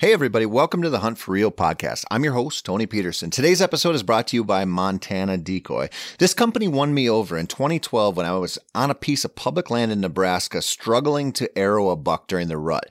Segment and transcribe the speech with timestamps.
[0.00, 2.06] Hey, everybody, welcome to the Hunt for Real podcast.
[2.10, 3.28] I'm your host, Tony Peterson.
[3.28, 5.90] Today's episode is brought to you by Montana Decoy.
[6.16, 9.68] This company won me over in 2012 when I was on a piece of public
[9.68, 12.88] land in Nebraska struggling to arrow a buck during the rut.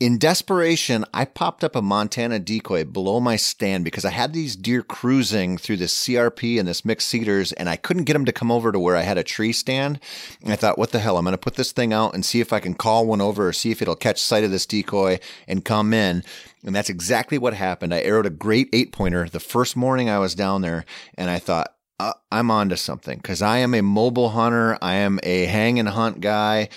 [0.00, 4.54] In desperation, I popped up a Montana decoy below my stand because I had these
[4.54, 8.32] deer cruising through this CRP and this mixed cedars, and I couldn't get them to
[8.32, 9.98] come over to where I had a tree stand.
[10.40, 11.18] And I thought, what the hell?
[11.18, 13.48] I'm going to put this thing out and see if I can call one over
[13.48, 15.18] or see if it'll catch sight of this decoy
[15.48, 16.22] and come in.
[16.64, 17.92] And that's exactly what happened.
[17.92, 20.84] I arrowed a great eight pointer the first morning I was down there,
[21.16, 24.78] and I thought, uh, I'm onto something because I am a mobile hunter.
[24.80, 26.68] I am a hang and hunt guy.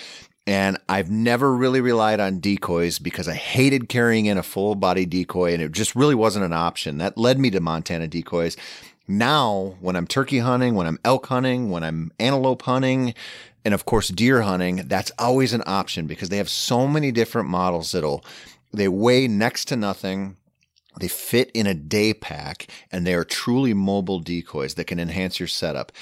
[0.46, 5.06] And I've never really relied on decoys because I hated carrying in a full body
[5.06, 6.98] decoy and it just really wasn't an option.
[6.98, 8.56] That led me to Montana decoys.
[9.06, 13.14] Now, when I'm turkey hunting, when I'm elk hunting, when I'm antelope hunting,
[13.64, 17.48] and of course deer hunting, that's always an option because they have so many different
[17.48, 18.24] models that'll
[18.72, 20.36] they weigh next to nothing.
[20.98, 25.38] They fit in a day pack and they are truly mobile decoys that can enhance
[25.38, 25.92] your setup.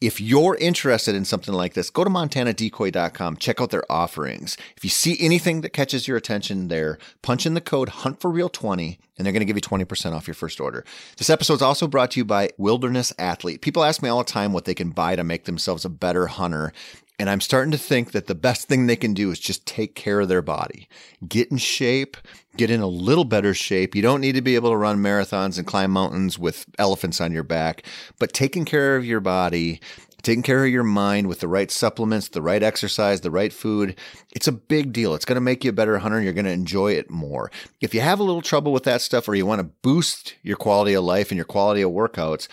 [0.00, 4.56] If you're interested in something like this, go to montanadecoy.com, check out their offerings.
[4.76, 9.26] If you see anything that catches your attention there, punch in the code HUNTFORREAL20 and
[9.26, 10.84] they're going to give you 20% off your first order.
[11.16, 13.60] This episode is also brought to you by Wilderness Athlete.
[13.60, 16.28] People ask me all the time what they can buy to make themselves a better
[16.28, 16.72] hunter.
[17.18, 19.96] And I'm starting to think that the best thing they can do is just take
[19.96, 20.88] care of their body,
[21.26, 22.16] get in shape,
[22.56, 23.96] get in a little better shape.
[23.96, 27.32] You don't need to be able to run marathons and climb mountains with elephants on
[27.32, 27.82] your back,
[28.20, 29.80] but taking care of your body,
[30.22, 33.96] taking care of your mind with the right supplements, the right exercise, the right food,
[34.30, 35.14] it's a big deal.
[35.14, 37.50] It's going to make you a better hunter and you're going to enjoy it more.
[37.80, 40.56] If you have a little trouble with that stuff or you want to boost your
[40.56, 42.46] quality of life and your quality of workouts,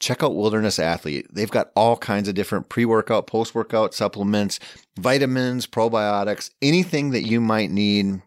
[0.00, 1.26] check out Wilderness Athlete.
[1.32, 4.58] They've got all kinds of different pre workout, post workout supplements,
[4.98, 8.22] vitamins, probiotics, anything that you might need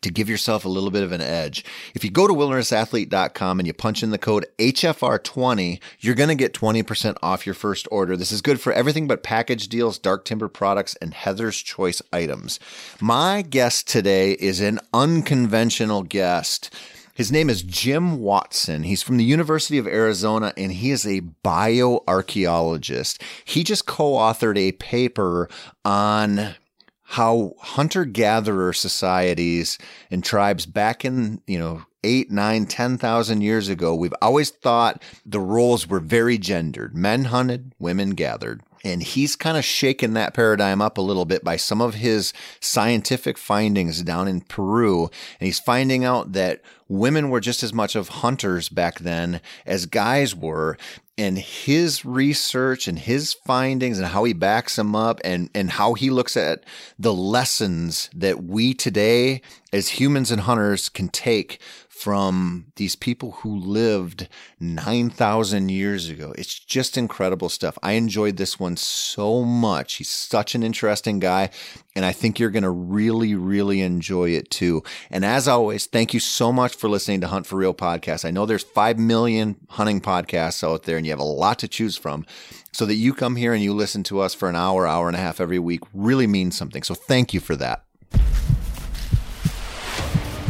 [0.00, 1.64] to give yourself a little bit of an edge.
[1.94, 6.34] If you go to wildernessathlete.com and you punch in the code HFR20, you're going to
[6.34, 8.16] get 20% off your first order.
[8.16, 12.58] This is good for everything but package deals, dark timber products, and Heather's Choice items.
[13.00, 16.74] My guest today is an unconventional guest.
[17.14, 18.84] His name is Jim Watson.
[18.84, 23.20] He's from the University of Arizona and he is a bioarchaeologist.
[23.44, 25.50] He just co authored a paper
[25.84, 26.54] on
[27.02, 29.76] how hunter gatherer societies
[30.10, 35.02] and tribes back in, you know, eight, nine, ten thousand years ago, we've always thought
[35.26, 36.96] the roles were very gendered.
[36.96, 38.62] Men hunted, women gathered.
[38.84, 42.32] And he's kind of shaken that paradigm up a little bit by some of his
[42.60, 45.04] scientific findings down in Peru.
[45.38, 49.86] And he's finding out that women were just as much of hunters back then as
[49.86, 50.76] guys were.
[51.16, 55.94] And his research and his findings and how he backs them up and, and how
[55.94, 56.64] he looks at
[56.98, 61.60] the lessons that we today as humans and hunters can take
[62.02, 66.34] from these people who lived 9,000 years ago.
[66.36, 67.78] It's just incredible stuff.
[67.80, 69.94] I enjoyed this one so much.
[69.94, 71.50] He's such an interesting guy,
[71.94, 74.82] and I think you're going to really, really enjoy it too.
[75.10, 78.24] And as always, thank you so much for listening to Hunt for Real podcast.
[78.24, 81.68] I know there's 5 million hunting podcasts out there, and you have a lot to
[81.68, 82.26] choose from.
[82.72, 85.14] So that you come here and you listen to us for an hour, hour and
[85.14, 86.82] a half every week really means something.
[86.82, 87.84] So thank you for that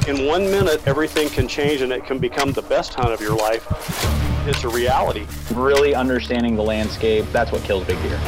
[0.08, 3.36] in one minute, everything can change and it can become the best hunt of your
[3.36, 3.64] life.
[4.48, 5.26] It's a reality.
[5.54, 8.18] Really understanding the landscape, that's what kills big deer.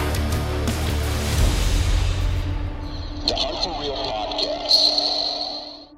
[3.26, 5.88] The Hunt for Real podcast.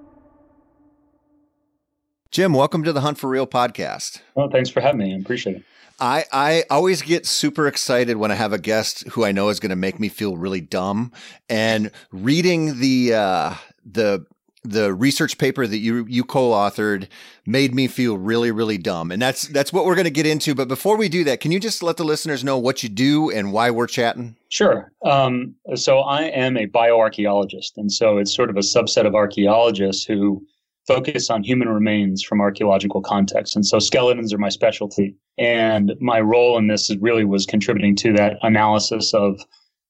[2.30, 4.22] Jim, welcome to the Hunt for Real podcast.
[4.34, 5.14] Well, thanks for having me.
[5.14, 5.62] I appreciate it.
[5.98, 9.60] I, I always get super excited when I have a guest who I know is
[9.60, 11.12] going to make me feel really dumb.
[11.48, 13.54] And reading the uh,
[13.84, 14.26] the
[14.66, 17.08] the research paper that you you co-authored
[17.46, 19.10] made me feel really really dumb.
[19.10, 20.54] And that's that's what we're going to get into.
[20.54, 23.30] But before we do that can you just let the listeners know what you do
[23.30, 24.36] and why we're chatting?
[24.48, 24.92] Sure.
[25.04, 27.72] Um, so i am a bioarchaeologist.
[27.76, 30.44] And so it's sort of a subset of archaeologists who
[30.86, 35.16] focus on human remains from archaeological contexts and so skeletons are my specialty.
[35.38, 39.40] And my role in this really was contributing to that analysis of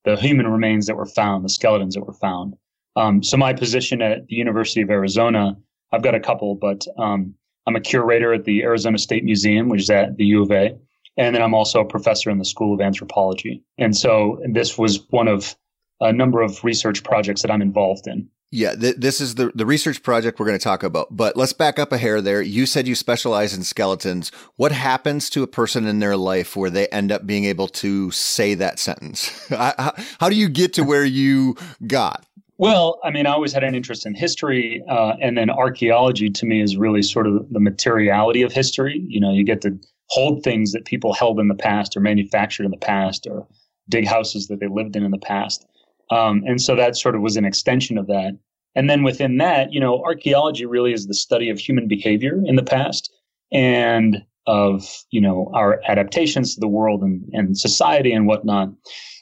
[0.04, 2.54] the human remains that were found the skeletons that were found
[2.96, 5.56] um, so my position at the University of Arizona,
[5.92, 7.34] I've got a couple, but um,
[7.66, 10.76] I'm a curator at the Arizona State Museum, which is at the U of A,
[11.16, 13.62] and then I'm also a professor in the School of Anthropology.
[13.78, 15.56] And so this was one of
[16.00, 18.28] a number of research projects that I'm involved in.
[18.52, 21.08] Yeah, th- this is the the research project we're going to talk about.
[21.10, 22.40] But let's back up a hair there.
[22.40, 24.30] You said you specialize in skeletons.
[24.54, 28.10] What happens to a person in their life where they end up being able to
[28.12, 29.48] say that sentence?
[29.48, 31.56] how, how do you get to where you
[31.86, 32.24] got?
[32.58, 36.46] Well, I mean, I always had an interest in history, uh, and then archaeology to
[36.46, 39.04] me is really sort of the materiality of history.
[39.06, 42.64] You know, you get to hold things that people held in the past or manufactured
[42.64, 43.46] in the past or
[43.88, 45.66] dig houses that they lived in in the past.
[46.10, 48.38] Um, and so that sort of was an extension of that.
[48.74, 52.56] And then within that, you know, archaeology really is the study of human behavior in
[52.56, 53.12] the past
[53.52, 58.68] and of, you know, our adaptations to the world and, and society and whatnot.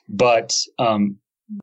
[0.09, 1.17] But um,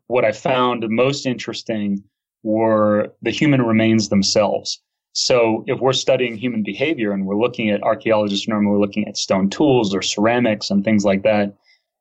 [0.07, 2.03] what I found most interesting
[2.43, 4.81] were the human remains themselves.
[5.13, 9.49] So if we're studying human behavior and we're looking at archaeologists normally looking at stone
[9.49, 11.53] tools or ceramics and things like that,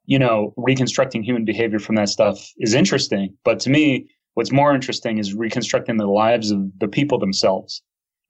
[0.07, 3.35] you know, reconstructing human behavior from that stuff is interesting.
[3.45, 7.83] But to me, what's more interesting is reconstructing the lives of the people themselves.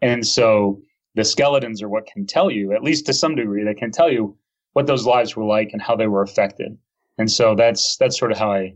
[0.03, 0.81] And so
[1.15, 4.11] the skeletons are what can tell you, at least to some degree, they can tell
[4.11, 4.37] you
[4.73, 6.77] what those lives were like and how they were affected.
[7.19, 8.75] And so that's that's sort of how I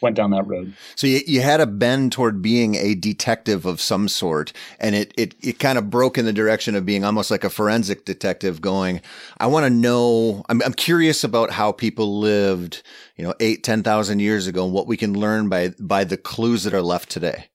[0.00, 0.74] went down that road.
[0.96, 5.12] So you, you had a bend toward being a detective of some sort, and it,
[5.16, 8.60] it, it kind of broke in the direction of being almost like a forensic detective
[8.60, 9.00] going,
[9.38, 12.82] I want to know, I'm, I'm curious about how people lived,
[13.16, 16.16] you know, eight ten thousand years ago and what we can learn by, by the
[16.16, 17.46] clues that are left today.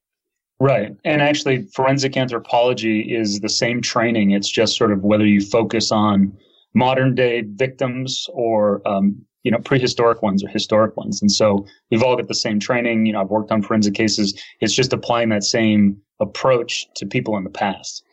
[0.62, 0.94] Right.
[1.06, 4.32] And actually, forensic anthropology is the same training.
[4.32, 6.38] It's just sort of whether you focus on
[6.74, 11.22] modern day victims or um, you know, prehistoric ones or historic ones.
[11.22, 13.06] And so we've all got the same training.
[13.06, 14.40] You know, I've worked on forensic cases.
[14.60, 18.04] It's just applying that same approach to people in the past.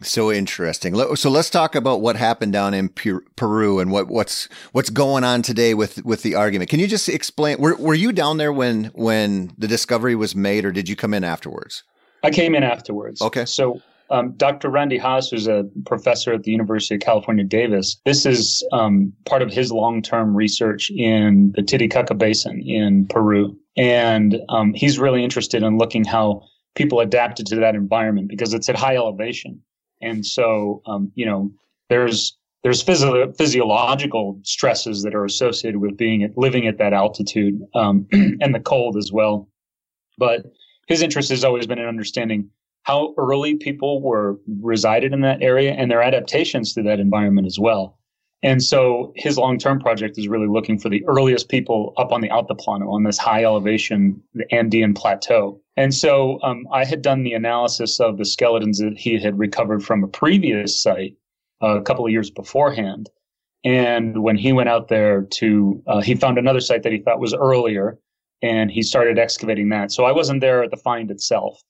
[0.00, 0.94] So interesting.
[1.16, 5.42] So let's talk about what happened down in Peru and what, what's what's going on
[5.42, 6.70] today with with the argument.
[6.70, 7.58] Can you just explain?
[7.58, 11.12] Were were you down there when when the discovery was made, or did you come
[11.12, 11.84] in afterwards?
[12.22, 13.20] I came in afterwards.
[13.20, 13.44] Okay.
[13.44, 13.82] So
[14.12, 14.68] um, Dr.
[14.68, 19.42] Randy Haas, who's a professor at the University of California, Davis, this is um, part
[19.42, 23.56] of his long term research in the Titicaca Basin in Peru.
[23.76, 26.42] And um, he's really interested in looking how
[26.74, 29.60] people adapted to that environment because it's at high elevation.
[30.02, 31.50] And so, um, you know,
[31.88, 37.60] there's there's physio- physiological stresses that are associated with being at, living at that altitude
[37.74, 39.48] um, and the cold as well.
[40.18, 40.44] But
[40.86, 42.50] his interest has always been in understanding
[42.84, 47.58] how early people were resided in that area and their adaptations to that environment as
[47.58, 47.98] well.
[48.44, 52.28] And so his long-term project is really looking for the earliest people up on the
[52.28, 55.60] Altiplano, on this high elevation, the Andean plateau.
[55.76, 59.84] And so um, I had done the analysis of the skeletons that he had recovered
[59.84, 61.14] from a previous site
[61.62, 63.10] uh, a couple of years beforehand.
[63.62, 67.20] And when he went out there to, uh, he found another site that he thought
[67.20, 67.96] was earlier,
[68.42, 69.92] and he started excavating that.
[69.92, 71.62] So I wasn't there at the find itself.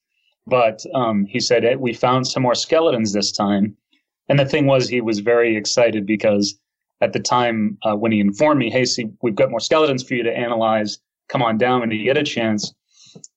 [0.47, 3.77] But um, he said, hey, We found some more skeletons this time.
[4.29, 6.59] And the thing was, he was very excited because
[7.01, 10.15] at the time uh, when he informed me, Hey, see, we've got more skeletons for
[10.15, 10.99] you to analyze.
[11.29, 12.73] Come on down when you get a chance.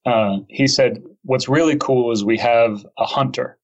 [0.05, 3.57] Uh, he said, What's really cool is we have a hunter.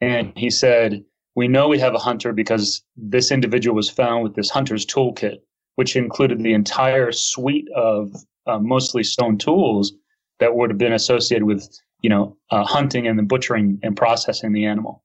[0.00, 1.04] And he said,
[1.36, 5.38] We know we have a hunter because this individual was found with this hunter's toolkit,
[5.76, 8.14] which included the entire suite of
[8.46, 9.92] uh, mostly stone tools
[10.40, 11.68] that would have been associated with
[12.02, 15.02] you know, uh, hunting and then butchering and processing the animal.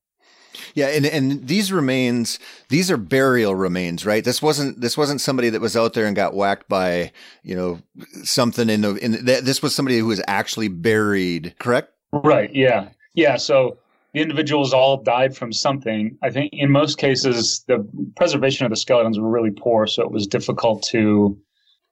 [0.74, 2.39] Yeah, and and these remains,
[2.69, 4.24] these are burial remains, right?
[4.24, 7.12] This wasn't this wasn't somebody that was out there and got whacked by,
[7.44, 7.80] you know,
[8.24, 11.92] something in the in this was somebody who was actually buried, correct?
[12.12, 12.53] Right.
[12.53, 12.89] Yeah.
[13.13, 13.38] Yeah.
[13.38, 13.77] So
[14.13, 16.18] the individuals all died from something.
[16.24, 20.11] I think in most cases the preservation of the skeletons were really poor, so it
[20.11, 21.37] was difficult to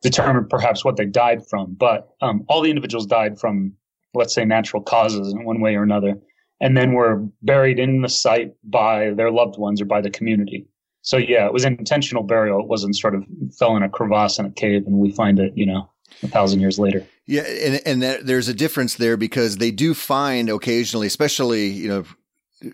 [0.01, 1.73] determine perhaps what they died from.
[1.73, 3.73] But um, all the individuals died from
[4.13, 6.15] let's say natural causes in one way or another,
[6.61, 10.67] and then were buried in the site by their loved ones or by the community.
[11.01, 12.61] So yeah, it was intentional burial.
[12.61, 13.25] It wasn't sort of
[13.59, 15.89] fell in a crevasse in a cave and we find it, you know,
[16.21, 17.05] a thousand years later.
[17.25, 21.89] Yeah, and and that, there's a difference there because they do find occasionally, especially you
[21.89, 22.03] know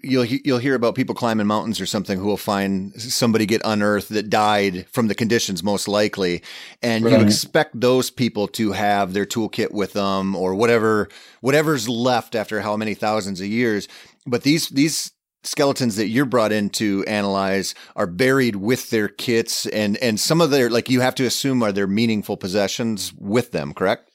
[0.03, 4.09] you'll you'll hear about people climbing mountains or something who will find somebody get unearthed
[4.09, 6.43] that died from the conditions most likely.
[6.81, 7.19] And right.
[7.19, 11.09] you expect those people to have their toolkit with them or whatever
[11.41, 13.87] whatever's left after how many thousands of years.
[14.25, 15.11] But these these
[15.43, 20.41] skeletons that you're brought in to analyze are buried with their kits and and some
[20.41, 24.09] of their like you have to assume are their meaningful possessions with them correct?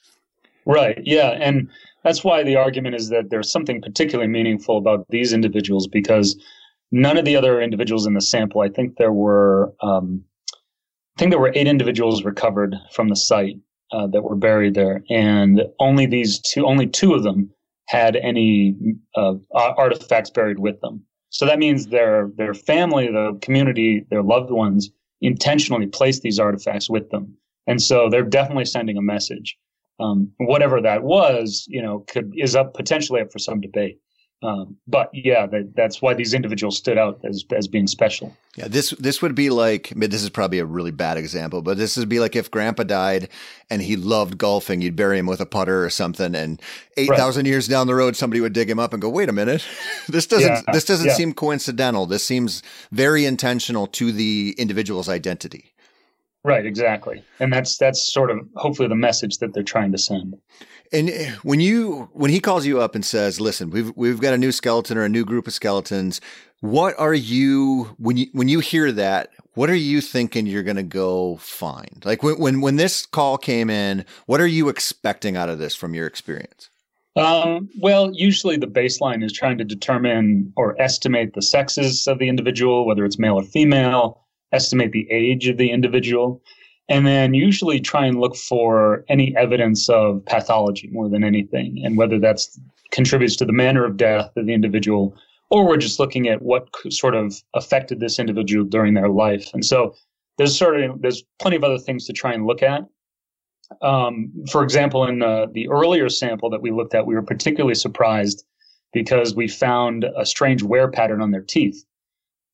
[0.66, 0.98] Right.
[1.04, 1.30] Yeah.
[1.30, 1.68] And
[2.04, 6.36] that's why the argument is that there's something particularly meaningful about these individuals because
[6.92, 11.30] none of the other individuals in the sample, I think there were, um, I think
[11.30, 13.56] there were eight individuals recovered from the site
[13.90, 17.50] uh, that were buried there, and only these two, only two of them
[17.88, 18.76] had any
[19.16, 21.04] uh, artifacts buried with them.
[21.30, 26.90] So that means their their family, the community, their loved ones intentionally placed these artifacts
[26.90, 29.56] with them, and so they're definitely sending a message.
[30.00, 34.00] Um, whatever that was, you know, could is up potentially up for some debate.
[34.44, 38.36] Um, but yeah, that, that's why these individuals stood out as as being special.
[38.56, 41.62] Yeah, this this would be like I mean, this is probably a really bad example,
[41.62, 43.30] but this would be like if Grandpa died
[43.70, 46.60] and he loved golfing, you'd bury him with a putter or something, and
[46.98, 47.52] eight thousand right.
[47.52, 49.66] years down the road, somebody would dig him up and go, "Wait a minute,
[50.08, 50.72] this doesn't yeah.
[50.72, 51.14] this doesn't yeah.
[51.14, 52.04] seem coincidental.
[52.04, 55.73] This seems very intentional to the individual's identity."
[56.44, 60.36] Right, exactly, and that's that's sort of hopefully the message that they're trying to send.
[60.92, 61.10] And
[61.42, 64.52] when you when he calls you up and says, "Listen, we've we've got a new
[64.52, 66.20] skeleton or a new group of skeletons,"
[66.60, 69.30] what are you when you when you hear that?
[69.54, 72.02] What are you thinking you're going to go find?
[72.04, 75.74] Like when when when this call came in, what are you expecting out of this
[75.74, 76.70] from your experience?
[77.16, 82.28] Um, well, usually the baseline is trying to determine or estimate the sexes of the
[82.28, 84.23] individual, whether it's male or female,
[84.54, 86.40] estimate the age of the individual
[86.88, 91.96] and then usually try and look for any evidence of pathology more than anything, and
[91.96, 95.16] whether that's contributes to the manner of death of the individual,
[95.50, 99.48] or we're just looking at what sort of affected this individual during their life.
[99.54, 99.94] And so
[100.36, 102.82] there's sort of there's plenty of other things to try and look at.
[103.80, 107.74] Um, for example, in the, the earlier sample that we looked at, we were particularly
[107.74, 108.44] surprised
[108.92, 111.84] because we found a strange wear pattern on their teeth.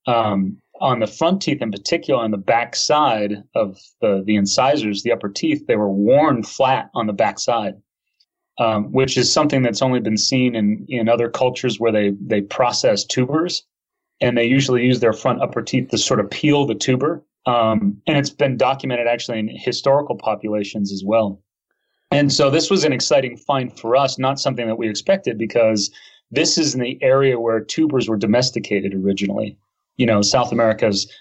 [0.07, 5.03] Um, on the front teeth in particular, on the back side of the, the incisors,
[5.03, 7.75] the upper teeth, they were worn flat on the back side,
[8.57, 12.41] um, which is something that's only been seen in, in other cultures where they, they
[12.41, 13.63] process tubers.
[14.19, 17.23] And they usually use their front upper teeth to sort of peel the tuber.
[17.45, 21.41] Um, and it's been documented actually in historical populations as well.
[22.11, 25.89] And so this was an exciting find for us, not something that we expected because
[26.29, 29.57] this is in the area where tubers were domesticated originally
[29.97, 31.11] you know, South America's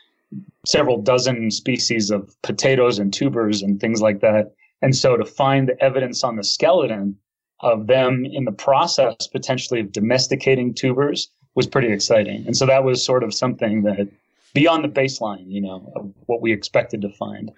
[0.64, 4.52] several dozen species of potatoes and tubers and things like that.
[4.82, 7.16] And so to find the evidence on the skeleton
[7.60, 12.46] of them in the process potentially of domesticating tubers was pretty exciting.
[12.46, 14.08] And so that was sort of something that
[14.54, 17.50] beyond the baseline, you know, of what we expected to find.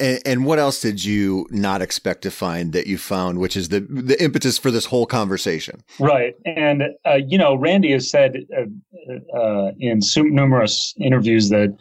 [0.00, 3.68] And, and, what else did you not expect to find that you found, which is
[3.68, 5.82] the the impetus for this whole conversation?
[5.98, 11.76] Right, and uh, you know, Randy has said uh, uh, in numerous interviews that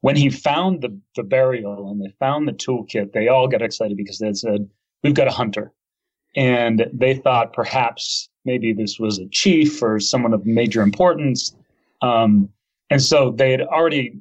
[0.00, 3.96] when he found the the burial and they found the toolkit, they all got excited
[3.96, 4.68] because they said,
[5.04, 5.72] "We've got a hunter,"
[6.34, 11.54] and they thought perhaps maybe this was a chief or someone of major importance.
[12.02, 12.48] Um,
[12.90, 14.20] and so they had already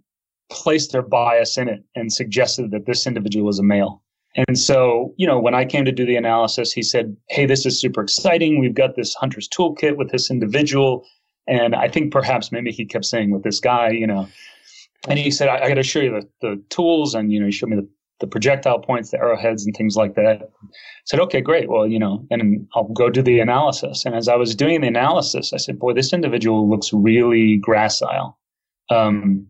[0.50, 4.02] placed their bias in it and suggested that this individual was a male.
[4.48, 7.66] And so, you know, when I came to do the analysis, he said, Hey, this
[7.66, 8.60] is super exciting.
[8.60, 11.06] We've got this hunter's toolkit with this individual.
[11.48, 14.28] And I think perhaps maybe he kept saying with this guy, you know,
[15.08, 17.16] and he said, I, I got to show you the, the tools.
[17.16, 17.88] And, you know, he showed me the,
[18.20, 20.42] the projectile points, the arrowheads, and things like that.
[20.42, 20.68] I
[21.06, 21.70] said, okay, great.
[21.70, 24.06] Well, you know, and I'll go do the analysis.
[24.06, 28.36] And as I was doing the analysis, I said, boy, this individual looks really gracile.
[28.90, 29.48] Um,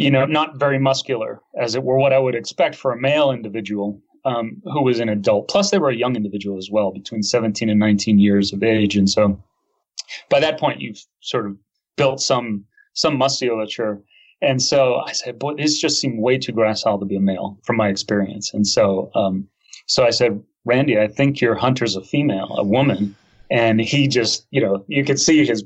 [0.00, 3.32] you know, not very muscular, as it were what I would expect for a male
[3.32, 5.48] individual um, who was an adult.
[5.48, 8.96] Plus, they were a young individual as well, between 17 and 19 years of age.
[8.96, 9.38] And so
[10.30, 11.58] by that point, you've sort of
[11.96, 12.64] built some
[12.94, 14.02] some musculature.
[14.40, 17.58] And so I said, boy, this just seemed way too gracile to be a male
[17.62, 18.54] from my experience.
[18.54, 19.46] And so, um,
[19.86, 23.14] so I said, Randy, I think your hunter's a female, a woman.
[23.50, 25.62] And he just, you know, you could see his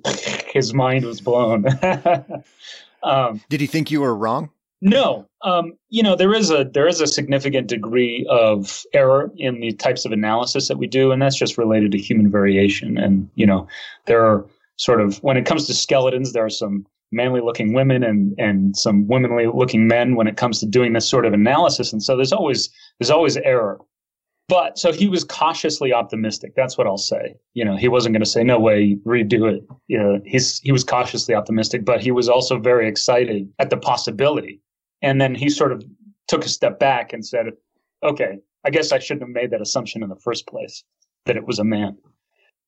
[0.53, 1.67] his mind was blown.
[3.05, 4.51] Um, Did he think you were wrong?
[4.81, 9.61] No, um, you know there is a there is a significant degree of error in
[9.61, 12.99] the types of analysis that we do, and that's just related to human variation.
[12.99, 13.67] And you know
[14.05, 14.45] there are
[14.77, 18.77] sort of when it comes to skeletons, there are some manly looking women and and
[18.77, 21.93] some womanly looking men when it comes to doing this sort of analysis.
[21.93, 22.69] And so there's always
[22.99, 23.79] there's always error.
[24.49, 26.55] But so he was cautiously optimistic.
[26.55, 27.37] That's what I'll say.
[27.55, 29.65] You know, he wasn't going to say no way, redo it.
[29.89, 33.79] You know, he's he was cautiously optimistic, but he was also very excited at the
[33.79, 34.61] possibility.
[35.01, 35.83] And then he sort of
[36.29, 37.47] took a step back and said,
[38.03, 40.85] "Okay, I guess I shouldn't have made that assumption in the first place
[41.25, 41.97] that it was a man."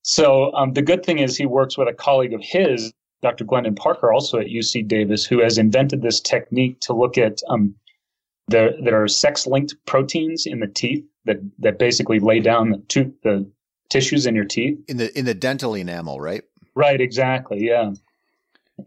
[0.03, 2.93] So um, the good thing is he works with a colleague of his,
[3.23, 3.45] Dr.
[3.45, 7.75] Glendon Parker, also at UC Davis, who has invented this technique to look at um,
[8.49, 8.73] there.
[8.83, 13.51] There are sex-linked proteins in the teeth that that basically lay down the tooth the
[13.89, 16.43] tissues in your teeth in the in the dental enamel, right?
[16.75, 17.67] Right, exactly.
[17.67, 17.93] Yeah,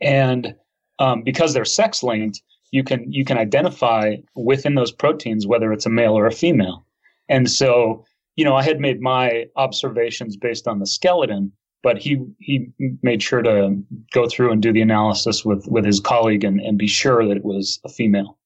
[0.02, 0.56] and
[1.00, 5.86] um, because they're sex linked, you can you can identify within those proteins whether it's
[5.86, 6.86] a male or a female.
[7.28, 11.52] And so, you know, I had made my observations based on the skeleton,
[11.84, 12.70] but he he
[13.02, 13.82] made sure to
[14.14, 17.38] go through and do the analysis with with his colleague and, and be sure that
[17.38, 18.38] it was a female.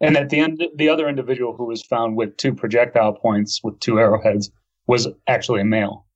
[0.00, 3.78] And at the end, the other individual who was found with two projectile points with
[3.80, 4.50] two arrowheads
[4.86, 6.06] was actually a male.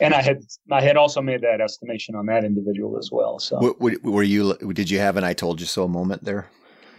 [0.00, 3.38] And I had I had also made that estimation on that individual as well.
[3.38, 6.48] So were, were you did you have an "I told you so" moment there?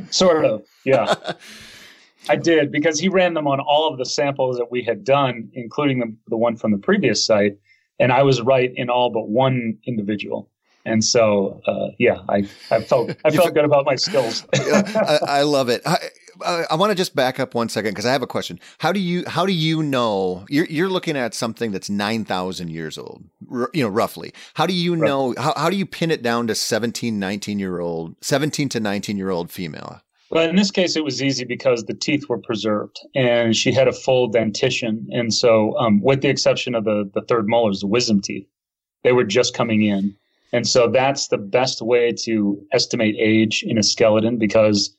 [0.10, 1.16] Sort of, yeah.
[2.30, 5.50] I did because he ran them on all of the samples that we had done,
[5.54, 7.58] including the, the one from the previous site,
[8.00, 10.50] and I was right in all but one individual.
[10.86, 14.46] And so, uh, yeah, I, I felt I felt good about my skills.
[14.54, 15.82] I, I, love it.
[15.86, 15.98] I,
[16.70, 18.60] I want to just back up one second because I have a question.
[18.80, 22.70] How do you how do you know you're you're looking at something that's nine thousand
[22.70, 24.34] years old, r- you know, roughly?
[24.54, 27.80] How do you know how how do you pin it down to 17, 19 year
[27.80, 30.02] old, seventeen to nineteen year old female?
[30.32, 33.88] Well, in this case, it was easy because the teeth were preserved and she had
[33.88, 35.08] a full dentition.
[35.12, 38.48] And so, um, with the exception of the, the third molars, the wisdom teeth,
[39.04, 40.16] they were just coming in.
[40.52, 44.96] And so, that's the best way to estimate age in a skeleton because,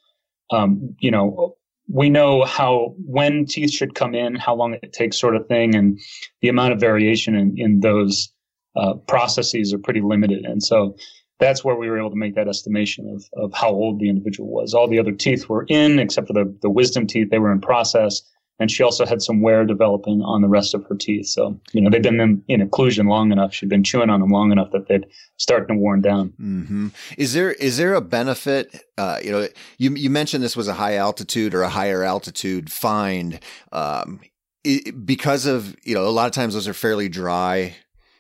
[0.51, 1.57] um, you know,
[1.89, 5.75] we know how when teeth should come in, how long it takes, sort of thing,
[5.75, 5.99] and
[6.41, 8.33] the amount of variation in, in those
[8.77, 10.45] uh, processes are pretty limited.
[10.45, 10.97] And so,
[11.41, 14.51] that's where we were able to make that estimation of, of how old the individual
[14.51, 14.75] was.
[14.75, 17.61] All the other teeth were in, except for the, the wisdom teeth, they were in
[17.61, 18.23] process.
[18.61, 21.27] And she also had some wear developing on the rest of her teeth.
[21.27, 23.55] So, you know, they'd been in, in occlusion long enough.
[23.55, 25.07] She'd been chewing on them long enough that they'd
[25.39, 26.35] starting to worn down.
[26.41, 26.89] Mm-hmm.
[27.17, 28.85] Is there is there a benefit?
[28.99, 29.49] Uh, you know,
[29.79, 33.41] you you mentioned this was a high altitude or a higher altitude find
[33.73, 34.21] um,
[34.63, 37.75] it, because of you know a lot of times those are fairly dry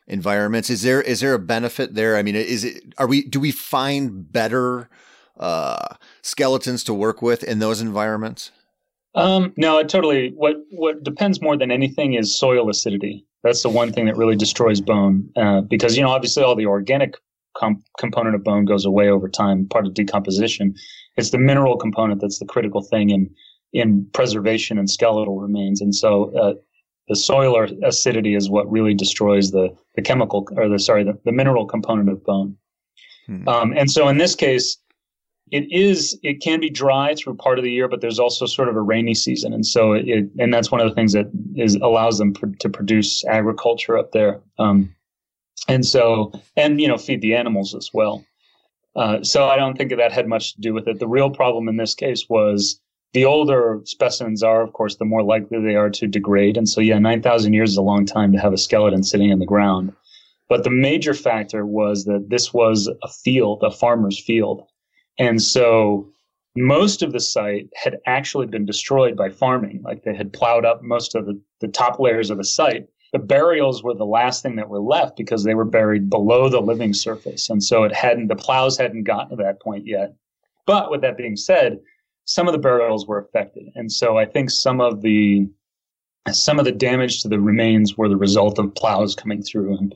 [0.07, 0.71] environments.
[0.71, 2.17] Is there is there a benefit there?
[2.17, 4.89] I mean, is it are we do we find better
[5.39, 8.51] uh, skeletons to work with in those environments?
[9.15, 10.33] Um, no, it totally.
[10.37, 13.27] What what depends more than anything is soil acidity.
[13.43, 16.67] That's the one thing that really destroys bone uh, because you know obviously all the
[16.67, 17.15] organic
[17.57, 20.75] com- component of bone goes away over time, part of decomposition.
[21.17, 23.31] It's the mineral component that's the critical thing in
[23.73, 25.81] in preservation and skeletal remains.
[25.81, 26.55] And so uh,
[27.09, 31.33] the soil acidity is what really destroys the, the chemical or the sorry the, the
[31.33, 32.57] mineral component of bone.
[33.27, 33.49] Hmm.
[33.49, 34.77] Um, and so in this case,
[35.51, 38.69] it is it can be dry through part of the year, but there's also sort
[38.69, 41.77] of a rainy season, and so it and that's one of the things that is
[41.77, 44.41] allows them pr- to produce agriculture up there.
[44.59, 44.95] Um,
[45.69, 48.25] and so and you know feed the animals as well.
[48.97, 50.99] Uh, so I don't think that had much to do with it.
[50.99, 52.81] The real problem in this case was
[53.13, 56.57] the older specimens are, of course, the more likely they are to degrade.
[56.57, 59.39] And so, yeah, 9,000 years is a long time to have a skeleton sitting in
[59.39, 59.93] the ground.
[60.49, 64.67] But the major factor was that this was a field, a farmer's field.
[65.21, 66.11] And so
[66.57, 69.83] most of the site had actually been destroyed by farming.
[69.85, 72.89] Like they had plowed up most of the, the top layers of the site.
[73.13, 76.61] The burials were the last thing that were left because they were buried below the
[76.61, 77.49] living surface.
[77.51, 80.15] And so it hadn't, the plows hadn't gotten to that point yet.
[80.67, 81.79] But with that being said,
[82.31, 85.49] some of the burials were affected, and so I think some of the
[86.31, 89.95] some of the damage to the remains were the result of plows coming through and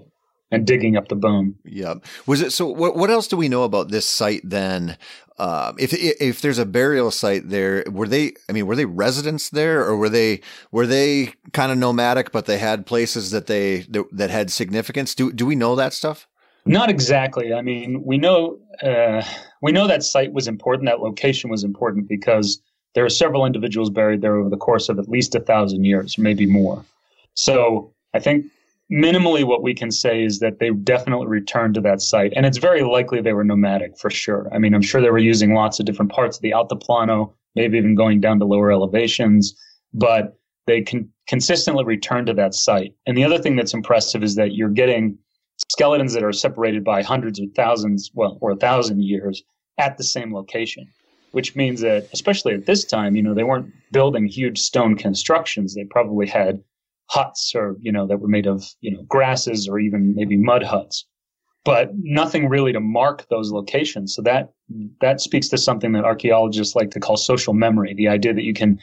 [0.55, 1.55] and digging up the bone.
[1.65, 1.95] Yeah.
[2.27, 2.67] Was it so?
[2.67, 4.97] What what else do we know about this site then?
[5.37, 8.35] Uh, if if there's a burial site there, were they?
[8.49, 10.41] I mean, were they residents there, or were they
[10.71, 15.15] were they kind of nomadic, but they had places that they that, that had significance?
[15.15, 16.29] Do do we know that stuff?
[16.67, 17.53] Not exactly.
[17.53, 19.23] I mean, we know uh,
[19.61, 20.89] we know that site was important.
[20.89, 22.61] That location was important because
[22.95, 26.17] there are several individuals buried there over the course of at least a thousand years,
[26.17, 26.85] maybe more.
[27.35, 28.47] So I think
[28.93, 32.59] minimally what we can say is that they definitely returned to that site, and it's
[32.59, 34.49] very likely they were nomadic for sure.
[34.53, 37.79] I mean, I'm sure they were using lots of different parts of the Altiplano, maybe
[37.79, 39.57] even going down to lower elevations,
[39.93, 42.95] but they can consistently return to that site.
[43.07, 45.19] And the other thing that's impressive is that you're getting
[45.71, 49.43] skeletons that are separated by hundreds of thousands, well, or a thousand years
[49.79, 50.87] at the same location,
[51.33, 55.75] which means that, especially at this time, you know, they weren't building huge stone constructions.
[55.75, 56.63] They probably had
[57.07, 60.63] huts or, you know, that were made of, you know, grasses or even maybe mud
[60.63, 61.07] huts,
[61.65, 64.15] but nothing really to mark those locations.
[64.15, 64.53] So that,
[65.01, 68.55] that speaks to something that archaeologists like to call social memory, the idea that you
[68.55, 68.79] can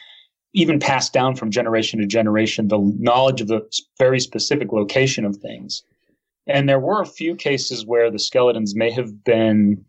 [0.54, 3.62] even pass down from generation to generation the knowledge of the
[3.98, 5.84] very specific location of things
[6.48, 9.84] and there were a few cases where the skeletons may have been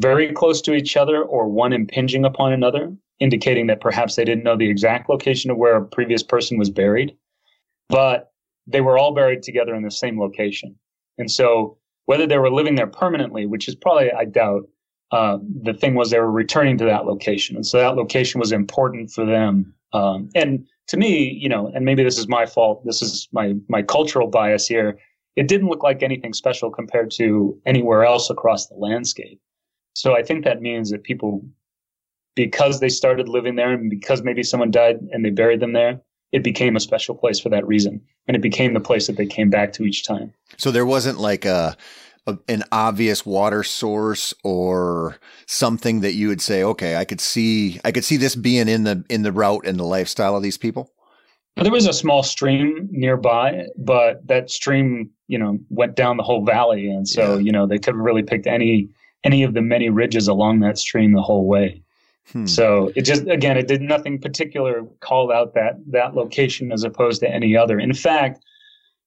[0.00, 4.44] very close to each other or one impinging upon another, indicating that perhaps they didn't
[4.44, 7.16] know the exact location of where a previous person was buried.
[7.88, 8.32] But
[8.66, 10.76] they were all buried together in the same location.
[11.18, 14.68] And so whether they were living there permanently, which is probably, I doubt,
[15.10, 17.56] uh, the thing was they were returning to that location.
[17.56, 19.74] And so that location was important for them.
[19.92, 22.84] Um, and to me, you know, and maybe this is my fault.
[22.84, 24.98] This is my, my cultural bias here
[25.36, 29.40] it didn't look like anything special compared to anywhere else across the landscape.
[29.94, 31.44] So I think that means that people
[32.36, 36.00] because they started living there and because maybe someone died and they buried them there,
[36.34, 38.02] it became a special place for that reason.
[38.26, 40.34] And it became the place that they came back to each time.
[40.58, 41.76] So there wasn't like a,
[42.26, 45.16] a, an obvious water source or
[45.46, 48.82] something that you would say, okay, I could see, I could see this being in
[48.82, 50.90] the, in the route and the lifestyle of these people.
[51.54, 56.44] There was a small stream nearby, but that stream, you know, went down the whole
[56.44, 56.90] valley.
[56.90, 57.42] And so, yeah.
[57.42, 58.88] you know, they could have really picked any,
[59.22, 61.83] any of the many ridges along that stream the whole way.
[62.32, 62.46] Hmm.
[62.46, 67.20] So it just again, it did nothing particular call out that that location as opposed
[67.20, 67.78] to any other.
[67.78, 68.42] In fact,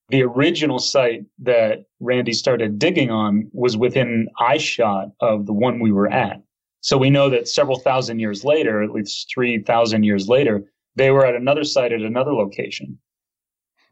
[0.09, 5.79] the original site that Randy started digging on was within eye shot of the one
[5.79, 6.41] we were at.
[6.81, 10.63] So we know that several thousand years later, at least three thousand years later,
[10.95, 12.99] they were at another site at another location.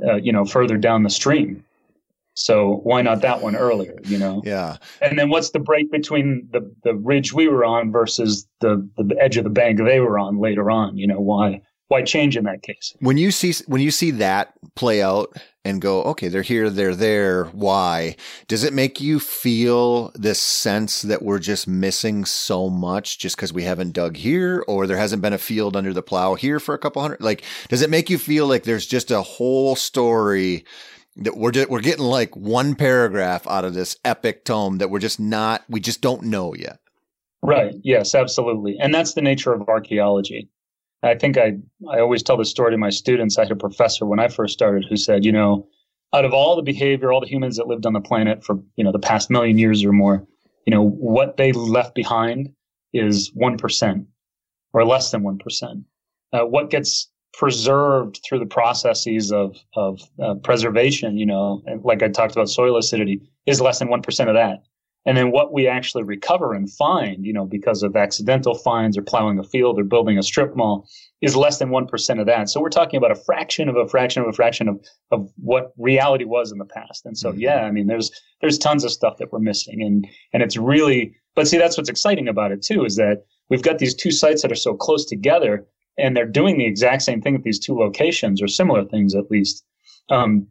[0.06, 1.65] Uh, you know, further down the stream.
[2.36, 4.42] So why not that one earlier, you know?
[4.46, 4.78] Yeah.
[5.02, 9.16] And then what's the break between the, the ridge we were on versus the, the
[9.20, 10.98] edge of the bank they were on later on?
[10.98, 12.96] You know, why why change in that case?
[13.00, 16.96] When you see when you see that play out and go, okay, they're here, they're
[16.96, 18.16] there, why?
[18.48, 23.54] Does it make you feel this sense that we're just missing so much just because
[23.54, 26.76] we haven't dug here or there hasn't been a field under the plow here for
[26.76, 27.22] a couple hundred?
[27.22, 30.66] Like, does it make you feel like there's just a whole story
[31.18, 35.00] that we're just, we're getting like one paragraph out of this epic tome that we're
[35.00, 36.80] just not we just don't know yet.
[37.42, 37.76] Right.
[37.84, 38.78] Yes, absolutely.
[38.80, 40.50] And that's the nature of archaeology.
[41.04, 41.58] I think I
[41.90, 43.38] I always tell the story to my students.
[43.38, 45.68] I had a professor when I first started who said, you know,
[46.14, 48.84] out of all the behavior, all the humans that lived on the planet for you
[48.84, 50.26] know the past million years or more,
[50.66, 52.50] you know, what they left behind
[52.94, 54.08] is one percent
[54.74, 55.84] or less than one percent.
[56.34, 62.02] Uh, what gets preserved through the processes of of uh, preservation, you know, and like
[62.04, 64.64] I talked about soil acidity, is less than one percent of that.
[65.08, 69.04] And then what we actually recover and find, you know, because of accidental finds or
[69.04, 70.88] plowing a field or building a strip mall,
[71.22, 72.50] is less than one percent of that.
[72.50, 75.74] So we're talking about a fraction of a fraction of a fraction of of what
[75.78, 77.06] reality was in the past.
[77.06, 77.40] And so, mm-hmm.
[77.40, 78.10] yeah, I mean, there's
[78.42, 81.90] there's tons of stuff that we're missing, and and it's really, but see, that's what's
[81.90, 85.06] exciting about it too, is that we've got these two sites that are so close
[85.06, 89.16] together and they're doing the exact same thing at these two locations or similar things
[89.16, 89.64] at least.
[90.10, 90.48] Um,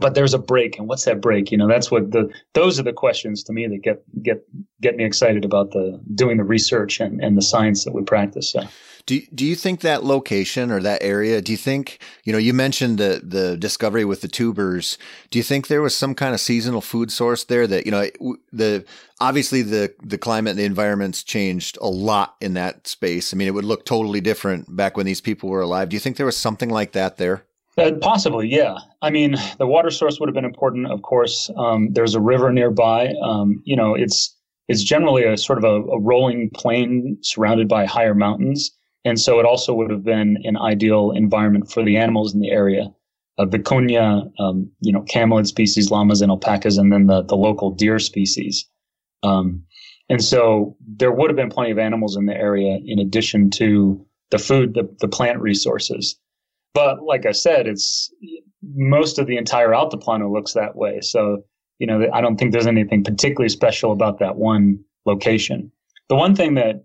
[0.00, 1.52] but there's a break, and what's that break?
[1.52, 4.42] You know, that's what the those are the questions to me that get get
[4.80, 8.50] get me excited about the doing the research and, and the science that we practice.
[8.50, 8.62] So.
[9.06, 11.40] Do do you think that location or that area?
[11.40, 12.38] Do you think you know?
[12.38, 14.98] You mentioned the the discovery with the tubers.
[15.30, 18.08] Do you think there was some kind of seasonal food source there that you know
[18.52, 18.84] the
[19.18, 23.32] obviously the the climate and the environment's changed a lot in that space.
[23.32, 25.88] I mean, it would look totally different back when these people were alive.
[25.88, 27.44] Do you think there was something like that there?
[27.80, 28.76] Uh, possibly, yeah.
[29.02, 31.50] I mean, the water source would have been important, of course.
[31.56, 33.14] Um, there's a river nearby.
[33.22, 34.36] Um, you know, it's
[34.68, 38.70] it's generally a sort of a, a rolling plain surrounded by higher mountains.
[39.04, 42.50] And so it also would have been an ideal environment for the animals in the
[42.50, 42.92] area.
[43.38, 47.70] Uh, vicuña, um, you know, camelid species, llamas and alpacas, and then the, the local
[47.70, 48.68] deer species.
[49.22, 49.64] Um,
[50.08, 54.04] and so there would have been plenty of animals in the area in addition to
[54.30, 56.16] the food, the, the plant resources.
[56.74, 58.12] But like I said, it's
[58.62, 61.00] most of the entire Altiplano looks that way.
[61.00, 61.42] So,
[61.78, 65.72] you know, I don't think there's anything particularly special about that one location.
[66.08, 66.84] The one thing that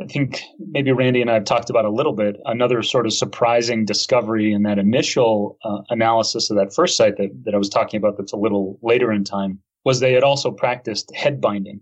[0.00, 2.36] I think maybe Randy and I have talked about a little bit.
[2.44, 7.30] Another sort of surprising discovery in that initial uh, analysis of that first site that,
[7.44, 10.52] that I was talking about, that's a little later in time, was they had also
[10.52, 11.80] practiced head binding.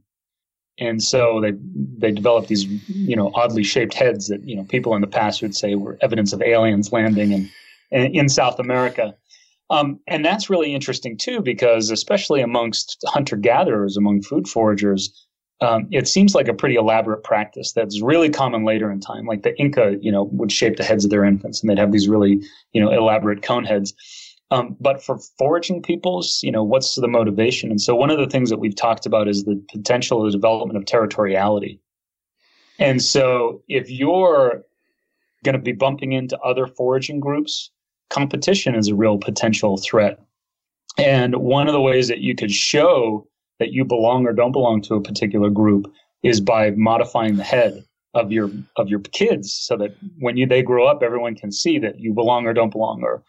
[0.79, 1.53] And so they
[1.99, 5.43] they developed these you know oddly shaped heads that you know people in the past
[5.43, 7.51] would say were evidence of aliens landing in
[7.91, 9.15] in South America.
[9.69, 15.27] Um, and that's really interesting too, because especially amongst hunter gatherers, among food foragers,
[15.61, 19.25] um, it seems like a pretty elaborate practice that's really common later in time.
[19.27, 21.93] Like the Inca, you know, would shape the heads of their infants, and they'd have
[21.93, 23.95] these really, you know, elaborate cone heads.
[24.50, 27.70] Um, but for foraging peoples, you know, what's the motivation?
[27.70, 30.38] And so one of the things that we've talked about is the potential of the
[30.38, 31.80] development of territoriality.
[32.78, 34.62] And so if you're
[35.44, 37.70] going to be bumping into other foraging groups,
[38.11, 40.20] competition is a real potential threat.
[40.98, 43.26] And one of the ways that you could show
[43.59, 47.85] that you belong or don't belong to a particular group is by modifying the head
[48.14, 51.78] of your of your kids so that when you they grow up everyone can see
[51.78, 53.22] that you belong or don't belong or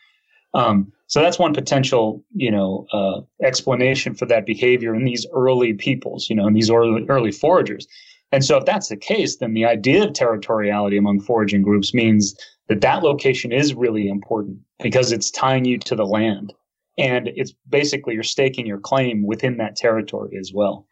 [0.53, 5.73] um, so that's one potential you know uh, explanation for that behavior in these early
[5.73, 7.87] peoples you know in these early, early foragers
[8.31, 12.35] and so if that's the case then the idea of territoriality among foraging groups means
[12.67, 16.53] that that location is really important because it's tying you to the land
[16.97, 20.86] and it's basically you're staking your claim within that territory as well.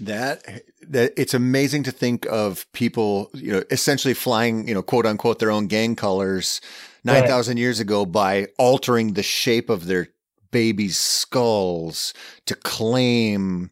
[0.00, 5.06] That that it's amazing to think of people, you know, essentially flying, you know, quote
[5.06, 6.60] unquote their own gang colors
[7.04, 7.62] nine thousand right.
[7.62, 10.08] years ago by altering the shape of their
[10.50, 12.14] babies' skulls
[12.46, 13.70] to claim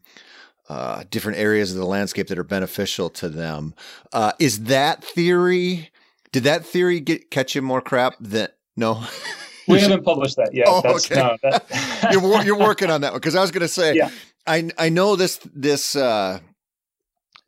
[0.69, 3.73] uh, different areas of the landscape that are beneficial to them.
[4.11, 5.91] Uh, is that theory?
[6.31, 9.03] Did that theory get catch you more crap than no?
[9.67, 10.67] We haven't published that yet.
[10.69, 11.21] Oh, That's, okay.
[11.21, 12.09] No, that...
[12.11, 14.09] you're you're working on that one because I was going to say, yeah.
[14.45, 16.39] I I know this this uh,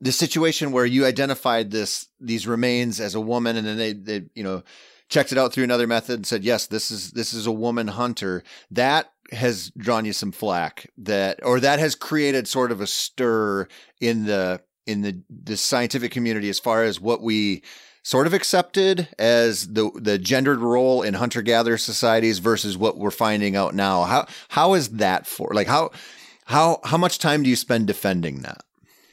[0.03, 4.43] situation where you identified this these remains as a woman, and then they they you
[4.43, 4.63] know
[5.09, 7.87] checked it out through another method and said, yes, this is this is a woman
[7.87, 8.43] hunter.
[8.71, 13.67] That has drawn you some flack that or that has created sort of a stir
[13.99, 17.63] in the in the the scientific community as far as what we
[18.03, 23.09] sort of accepted as the the gendered role in hunter gatherer societies versus what we're
[23.09, 24.03] finding out now.
[24.03, 25.89] How how is that for like how
[26.45, 28.63] how how much time do you spend defending that?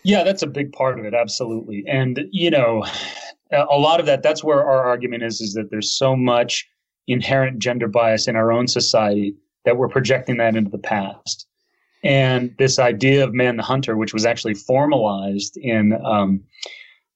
[0.05, 1.85] Yeah, that's a big part of it, absolutely.
[1.89, 2.85] And you know,
[3.53, 6.69] a lot of that that's where our argument is is that there's so much
[7.09, 11.47] inherent gender bias in our own society that we're projecting that into the past.
[12.05, 16.43] And this idea of man the hunter, which was actually formalized in um,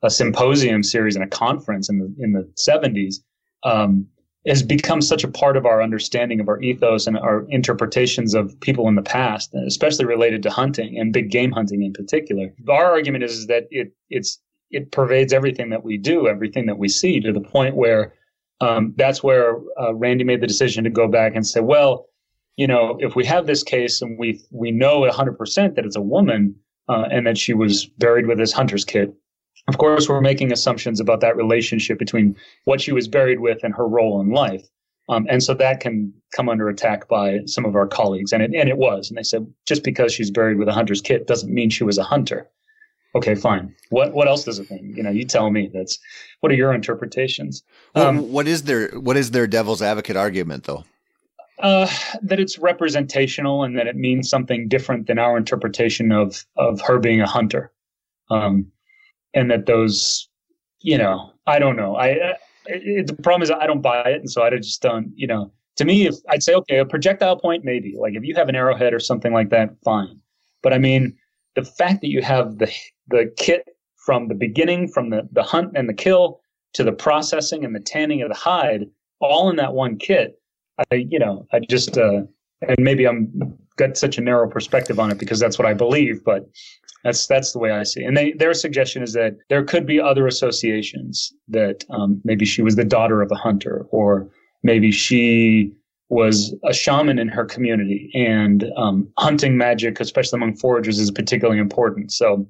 [0.02, 3.16] a symposium series and a conference in the in the 70s,
[3.64, 4.06] um,
[4.46, 8.58] has become such a part of our understanding of our ethos and our interpretations of
[8.60, 12.52] people in the past, especially related to hunting and big game hunting in particular.
[12.68, 16.78] Our argument is, is that it it's it pervades everything that we do, everything that
[16.78, 18.14] we see, to the point where
[18.60, 22.06] um, that's where uh, Randy made the decision to go back and say, well,
[22.56, 26.00] you know, if we have this case and we we know 100% that it's a
[26.00, 26.54] woman
[26.88, 29.12] uh, and that she was buried with this hunter's kit,
[29.68, 33.74] of course, we're making assumptions about that relationship between what she was buried with and
[33.74, 34.66] her role in life.
[35.08, 38.32] Um, and so that can come under attack by some of our colleagues.
[38.32, 39.08] And it, and it was.
[39.08, 41.98] And they said, just because she's buried with a hunter's kit doesn't mean she was
[41.98, 42.48] a hunter.
[43.16, 43.74] Okay, fine.
[43.88, 44.92] What what else does it mean?
[44.94, 45.70] You know, you tell me.
[45.72, 45.98] That's
[46.40, 47.62] what are your interpretations?
[47.94, 50.84] Um, what is their what is their devil's advocate argument though?
[51.58, 51.88] Uh,
[52.20, 56.98] that it's representational and that it means something different than our interpretation of of her
[56.98, 57.72] being a hunter,
[58.28, 58.70] um,
[59.36, 60.28] and that those,
[60.80, 61.94] you know, I don't know.
[61.94, 62.34] I
[62.66, 65.12] it, the problem is I don't buy it, and so I just don't.
[65.14, 67.94] You know, to me, if I'd say okay, a projectile point maybe.
[67.96, 70.20] Like if you have an arrowhead or something like that, fine.
[70.62, 71.16] But I mean,
[71.54, 72.72] the fact that you have the
[73.06, 76.40] the kit from the beginning, from the the hunt and the kill
[76.72, 78.86] to the processing and the tanning of the hide,
[79.20, 80.40] all in that one kit
[80.78, 82.22] I, you know, I just, uh,
[82.62, 86.24] and maybe I'm got such a narrow perspective on it because that's what I believe,
[86.24, 86.48] but
[87.04, 88.02] that's that's the way I see.
[88.02, 88.06] It.
[88.06, 92.62] And they, their suggestion is that there could be other associations that um, maybe she
[92.62, 94.28] was the daughter of a hunter, or
[94.62, 95.72] maybe she
[96.08, 101.60] was a shaman in her community, and um, hunting magic, especially among foragers, is particularly
[101.60, 102.12] important.
[102.12, 102.48] So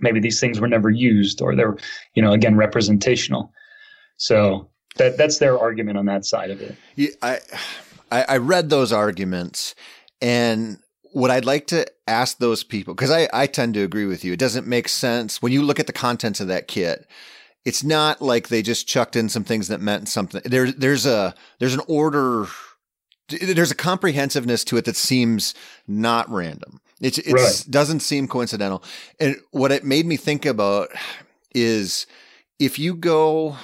[0.00, 1.76] maybe these things were never used, or they're,
[2.14, 3.52] you know, again representational.
[4.16, 6.76] So that that's their argument on that side of it.
[6.96, 7.38] Yeah, I
[8.10, 9.74] I read those arguments,
[10.20, 10.78] and
[11.12, 14.32] what I'd like to ask those people because I I tend to agree with you.
[14.32, 17.06] It doesn't make sense when you look at the contents of that kit.
[17.64, 20.42] It's not like they just chucked in some things that meant something.
[20.44, 22.46] There there's a there's an order.
[23.28, 25.54] There's a comprehensiveness to it that seems
[25.86, 26.80] not random.
[27.00, 27.64] It it right.
[27.70, 28.82] doesn't seem coincidental.
[29.20, 30.88] And what it made me think about
[31.54, 32.06] is
[32.58, 33.56] if you go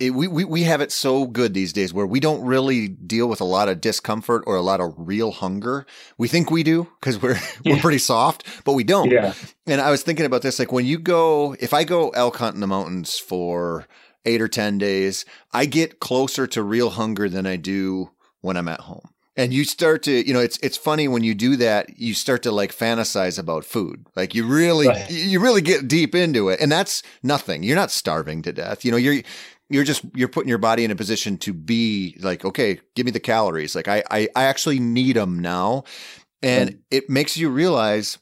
[0.00, 3.28] it, we, we, we have it so good these days where we don't really deal
[3.28, 5.86] with a lot of discomfort or a lot of real hunger.
[6.16, 7.74] We think we do because we're, yeah.
[7.74, 9.10] we're pretty soft, but we don't.
[9.10, 9.34] Yeah.
[9.66, 12.54] And I was thinking about this, like when you go, if I go elk hunt
[12.54, 13.86] in the mountains for
[14.24, 18.10] eight or 10 days, I get closer to real hunger than I do
[18.40, 19.10] when I'm at home.
[19.36, 22.42] And you start to, you know, it's it's funny when you do that, you start
[22.42, 24.06] to like fantasize about food.
[24.14, 25.10] Like you really right.
[25.10, 26.60] you really get deep into it.
[26.60, 27.62] And that's nothing.
[27.62, 28.84] You're not starving to death.
[28.84, 29.22] You know, you're
[29.70, 33.12] you're just you're putting your body in a position to be like okay give me
[33.12, 33.74] the calories.
[33.74, 35.84] Like i i, I actually need them now.
[36.42, 38.18] And it makes you realize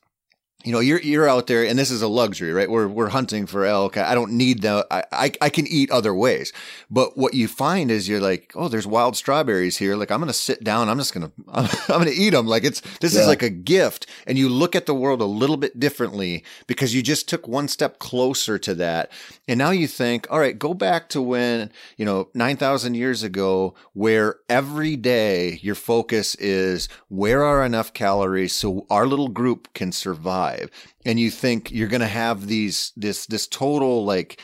[0.69, 2.71] you know, you're you're out there, and this is a luxury, right?
[2.71, 3.97] We're we're hunting for elk.
[3.97, 4.87] I don't need the.
[4.91, 6.53] I, I, I can eat other ways,
[6.91, 9.97] but what you find is you're like, oh, there's wild strawberries here.
[9.97, 10.91] Like I'm gonna sit down.
[10.91, 12.47] I'm just gonna I'm, I'm gonna eat them.
[12.47, 13.23] Like it's this yeah.
[13.23, 16.95] is like a gift, and you look at the world a little bit differently because
[16.95, 19.11] you just took one step closer to that,
[19.49, 23.23] and now you think, all right, go back to when you know nine thousand years
[23.23, 29.73] ago, where every day your focus is where are enough calories so our little group
[29.73, 30.58] can survive
[31.05, 34.41] and you think you're going to have these this this total like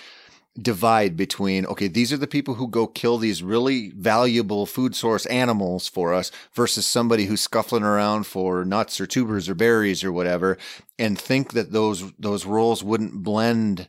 [0.61, 5.27] divide between okay these are the people who go kill these really valuable food source
[5.27, 10.13] animals for us versus somebody who's scuffling around for nuts or tubers or berries or
[10.13, 10.57] whatever
[10.97, 13.89] and think that those those roles wouldn't blend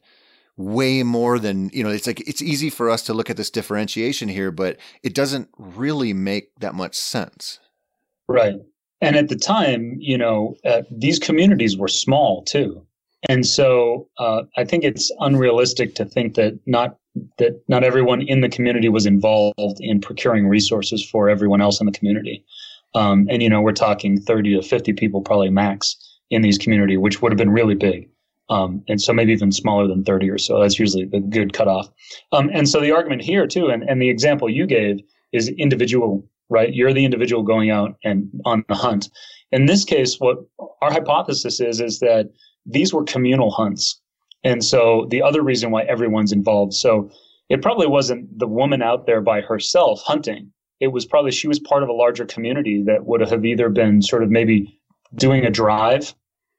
[0.58, 3.52] way more than you know it's like it's easy for us to look at this
[3.52, 7.60] differentiation here but it doesn't really make that much sense.
[8.28, 8.56] Right
[9.06, 12.86] and at the time you know uh, these communities were small too
[13.28, 16.98] and so uh, I think it's unrealistic to think that not
[17.38, 21.86] that not everyone in the community was involved in procuring resources for everyone else in
[21.86, 22.46] the community.
[22.94, 25.96] Um, and you know, we're talking 30 to 50 people probably max
[26.30, 28.10] in these community, which would have been really big.
[28.50, 30.62] Um, and so maybe even smaller than 30 or so.
[30.62, 31.90] That's usually the good cutoff.
[32.32, 35.00] Um, and so the argument here too, and, and the example you gave
[35.32, 36.74] is individual, right?
[36.74, 39.10] You're the individual going out and on the hunt.
[39.52, 40.38] In this case, what
[40.82, 42.30] our hypothesis is, is that
[42.66, 44.02] these were communal hunts.
[44.44, 46.74] And so the other reason why everyone's involved.
[46.74, 47.10] So
[47.50, 50.52] it probably wasn't the woman out there by herself hunting.
[50.80, 54.02] It was probably she was part of a larger community that would have either been
[54.02, 54.80] sort of maybe
[55.16, 56.14] doing a drive,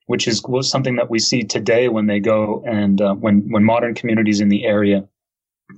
[0.06, 3.94] which is something that we see today when they go and uh, when when modern
[3.94, 5.06] communities in the area,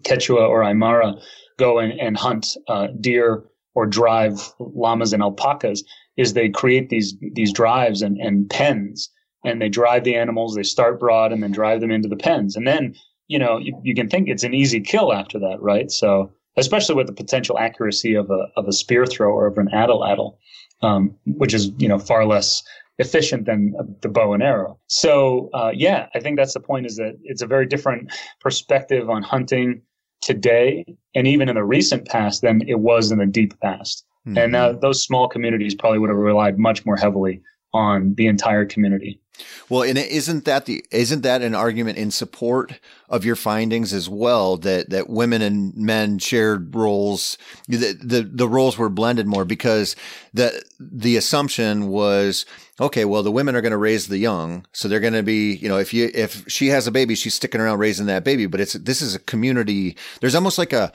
[0.02, 1.20] Quechua or Aymara,
[1.58, 3.44] go and, and hunt uh, deer
[3.78, 5.84] or drive llamas and alpacas,
[6.16, 9.08] is they create these these drives and, and pens
[9.44, 10.54] and they drive the animals.
[10.54, 12.56] They start broad and then drive them into the pens.
[12.56, 12.96] And then,
[13.28, 15.90] you know, you, you can think it's an easy kill after that, right?
[15.92, 19.68] So, especially with the potential accuracy of a, of a spear throw or of an
[19.72, 20.36] atlatl,
[20.82, 22.64] um, which is, you know, far less
[22.98, 24.76] efficient than the bow and arrow.
[24.88, 29.08] So, uh, yeah, I think that's the point is that it's a very different perspective
[29.08, 29.82] on hunting
[30.20, 34.04] today and even in the recent past than it was in the deep past.
[34.26, 34.38] Mm-hmm.
[34.38, 37.40] And uh, those small communities probably would have relied much more heavily
[37.72, 39.20] on the entire community.
[39.68, 44.08] Well, and isn't that the isn't that an argument in support of your findings as
[44.08, 49.44] well that that women and men shared roles the the, the roles were blended more
[49.44, 49.96] because
[50.34, 52.46] the the assumption was
[52.80, 55.54] okay, well the women are going to raise the young, so they're going to be,
[55.54, 58.46] you know, if you if she has a baby, she's sticking around raising that baby,
[58.46, 59.96] but it's this is a community.
[60.20, 60.92] There's almost like a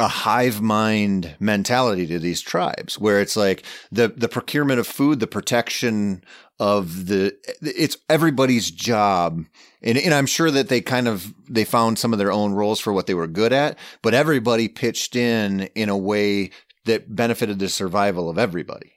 [0.00, 5.20] a hive mind mentality to these tribes where it's like the the procurement of food
[5.20, 6.24] the protection
[6.60, 9.44] of the it's everybody's job.
[9.82, 12.80] And, and i'm sure that they kind of they found some of their own roles
[12.80, 16.50] for what they were good at but everybody pitched in in a way
[16.84, 18.92] that benefited the survival of everybody.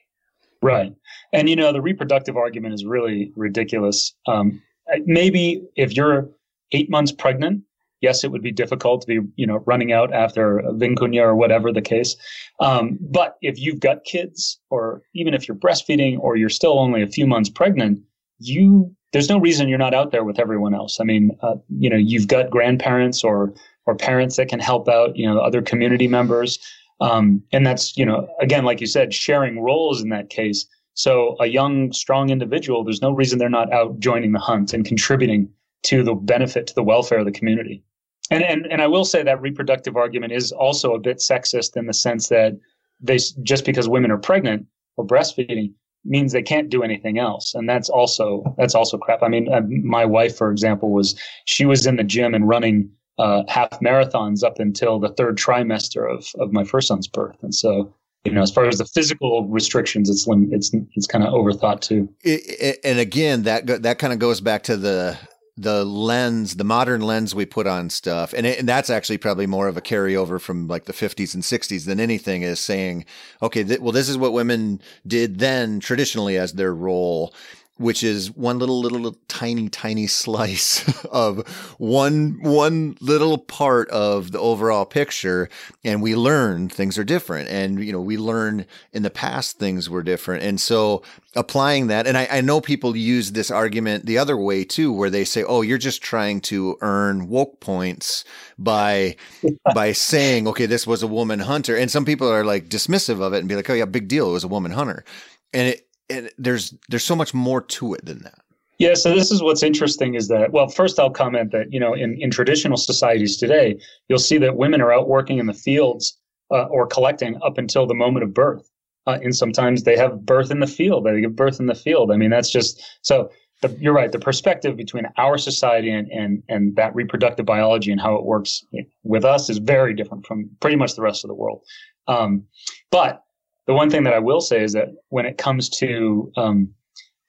[0.62, 0.94] Right.
[1.34, 4.14] And you know the reproductive argument is really ridiculous.
[4.28, 4.62] Um,
[5.06, 6.30] maybe if you're
[6.72, 7.64] eight months pregnant
[8.02, 11.72] yes, it would be difficult to be, you know, running out after vicuña or whatever
[11.72, 12.16] the case.
[12.60, 17.02] Um, but if you've got kids, or even if you're breastfeeding, or you're still only
[17.02, 18.00] a few months pregnant,
[18.40, 21.00] you there's no reason you're not out there with everyone else.
[21.00, 23.54] I mean, uh, you know, you've got grandparents or
[23.86, 26.60] or parents that can help out, you know, other community members.
[27.00, 30.68] Um, and that's, you know, again, like you said, sharing roles in that case.
[30.94, 34.84] So a young, strong individual, there's no reason they're not out joining the hunt and
[34.84, 35.50] contributing
[35.84, 37.84] to the benefit to the welfare of the community.
[38.30, 41.86] And, and and I will say that reproductive argument is also a bit sexist in
[41.86, 42.58] the sense that
[43.00, 44.66] they just because women are pregnant
[44.98, 49.24] or breastfeeding means they can't do anything else, and that's also that's also crap.
[49.24, 52.90] I mean, uh, my wife, for example, was she was in the gym and running
[53.18, 57.54] uh, half marathons up until the third trimester of of my first son's birth, and
[57.54, 57.94] so
[58.28, 62.10] you know, as far as the physical restrictions, it's it's it's kind of overthought too.
[62.24, 65.18] It, and again, that that kind of goes back to the
[65.58, 69.48] the lens, the modern lens we put on stuff, and, it, and that's actually probably
[69.48, 73.06] more of a carryover from like the 50s and 60s than anything is saying,
[73.42, 77.34] okay, th- well, this is what women did then traditionally as their role
[77.78, 84.32] which is one little, little, little tiny, tiny slice of one, one little part of
[84.32, 85.50] the overall picture.
[85.84, 87.50] And we learn things are different.
[87.50, 90.44] And, you know, we learn in the past things were different.
[90.44, 91.04] And so
[91.36, 95.10] applying that, and I, I know people use this argument the other way too, where
[95.10, 98.26] they say, oh, you're just trying to earn woke points
[98.58, 99.16] by,
[99.76, 101.76] by saying, okay, this was a woman hunter.
[101.76, 104.30] And some people are like dismissive of it and be like, oh yeah, big deal.
[104.30, 105.06] It was a woman hunter.
[105.54, 108.40] And it, and there's there's so much more to it than that.
[108.80, 111.94] Yeah, so this is what's interesting is that well, first I'll comment that you know
[111.94, 116.18] in in traditional societies today, you'll see that women are out working in the fields
[116.52, 118.70] uh, or collecting up until the moment of birth,
[119.08, 121.06] uh, and sometimes they have birth in the field.
[121.06, 122.12] They give birth in the field.
[122.12, 123.32] I mean, that's just so.
[123.64, 124.12] The, you're right.
[124.12, 128.64] The perspective between our society and, and and that reproductive biology and how it works
[129.02, 131.64] with us is very different from pretty much the rest of the world.
[132.08, 132.44] Um,
[132.92, 133.24] but
[133.68, 136.70] the one thing that I will say is that when it comes to um,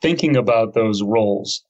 [0.01, 1.65] thinking about those roles,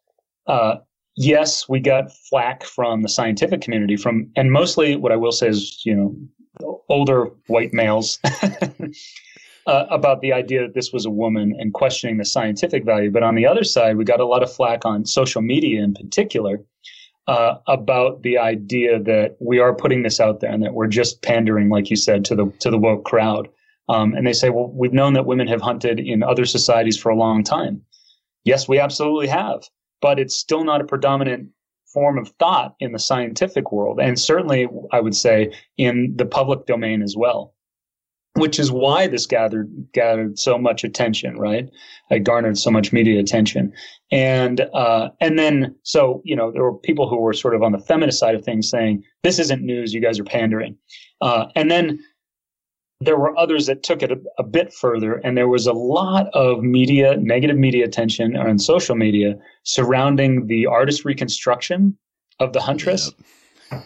[0.47, 0.77] uh,
[1.16, 5.49] yes, we got flack from the scientific community from, and mostly what I will say
[5.49, 8.19] is, you know, older white males
[9.66, 13.11] uh, about the idea that this was a woman and questioning the scientific value.
[13.11, 15.95] But on the other side, we got a lot of flack on social media in
[15.95, 16.61] particular
[17.27, 21.23] uh, about the idea that we are putting this out there and that we're just
[21.23, 23.49] pandering, like you said, to the to the woke crowd.
[23.89, 27.11] Um, and they say, well, we've known that women have hunted in other societies for
[27.11, 27.82] a long time.
[28.45, 29.62] Yes, we absolutely have
[30.01, 31.49] but it's still not a predominant
[31.93, 36.66] form of thought in the scientific world, and certainly, I would say, in the public
[36.66, 37.55] domain as well.
[38.34, 41.68] Which is why this gathered gathered so much attention, right?
[42.11, 43.72] It garnered so much media attention,
[44.12, 47.72] and uh, and then so you know there were people who were sort of on
[47.72, 50.76] the feminist side of things saying this isn't news, you guys are pandering,
[51.20, 51.99] uh, and then
[53.01, 56.28] there were others that took it a, a, bit further, and there was a lot
[56.34, 61.96] of media, negative media attention on social media surrounding the artist reconstruction
[62.40, 63.12] of the Huntress,
[63.70, 63.84] yep.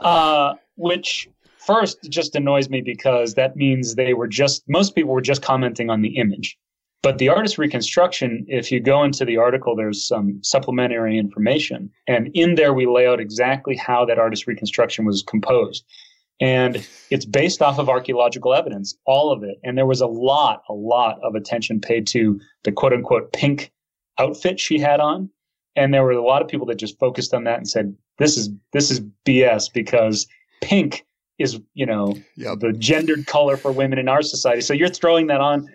[0.00, 1.28] uh, which
[1.58, 5.88] first just annoys me because that means they were just, most people were just commenting
[5.88, 6.58] on the image.
[7.02, 11.90] But the artist reconstruction, if you go into the article, there's some supplementary information.
[12.06, 15.84] And in there, we lay out exactly how that artist reconstruction was composed
[16.40, 19.58] and it's based off of archaeological evidence, all of it.
[19.64, 23.72] And there was a lot, a lot of attention paid to the quote unquote pink
[24.18, 25.30] outfit she had on.
[25.76, 28.36] And there were a lot of people that just focused on that and said, this
[28.36, 30.26] is, this is BS because
[30.62, 31.06] pink
[31.38, 32.60] is, you know, yep.
[32.60, 34.62] the gendered color for women in our society.
[34.62, 35.68] So you're throwing that on.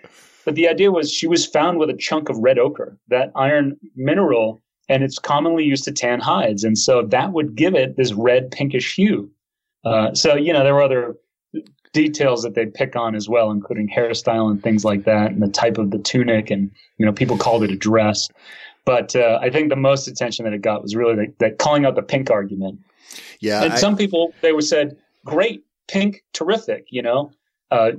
[0.44, 3.78] But the idea was she was found with a chunk of red ochre, that iron
[3.96, 4.60] mineral,
[4.90, 6.64] and it's commonly used to tan hides.
[6.64, 9.32] And so that would give it this red pinkish hue.
[9.84, 11.16] Uh, so you know there were other
[11.94, 15.50] details that they'd pick on as well, including hairstyle and things like that, and the
[15.50, 18.30] type of the tunic, and you know people called it a dress.
[18.86, 21.86] But uh, I think the most attention that it got was really that, that calling
[21.86, 22.80] out the pink argument.
[23.40, 27.32] Yeah, and I, some people they were said, "Great, pink, terrific," you know.
[27.70, 27.92] Uh,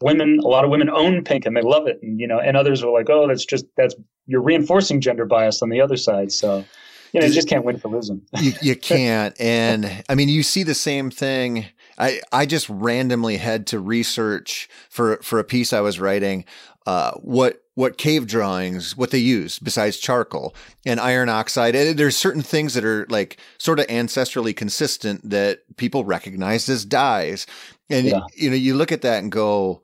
[0.00, 2.56] women, a lot of women own pink and they love it, and you know, and
[2.56, 3.94] others were like, "Oh, that's just that's
[4.26, 6.64] you're reinforcing gender bias on the other side." So
[7.12, 8.22] you know, you just can't win for losing.
[8.40, 9.38] you, you can't.
[9.40, 11.66] And I mean, you see the same thing.
[11.98, 16.44] I, I just randomly had to research for, for a piece I was writing,
[16.86, 20.54] uh, what, what cave drawings, what they use besides charcoal
[20.86, 21.74] and iron oxide.
[21.74, 26.84] And there's certain things that are like sort of ancestrally consistent that people recognize as
[26.84, 27.46] dyes.
[27.90, 28.20] And, yeah.
[28.34, 29.82] you know, you look at that and go,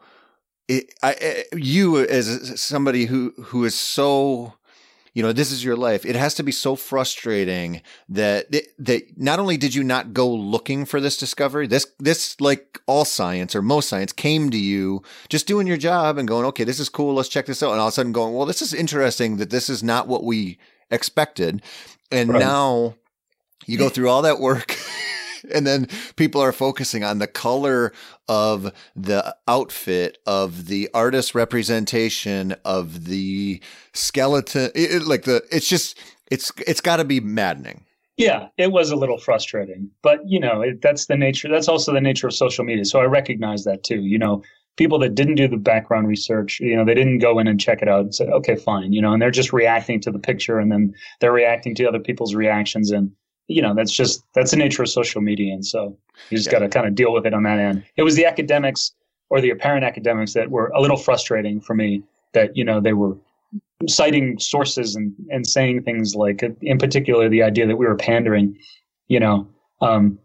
[0.69, 4.55] it, I, you as somebody who, who is so,
[5.17, 6.05] you know, this is your life.
[6.05, 10.85] It has to be so frustrating that that not only did you not go looking
[10.85, 15.47] for this discovery, this this like all science or most science came to you just
[15.47, 17.15] doing your job and going, okay, this is cool.
[17.15, 19.49] Let's check this out, and all of a sudden going, well, this is interesting that
[19.49, 20.59] this is not what we
[20.91, 21.63] expected,
[22.13, 22.39] and right.
[22.39, 22.97] now
[23.65, 24.77] you go through all that work.
[25.53, 27.93] and then people are focusing on the color
[28.29, 33.61] of the outfit of the artist representation of the
[33.93, 34.71] skeleton.
[34.75, 35.99] It, it, like the it's just
[36.31, 37.85] it's it's got to be maddening.
[38.17, 41.93] Yeah it was a little frustrating but you know it, that's the nature that's also
[41.93, 44.43] the nature of social media so i recognize that too you know.
[44.77, 47.81] People that didn't do the background research you know they didn't go in and check
[47.81, 50.59] it out and say okay fine you know and they're just reacting to the picture
[50.59, 53.11] and then they're reacting to other people's reactions and
[53.49, 55.97] you know that's just that's the nature of social media and so
[56.31, 56.53] you just yeah.
[56.53, 58.93] got to kind of deal with it on that end it was the academics
[59.31, 62.93] or the apparent academics that were a little frustrating for me that you know they
[62.93, 63.17] were
[63.89, 68.57] citing sources and and saying things like in particular the idea that we were pandering
[69.09, 69.49] you know
[69.81, 70.19] um,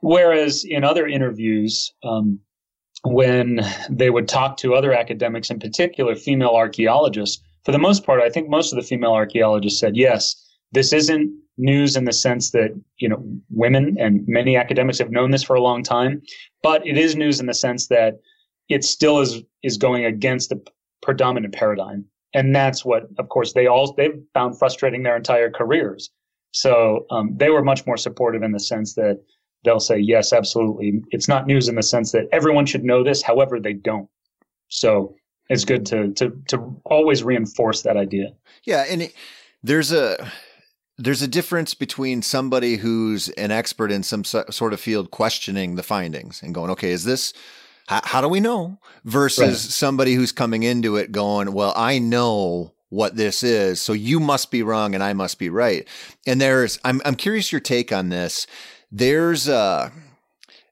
[0.00, 2.38] whereas in other interviews um,
[3.04, 3.60] when
[3.90, 8.30] they would talk to other academics in particular female archaeologists for the most part i
[8.30, 10.36] think most of the female archaeologists said yes
[10.70, 15.30] this isn't news in the sense that you know women and many academics have known
[15.30, 16.20] this for a long time,
[16.62, 18.20] but it is news in the sense that
[18.68, 20.60] it still is is going against the
[21.00, 22.04] predominant paradigm,
[22.34, 26.10] and that's what, of course, they all they've found frustrating their entire careers.
[26.52, 29.20] So um, they were much more supportive in the sense that
[29.64, 31.02] they'll say yes, absolutely.
[31.10, 34.08] It's not news in the sense that everyone should know this, however, they don't.
[34.68, 35.14] So
[35.48, 38.28] it's good to to to always reinforce that idea.
[38.64, 39.14] Yeah, and it,
[39.62, 40.30] there's a
[41.02, 45.82] there's a difference between somebody who's an expert in some sort of field questioning the
[45.82, 47.32] findings and going, okay, is this,
[47.88, 48.78] how, how do we know?
[49.04, 49.56] Versus right.
[49.56, 53.82] somebody who's coming into it going, well, I know what this is.
[53.82, 55.88] So you must be wrong and I must be right.
[56.24, 58.46] And there's, I'm, I'm curious your take on this.
[58.92, 59.90] There's, uh,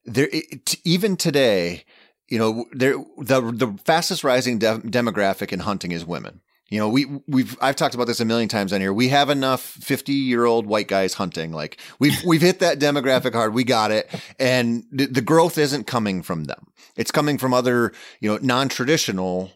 [0.04, 1.84] there, it, even today,
[2.28, 6.40] you know, there, the, the fastest rising de- demographic in hunting is women
[6.70, 8.92] You know, we we've I've talked about this a million times on here.
[8.92, 11.52] We have enough 50-year-old white guys hunting.
[11.52, 13.54] Like we've we've hit that demographic hard.
[13.54, 14.08] We got it.
[14.38, 16.68] And the, the growth isn't coming from them.
[16.96, 19.50] It's coming from other, you know, non-traditional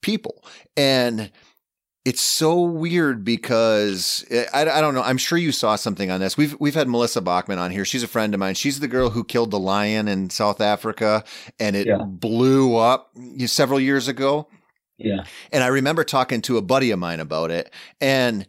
[0.00, 0.44] people.
[0.76, 1.32] And
[2.04, 5.02] it's so weird because eh, I, I don't know.
[5.02, 6.36] I'm sure you saw something on this.
[6.36, 7.84] We've we've had Melissa Bachman on here.
[7.84, 8.54] She's a friend of mine.
[8.54, 11.24] She's the girl who killed the lion in South Africa,
[11.58, 11.98] and it Yeah.
[12.04, 13.10] blew up
[13.46, 14.46] several years ago.
[15.00, 15.24] Yeah.
[15.52, 18.46] And I remember talking to a buddy of mine about it, and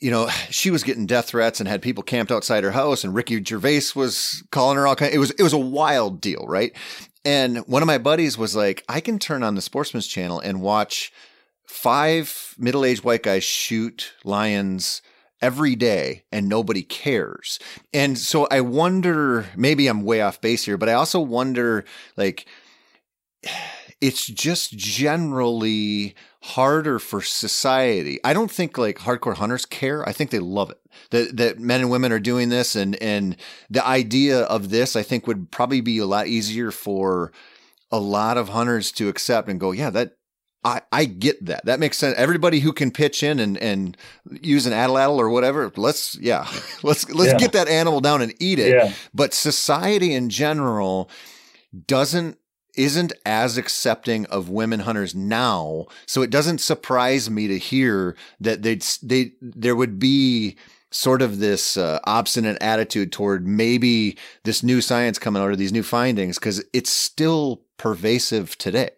[0.00, 3.14] you know, she was getting death threats and had people camped outside her house, and
[3.14, 5.14] Ricky Gervais was calling her all kind.
[5.14, 6.72] It was it was a wild deal, right?
[7.24, 10.60] And one of my buddies was like, I can turn on the Sportsman's Channel and
[10.60, 11.12] watch
[11.66, 15.02] five middle-aged white guys shoot lions
[15.40, 17.60] every day and nobody cares.
[17.94, 21.84] And so I wonder, maybe I'm way off base here, but I also wonder
[22.16, 22.46] like
[24.02, 28.18] it's just generally harder for society.
[28.24, 30.06] I don't think like hardcore hunters care.
[30.06, 30.80] I think they love it.
[31.10, 33.36] That that men and women are doing this and and
[33.70, 37.32] the idea of this I think would probably be a lot easier for
[37.90, 40.16] a lot of hunters to accept and go, yeah, that
[40.64, 41.64] I, I get that.
[41.66, 42.16] That makes sense.
[42.16, 43.96] Everybody who can pitch in and, and
[44.42, 46.46] use an atlatl or whatever, let's yeah,
[46.82, 47.38] let's let's Yeah.
[47.38, 48.74] get that animal down and eat it.
[48.74, 48.92] Yeah.
[49.14, 51.08] But society in general
[51.86, 52.38] doesn't
[52.76, 55.86] isn't as accepting of women hunters now.
[56.06, 60.56] So it doesn't surprise me to hear that they'd they there would be
[60.90, 65.72] sort of this uh, obstinate attitude toward maybe this new science coming out or these
[65.72, 68.90] new findings because it's still pervasive today.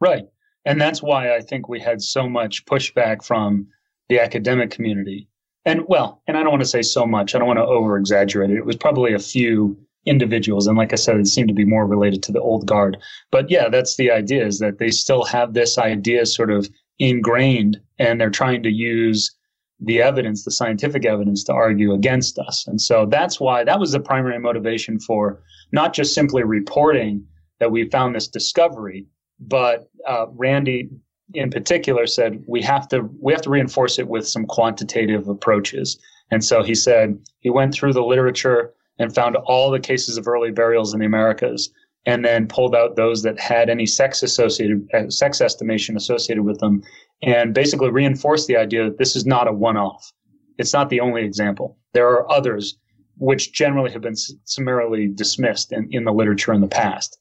[0.00, 0.26] Right.
[0.64, 3.66] And that's why I think we had so much pushback from
[4.08, 5.28] the academic community.
[5.66, 7.96] And well, and I don't want to say so much, I don't want to over
[7.96, 8.56] exaggerate it.
[8.56, 9.76] It was probably a few
[10.06, 10.66] individuals.
[10.66, 12.96] And like I said, it seemed to be more related to the old guard.
[13.30, 17.80] But yeah, that's the idea is that they still have this idea sort of ingrained
[17.98, 19.34] and they're trying to use
[19.80, 22.66] the evidence, the scientific evidence to argue against us.
[22.66, 25.42] And so that's why that was the primary motivation for
[25.72, 27.26] not just simply reporting
[27.58, 29.06] that we found this discovery,
[29.40, 30.90] but uh, Randy
[31.32, 35.98] in particular said we have to we have to reinforce it with some quantitative approaches.
[36.30, 40.28] And so he said he went through the literature and found all the cases of
[40.28, 41.70] early burials in the Americas,
[42.06, 46.60] and then pulled out those that had any sex associated uh, sex estimation associated with
[46.60, 46.82] them,
[47.22, 50.12] and basically reinforced the idea that this is not a one-off.
[50.58, 51.78] It's not the only example.
[51.92, 52.76] There are others
[53.16, 57.18] which generally have been summarily dismissed in, in the literature in the past,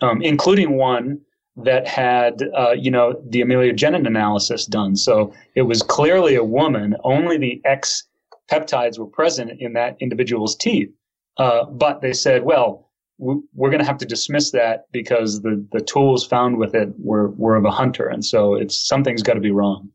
[0.00, 1.20] um, including one
[1.64, 4.94] that had, uh, you know, the amelogenin analysis done.
[4.94, 6.94] So it was clearly a woman.
[7.02, 8.04] Only the X
[8.50, 10.90] peptides were present in that individual's teeth.
[11.38, 15.80] Uh, but they said, well, we're going to have to dismiss that because the, the
[15.80, 18.06] tools found with it were, were of a hunter.
[18.06, 19.90] And so it's something's got to be wrong.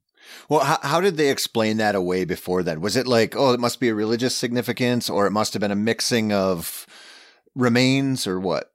[0.49, 2.81] Well, how, how did they explain that away before then?
[2.81, 5.71] Was it like, oh, it must be a religious significance, or it must have been
[5.71, 6.85] a mixing of
[7.55, 8.71] remains, or what?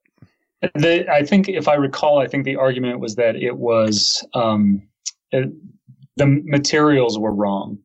[0.75, 4.83] The, I think, if I recall, I think the argument was that it was um,
[5.31, 5.51] it,
[6.17, 7.79] the materials were wrong,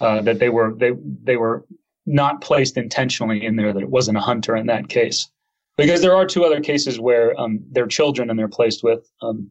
[0.00, 1.64] uh, that they were they they were
[2.06, 5.28] not placed intentionally in there, that it wasn't a hunter in that case,
[5.76, 9.50] because there are two other cases where um, they're children and they're placed with um,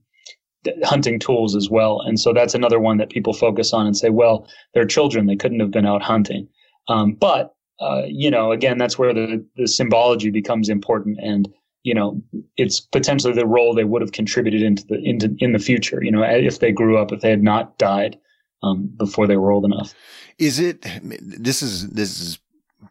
[0.83, 4.09] hunting tools as well, and so that's another one that people focus on and say,
[4.09, 6.47] well, they're children, they couldn't have been out hunting,
[6.87, 11.51] um, but uh, you know, again, that's where the the symbology becomes important and
[11.83, 12.21] you know
[12.57, 16.11] it's potentially the role they would have contributed into the into in the future you
[16.11, 18.17] know if they grew up if they had not died
[18.63, 19.93] um, before they were old enough
[20.39, 20.85] Is it?
[21.01, 22.39] This is this is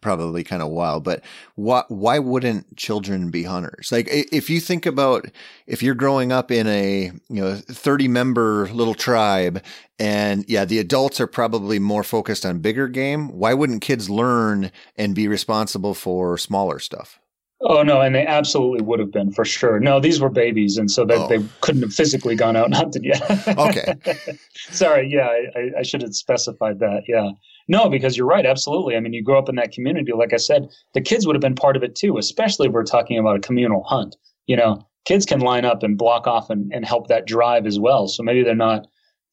[0.01, 1.23] probably kind of wild, but
[1.55, 3.91] why why wouldn't children be hunters?
[3.93, 5.27] Like if you think about
[5.67, 9.63] if you're growing up in a you know 30 member little tribe
[9.99, 14.71] and yeah, the adults are probably more focused on bigger game, why wouldn't kids learn
[14.97, 17.19] and be responsible for smaller stuff?
[17.63, 19.79] Oh no and they absolutely would have been for sure.
[19.81, 21.29] No these were babies and so that Oh.
[21.29, 23.23] they couldn't have physically gone out and hunted yet.
[23.59, 23.95] Okay.
[24.55, 27.31] sorry yeah I, I- should have specified that yeah.
[27.69, 28.97] No because you're right absolutely.
[28.97, 31.41] I mean you grow up in that community like i said the kids would have
[31.41, 34.17] been part of it too especially if we're talking about a communal hunt.
[34.47, 37.79] You know kids can line up and block off and, and help that drive as
[37.79, 38.87] well so maybe they're not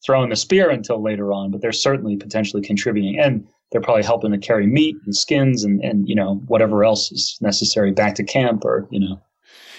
[0.04, 3.18] throwing the spear until later on but they're certainly potentially contributing.
[3.18, 7.12] And they're probably helping to carry meat and skins and, and you know whatever else
[7.12, 9.20] is necessary back to camp or you know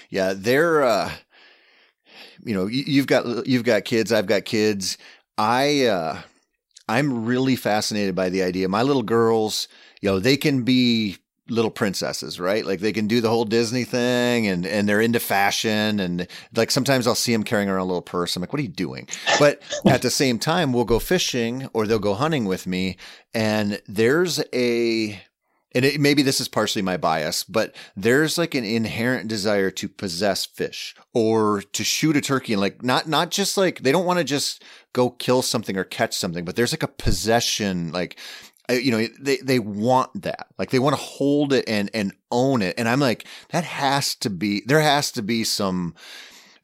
[0.09, 1.11] Yeah, they're uh
[2.43, 4.97] you know, you, you've got you've got kids, I've got kids.
[5.37, 6.21] I uh
[6.87, 8.67] I'm really fascinated by the idea.
[8.67, 9.67] My little girls,
[10.01, 11.17] you know, they can be
[11.49, 12.65] little princesses, right?
[12.65, 15.99] Like they can do the whole Disney thing and, and they're into fashion.
[15.99, 18.35] And like sometimes I'll see them carrying around a little purse.
[18.35, 19.07] I'm like, what are you doing?
[19.39, 22.97] But at the same time, we'll go fishing or they'll go hunting with me.
[23.33, 25.21] And there's a,
[25.73, 29.87] and it, maybe this is partially my bias, but there's like an inherent desire to
[29.87, 34.05] possess fish or to shoot a turkey and like not not just like they don't
[34.05, 34.63] want to just
[34.93, 38.19] go kill something or catch something, but there's like a possession like
[38.73, 40.47] you know they they want that.
[40.57, 42.75] Like they want to hold it and and own it.
[42.77, 45.93] And i'm like that has to be there has to be some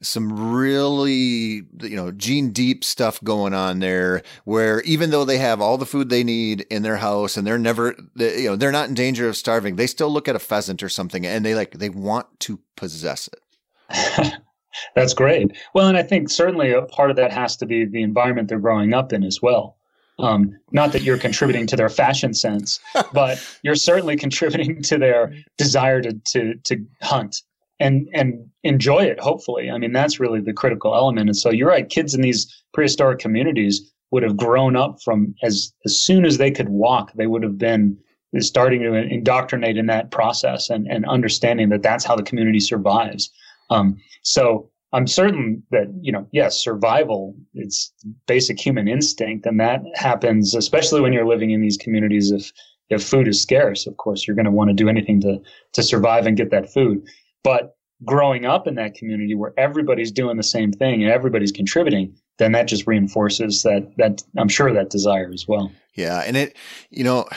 [0.00, 5.60] some really you know gene deep stuff going on there where even though they have
[5.60, 8.72] all the food they need in their house and they're never they, you know they're
[8.72, 11.54] not in danger of starving they still look at a pheasant or something and they
[11.54, 14.34] like they want to possess it.
[14.94, 15.56] That's great.
[15.74, 18.60] Well and i think certainly a part of that has to be the environment they're
[18.60, 19.77] growing up in as well
[20.18, 22.80] um, not that you're contributing to their fashion sense,
[23.12, 27.42] but you're certainly contributing to their desire to to to hunt
[27.80, 29.20] and and enjoy it.
[29.20, 31.28] Hopefully, I mean that's really the critical element.
[31.28, 31.88] And so you're right.
[31.88, 36.50] Kids in these prehistoric communities would have grown up from as as soon as they
[36.50, 37.12] could walk.
[37.14, 37.96] They would have been
[38.40, 43.30] starting to indoctrinate in that process and and understanding that that's how the community survives.
[43.70, 47.92] Um, so I'm certain that, you know, yes, survival, it's
[48.26, 49.44] basic human instinct.
[49.44, 52.30] And that happens, especially when you're living in these communities.
[52.30, 52.52] If,
[52.88, 55.40] if food is scarce, of course, you're going to want to do anything to,
[55.74, 57.06] to survive and get that food.
[57.44, 62.14] But growing up in that community where everybody's doing the same thing and everybody's contributing,
[62.38, 65.70] then that just reinforces that, that I'm sure that desire as well.
[65.96, 66.22] Yeah.
[66.24, 66.56] And it,
[66.90, 67.28] you know,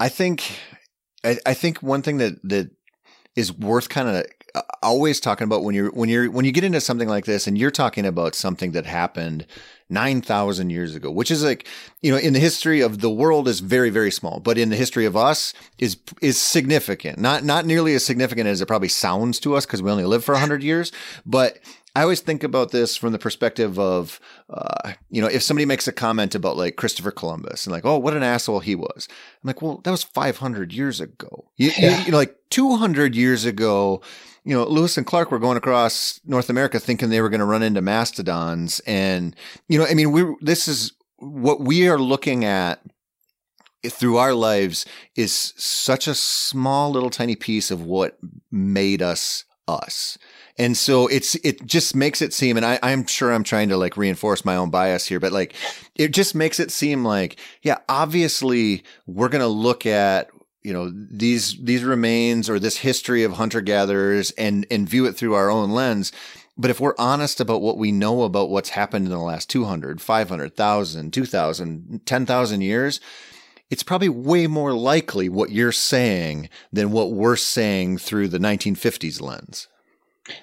[0.00, 0.58] I think,
[1.22, 2.70] I, I think one thing that, that
[3.36, 4.24] is worth kind of
[4.82, 7.58] always talking about when you're when you're when you get into something like this and
[7.58, 9.46] you're talking about something that happened
[9.90, 11.66] 9,000 years ago, which is like,
[12.02, 14.76] you know, in the history of the world is very, very small, but in the
[14.76, 17.18] history of us is, is significant.
[17.18, 20.24] Not, not nearly as significant as it probably sounds to us because we only live
[20.24, 20.92] for 100 years,
[21.24, 21.58] but
[21.96, 24.20] I always think about this from the perspective of,
[24.50, 27.98] uh, you know, if somebody makes a comment about like Christopher Columbus and like, oh,
[27.98, 29.08] what an asshole he was.
[29.42, 31.46] I'm like, well, that was 500 years ago.
[31.56, 31.98] You, yeah.
[31.98, 34.02] you, you know, like 200 years ago,
[34.48, 37.44] you know, Lewis and Clark were going across North America thinking they were going to
[37.44, 38.80] run into mastodons.
[38.86, 39.36] And,
[39.68, 42.80] you know, I mean, we, this is what we are looking at
[43.86, 48.16] through our lives is such a small little tiny piece of what
[48.50, 50.16] made us us.
[50.56, 53.76] And so it's, it just makes it seem, and I, I'm sure I'm trying to
[53.76, 55.52] like reinforce my own bias here, but like
[55.94, 60.30] it just makes it seem like, yeah, obviously we're going to look at
[60.68, 65.14] you know these these remains or this history of hunter gatherers and and view it
[65.14, 66.12] through our own lens
[66.58, 69.98] but if we're honest about what we know about what's happened in the last 200
[69.98, 73.00] 500,000 2000 10,000 years
[73.70, 79.22] it's probably way more likely what you're saying than what we're saying through the 1950s
[79.22, 79.68] lens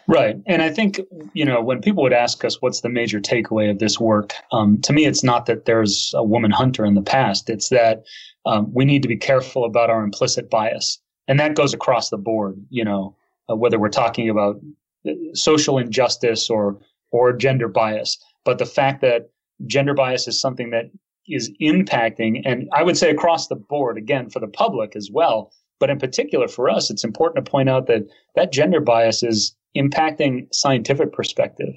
[0.07, 0.37] Right.
[0.47, 0.99] And I think,
[1.33, 4.81] you know, when people would ask us what's the major takeaway of this work, um,
[4.81, 7.51] to me, it's not that there's a woman hunter in the past.
[7.51, 8.03] It's that
[8.45, 10.99] um, we need to be careful about our implicit bias.
[11.27, 13.15] And that goes across the board, you know,
[13.49, 14.59] uh, whether we're talking about
[15.07, 16.79] uh, social injustice or,
[17.11, 18.17] or gender bias.
[18.43, 19.29] But the fact that
[19.65, 20.91] gender bias is something that
[21.27, 25.51] is impacting, and I would say across the board, again, for the public as well,
[25.79, 28.03] but in particular for us, it's important to point out that
[28.35, 31.73] that gender bias is impacting scientific perspective.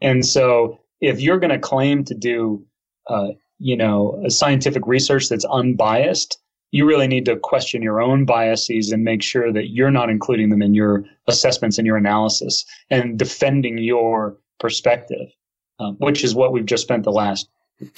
[0.00, 2.64] And so if you're going to claim to do,
[3.08, 3.28] uh,
[3.58, 6.38] you know, scientific research that's unbiased,
[6.70, 10.50] you really need to question your own biases and make sure that you're not including
[10.50, 15.28] them in your assessments and your analysis and defending your perspective,
[15.78, 17.48] um, which is what we've just spent the last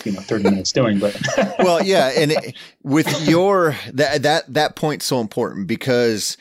[0.05, 1.19] you know 30 minutes doing but
[1.61, 6.37] well yeah and it, with your that that that point's so important because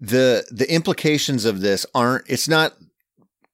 [0.00, 2.74] the the implications of this aren't it's not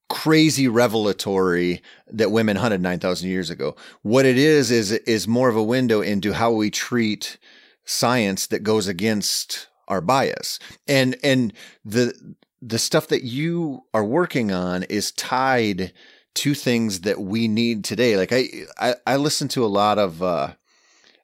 [0.09, 3.77] crazy revelatory that women hunted 9000 years ago.
[4.03, 7.39] What it is is is more of a window into how we treat
[7.85, 10.59] science that goes against our bias.
[10.87, 11.53] And and
[11.85, 15.93] the the stuff that you are working on is tied
[16.35, 18.17] to things that we need today.
[18.17, 18.49] Like i
[18.79, 20.55] i, I listen to a lot of uh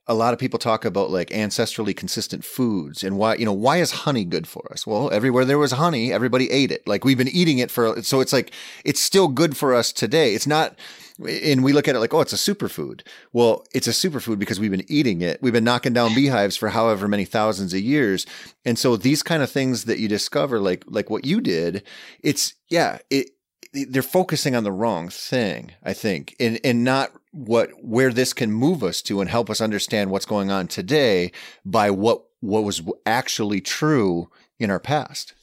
[0.07, 3.79] a lot of people talk about like ancestrally consistent foods and why, you know, why
[3.79, 4.87] is honey good for us?
[4.87, 6.87] Well, everywhere there was honey, everybody ate it.
[6.87, 8.53] Like we've been eating it for, so it's like,
[8.85, 10.35] it's still good for us today.
[10.35, 10.79] It's not,
[11.27, 13.01] and we look at it like, oh, it's a superfood.
[13.33, 15.41] Well, it's a superfood because we've been eating it.
[15.41, 18.27] We've been knocking down beehives for however many thousands of years.
[18.65, 21.83] And so these kind of things that you discover, like, like what you did,
[22.21, 23.31] it's, yeah, it,
[23.73, 28.53] they're focusing on the wrong thing, I think, and, and not what where this can
[28.53, 31.33] move us to and help us understand what's going on today
[31.65, 35.35] by what what was actually true in our past.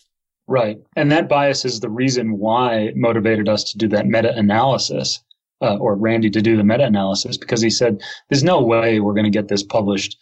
[0.48, 0.80] Right.
[0.96, 5.20] And that bias is the reason why motivated us to do that meta analysis,
[5.62, 9.14] uh, or Randy to do the meta analysis, because he said, there's no way we're
[9.14, 10.18] going to get this published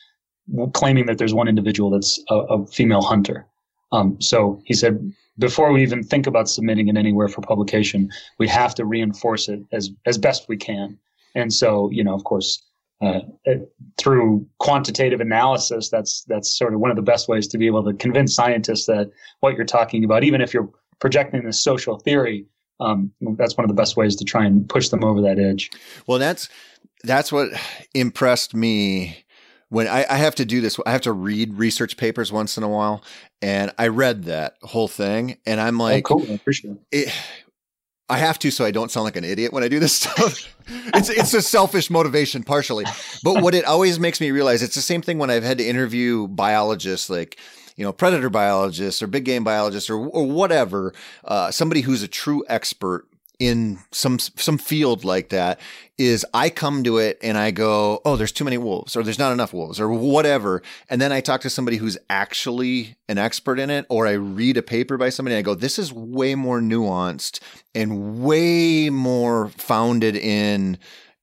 [0.73, 3.45] claiming that there's one individual that's a, a female hunter.
[3.91, 8.47] Um, so he said, before we even think about submitting it anywhere for publication, we
[8.47, 10.97] have to reinforce it as, as best we can.
[11.35, 12.63] And so, you know, of course,
[13.01, 13.19] uh,
[13.97, 17.83] through quantitative analysis, that's that's sort of one of the best ways to be able
[17.83, 19.09] to convince scientists that
[19.39, 20.69] what you're talking about, even if you're
[20.99, 22.45] projecting this social theory,
[22.81, 25.69] um, that's one of the best ways to try and push them over that edge.
[26.07, 26.49] Well, that's
[27.03, 27.49] that's what
[27.93, 29.23] impressed me
[29.69, 32.63] when I, I, have to do this, I have to read research papers once in
[32.63, 33.03] a while,
[33.41, 37.07] and I read that whole thing, and I'm oh, like, oh, cool, I appreciate it.
[37.07, 37.13] it.
[38.09, 40.53] I have to, so I don't sound like an idiot when I do this stuff.
[40.67, 42.85] it's it's a selfish motivation, partially,
[43.23, 45.65] but what it always makes me realize, it's the same thing when I've had to
[45.65, 47.37] interview biologists, like
[47.75, 50.93] you know, predator biologists or big game biologists or or whatever,
[51.25, 53.05] uh, somebody who's a true expert
[53.39, 55.59] in some some field like that
[55.97, 59.19] is I come to it and I go, oh, there's too many wolves, or there's
[59.19, 63.59] not enough wolves, or whatever, and then I talk to somebody who's actually an expert
[63.59, 66.35] in it, or I read a paper by somebody and I go, this is way
[66.35, 67.39] more nuanced
[67.73, 70.77] and way more founded in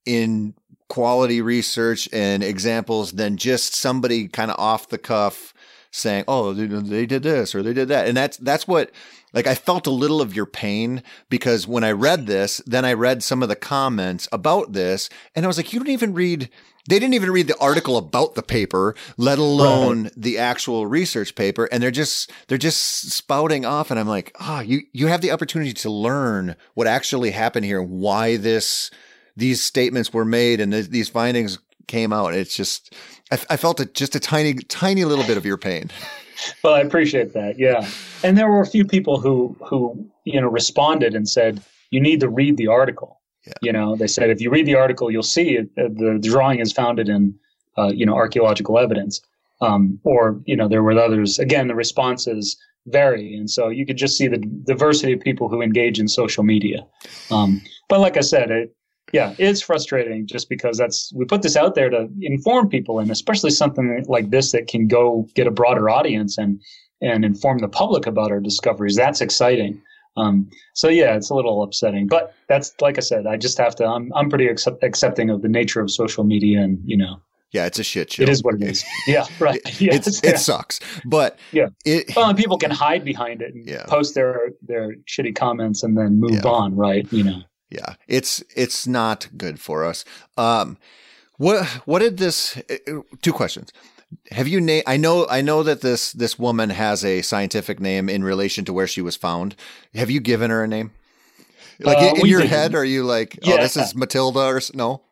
[0.06, 0.54] in
[0.88, 5.52] quality research and examples than just somebody kind of off the cuff
[5.90, 8.90] saying, "Oh, they did this or they did that," and that's that's what
[9.36, 12.94] like I felt a little of your pain because when I read this, then I
[12.94, 16.48] read some of the comments about this, and I was like, "You don't even read."
[16.88, 20.12] They didn't even read the article about the paper, let alone right.
[20.16, 23.90] the actual research paper, and they're just they're just spouting off.
[23.90, 27.66] And I'm like, ah, oh, you you have the opportunity to learn what actually happened
[27.66, 28.90] here, why this
[29.36, 31.58] these statements were made, and th- these findings
[31.88, 32.34] came out.
[32.34, 32.94] It's just
[33.30, 35.90] I, I felt a, just a tiny, tiny little bit of your pain.
[36.62, 37.58] well, I appreciate that.
[37.58, 37.88] Yeah,
[38.22, 42.20] and there were a few people who who you know responded and said you need
[42.20, 43.20] to read the article.
[43.46, 43.52] Yeah.
[43.62, 46.28] You know, they said if you read the article, you'll see it, uh, the, the
[46.28, 47.34] drawing is founded in
[47.78, 49.20] uh, you know archaeological evidence.
[49.62, 51.38] Um, or you know there were others.
[51.38, 52.56] Again, the responses
[52.86, 56.44] vary, and so you could just see the diversity of people who engage in social
[56.44, 56.86] media.
[57.30, 58.76] Um, but like I said, it,
[59.12, 63.10] yeah, it's frustrating just because that's we put this out there to inform people, and
[63.10, 66.60] especially something like this that can go get a broader audience and
[67.00, 68.96] and inform the public about our discoveries.
[68.96, 69.80] That's exciting.
[70.16, 73.76] Um, so yeah, it's a little upsetting, but that's like I said, I just have
[73.76, 73.86] to.
[73.86, 77.20] I'm I'm pretty accept, accepting of the nature of social media, and you know,
[77.52, 78.22] yeah, it's a shit show.
[78.22, 78.84] It is what it is.
[79.06, 79.60] Yeah, right.
[79.80, 81.68] Yeah, it sucks, but yeah.
[81.84, 83.84] It, well, and people can hide behind it and yeah.
[83.86, 86.50] post their their shitty comments and then move yeah.
[86.50, 87.10] on, right?
[87.12, 87.42] You know.
[87.70, 90.04] Yeah, it's it's not good for us.
[90.36, 90.78] Um,
[91.36, 92.56] what what did this?
[92.70, 93.72] Uh, two questions.
[94.30, 94.84] Have you named?
[94.86, 98.72] I know I know that this this woman has a scientific name in relation to
[98.72, 99.56] where she was found.
[99.94, 100.92] Have you given her a name?
[101.80, 102.50] Like uh, in, in your did.
[102.50, 103.60] head, are you like, oh, yeah.
[103.60, 105.02] this is Matilda or no?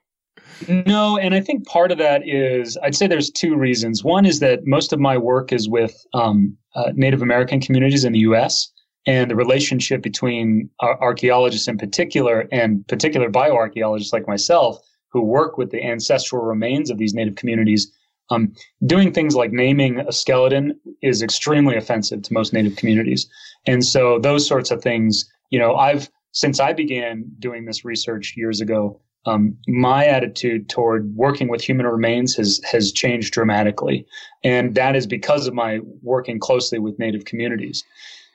[0.68, 4.05] No, and I think part of that is I'd say there's two reasons.
[4.05, 8.12] One is that most of my work is with um, uh, Native American communities in
[8.12, 8.70] the U.S
[9.07, 14.78] and the relationship between archaeologists in particular and particular bioarchaeologists like myself
[15.09, 17.90] who work with the ancestral remains of these native communities
[18.30, 18.55] um,
[18.86, 23.28] doing things like naming a skeleton is extremely offensive to most native communities
[23.66, 28.34] and so those sorts of things you know i've since i began doing this research
[28.36, 34.07] years ago um, my attitude toward working with human remains has has changed dramatically,
[34.42, 37.84] and that is because of my working closely with Native communities.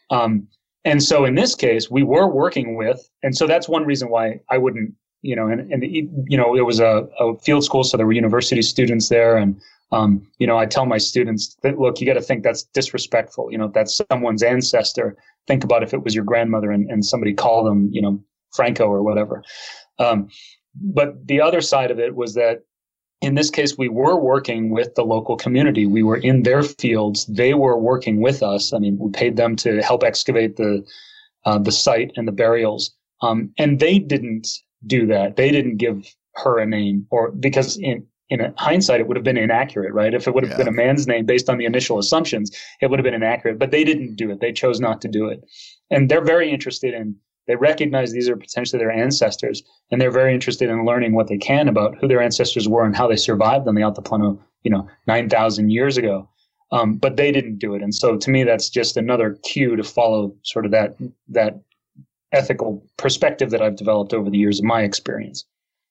[0.09, 0.47] Um,
[0.86, 4.39] and so in this case, we were working with, and so that's one reason why
[4.49, 7.97] I wouldn't, you know, and, and you know, it was a, a field school, so
[7.97, 9.36] there were university students there.
[9.36, 9.59] And,
[9.91, 13.51] um, you know, I tell my students that, look, you got to think that's disrespectful.
[13.51, 15.17] You know, that's someone's ancestor,
[15.47, 18.23] think about if it was your grandmother and, and somebody called them, you know,
[18.53, 19.43] Franco or whatever.
[19.97, 20.30] Um,
[20.75, 22.63] but the other side of it was that
[23.22, 25.86] in this case, we were working with the local community.
[25.86, 27.26] We were in their fields.
[27.26, 28.74] They were working with us.
[28.74, 30.86] I mean, we paid them to help excavate the
[31.45, 32.91] uh, the site and the burials.
[33.22, 34.47] Um, and they didn't
[34.86, 35.36] do that.
[35.36, 36.05] They didn't give
[36.36, 40.13] her a name, or because in in hindsight, it would have been inaccurate, right?
[40.13, 40.57] If it would have yeah.
[40.57, 43.59] been a man's name based on the initial assumptions, it would have been inaccurate.
[43.59, 44.39] But they didn't do it.
[44.39, 45.43] They chose not to do it,
[45.89, 47.15] and they're very interested in
[47.50, 51.38] they recognize these are potentially their ancestors, and they're very interested in learning what they
[51.39, 54.88] can about who their ancestors were and how they survived on the Altiplano, you know,
[55.08, 56.30] 9,000 years ago.
[56.72, 57.82] Um, but they didn't do it.
[57.82, 60.95] And so to me, that's just another cue to follow sort of that,
[61.28, 61.60] that
[62.32, 65.43] ethical perspective that I've developed over the years of my experience.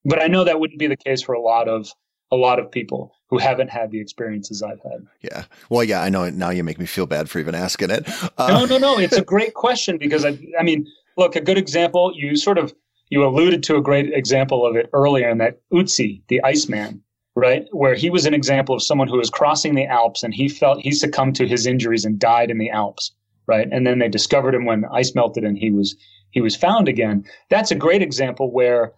[0.04, 1.92] But I know that wouldn't be the case for a lot of,
[2.30, 3.12] a lot of people.
[3.30, 5.06] who haven't had the experiences I've had.
[5.20, 5.44] Yeah.
[5.68, 6.30] Well, yeah, I know.
[6.30, 8.08] Now you make me feel bad for even asking it.
[8.38, 8.98] Uh, no, no, no.
[8.98, 10.86] It's a great question because I, I mean,
[11.18, 12.12] look, a good example.
[12.14, 12.74] You sort of
[13.10, 17.02] you alluded to a great example of it earlier in that Ötzi, the Iceman,
[17.34, 20.48] right, where he was an example of someone who was crossing the Alps and he
[20.48, 23.12] felt he succumbed to his injuries and died in the Alps,
[23.46, 25.96] right, and then they discovered him when ice melted and he was
[26.30, 27.24] he was found again.
[27.50, 28.92] That's a great example where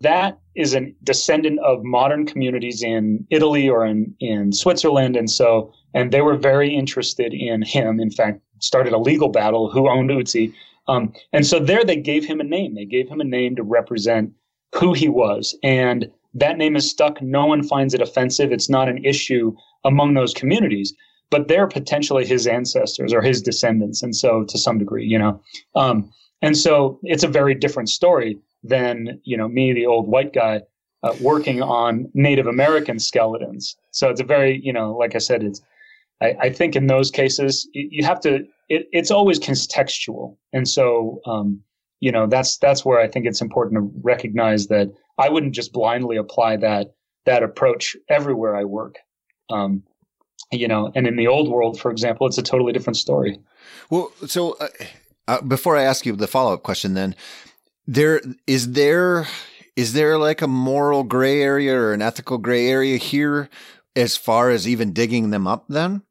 [0.00, 5.16] that is a descendant of modern communities in Italy or in, in Switzerland.
[5.16, 8.00] And so, and they were very interested in him.
[8.00, 10.52] In fact, started a legal battle who owned Ötzi.
[10.86, 12.74] Um, and so there they gave him a name.
[12.74, 14.32] They gave him a name to represent
[14.74, 15.56] who he was.
[15.62, 17.22] And that name is stuck.
[17.22, 18.52] No one finds it offensive.
[18.52, 19.54] It's not an issue
[19.84, 20.92] among those communities,
[21.30, 24.02] but they're potentially his ancestors or his descendants.
[24.02, 25.40] And so to some degree, you know,
[25.74, 26.10] um,
[26.42, 30.62] and so it's a very different story than you know me, the old white guy,
[31.02, 33.76] uh, working on Native American skeletons.
[33.92, 35.62] So it's a very you know, like I said, it's
[36.20, 38.46] I, I think in those cases you have to.
[38.68, 41.60] It, it's always contextual, and so um,
[42.00, 44.88] you know that's that's where I think it's important to recognize that
[45.18, 46.94] I wouldn't just blindly apply that
[47.26, 48.96] that approach everywhere I work.
[49.50, 49.82] Um,
[50.50, 53.38] you know, and in the old world, for example, it's a totally different story.
[53.90, 54.68] Well, so uh,
[55.28, 57.14] uh, before I ask you the follow up question, then
[57.86, 59.26] there is there
[59.76, 63.48] is there like a moral gray area or an ethical gray area here
[63.96, 66.02] as far as even digging them up then?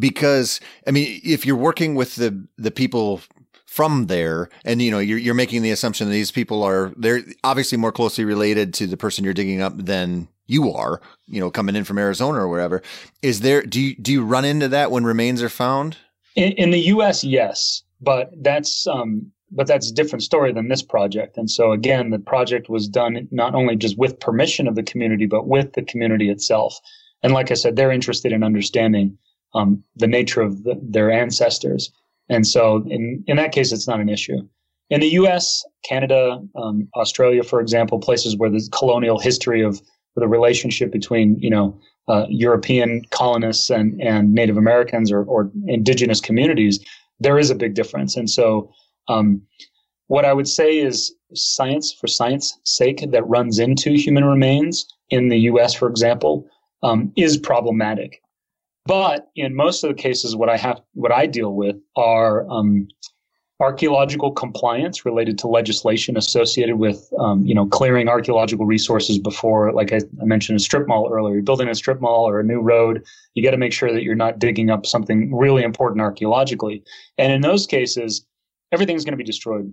[0.00, 3.20] Because I mean, if you're working with the the people
[3.66, 7.20] from there and you know you're you're making the assumption that these people are they're
[7.44, 11.48] obviously more closely related to the person you're digging up than you are, you know,
[11.48, 12.82] coming in from Arizona or wherever.
[13.22, 15.96] Is there do you do you run into that when remains are found?
[16.34, 17.84] In, in the US, yes.
[18.00, 21.36] But that's um but that's a different story than this project.
[21.36, 25.26] And so again, the project was done not only just with permission of the community,
[25.26, 26.78] but with the community itself.
[27.22, 29.16] And like I said, they're interested in understanding
[29.54, 31.92] um, the nature of the, their ancestors.
[32.28, 34.38] And so in, in that case, it's not an issue.
[34.90, 39.80] In the U.S., Canada, um, Australia, for example, places where the colonial history of
[40.16, 41.78] the relationship between, you know,
[42.08, 46.80] uh, European colonists and, and Native Americans or, or indigenous communities,
[47.20, 48.16] there is a big difference.
[48.16, 48.72] And so
[49.08, 49.42] um,
[50.08, 55.28] what I would say is science for science sake that runs into human remains in
[55.28, 56.48] the US, for example,
[56.82, 58.20] um, is problematic.
[58.86, 62.88] But in most of the cases, what I have, what I deal with are um,
[63.60, 69.92] archaeological compliance related to legislation associated with, um, you know, clearing archaeological resources before, like
[69.92, 71.34] I, I mentioned, a strip mall earlier.
[71.34, 73.04] You're building a strip mall or a new road.
[73.34, 76.82] You got to make sure that you're not digging up something really important archaeologically.
[77.18, 78.24] And in those cases,
[78.72, 79.70] everything's going to be destroyed.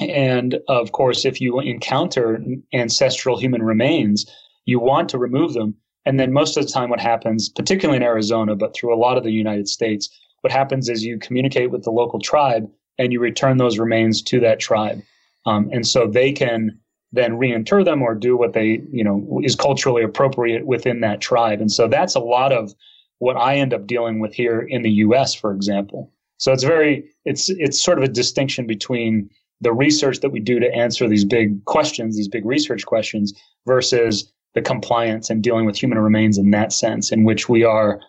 [0.00, 4.24] And of course, if you encounter ancestral human remains,
[4.64, 5.74] you want to remove them.
[6.06, 9.18] And then most of the time, what happens, particularly in Arizona, but through a lot
[9.18, 10.08] of the United States,
[10.40, 14.40] what happens is you communicate with the local tribe and you return those remains to
[14.40, 15.02] that tribe.
[15.46, 16.78] Um, and so they can
[17.12, 21.60] then reinter them or do what they, you know, is culturally appropriate within that tribe.
[21.60, 22.72] And so that's a lot of
[23.18, 26.12] what I end up dealing with here in the US, for example.
[26.38, 29.28] So it's very it's it's sort of a distinction between
[29.60, 33.34] the research that we do to answer these big questions, these big research questions,
[33.66, 38.00] versus the compliance and dealing with human remains in that sense, in which we are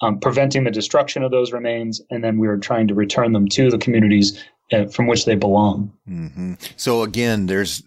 [0.00, 3.48] um, preventing the destruction of those remains, and then we are trying to return them
[3.48, 4.42] to the communities
[4.72, 5.92] uh, from which they belong.
[6.08, 6.54] Mm-hmm.
[6.76, 7.82] So again, there's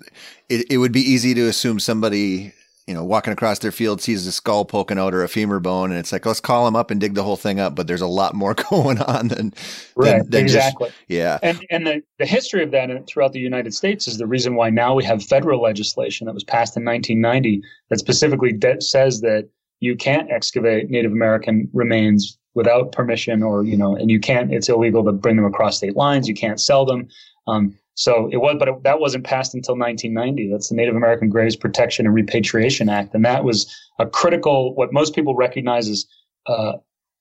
[0.50, 2.54] it, it would be easy to assume somebody
[2.90, 5.92] you know, walking across their field sees a skull poking out or a femur bone,
[5.92, 7.76] and it's like, let's call them up and dig the whole thing up.
[7.76, 9.54] But there's a lot more going on than,
[9.96, 10.90] right, than, than exactly.
[10.90, 11.38] Just, yeah.
[11.44, 14.72] And and the, the history of that throughout the United States is the reason why
[14.72, 17.62] now we have federal legislation that was passed in 1990
[17.92, 19.48] that specifically de- says that
[19.82, 24.52] you can't excavate Native American remains without permission, or you know, and you can't.
[24.52, 26.28] It's illegal to bring them across state lines.
[26.28, 27.08] You can't sell them.
[27.46, 30.50] Um, so it was, but it, that wasn't passed until 1990.
[30.50, 33.70] That's the Native American Graves Protection and Repatriation Act, and that was
[34.00, 36.06] a critical, what most people recognize as
[36.46, 36.74] uh,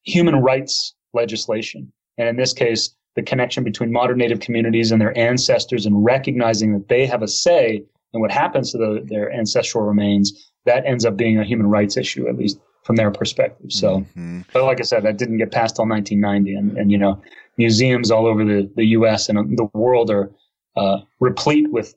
[0.04, 1.92] human rights legislation.
[2.16, 6.74] And in this case, the connection between modern Native communities and their ancestors, and recognizing
[6.74, 11.04] that they have a say in what happens to the, their ancestral remains, that ends
[11.04, 13.72] up being a human rights issue, at least from their perspective.
[13.72, 14.42] So, mm-hmm.
[14.52, 17.20] but like I said, that didn't get passed till 1990, and, and you know,
[17.56, 19.28] museums all over the, the U.S.
[19.28, 20.30] and the world are
[20.78, 21.94] uh, replete with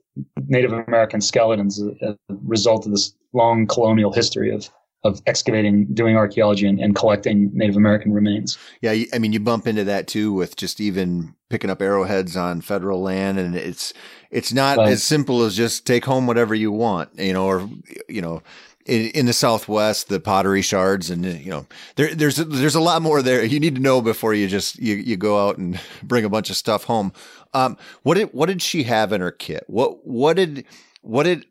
[0.48, 4.68] Native American skeletons as a result of this long colonial history of
[5.04, 8.56] of excavating, doing archaeology, and, and, collecting Native American remains.
[8.82, 12.60] Yeah, I mean, you bump into that too with just even picking up arrowheads on
[12.60, 13.92] federal land, and it's
[14.30, 14.88] it's not right.
[14.88, 17.68] as simple as just take home whatever you want, you know, or
[18.08, 18.42] you know,
[18.86, 21.66] in, in, the Southwest, the pottery shards, and you know,
[21.96, 23.44] there, there's there's a lot more there.
[23.44, 26.50] You need to know before you just you, you go out and bring a bunch
[26.50, 27.12] of stuff home.
[27.54, 29.64] Um, what did what did she have in her kit?
[29.66, 30.64] What what did
[31.02, 31.46] what did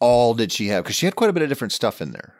[0.00, 0.84] all did she have?
[0.84, 2.34] Because she had quite a bit of different stuff in there.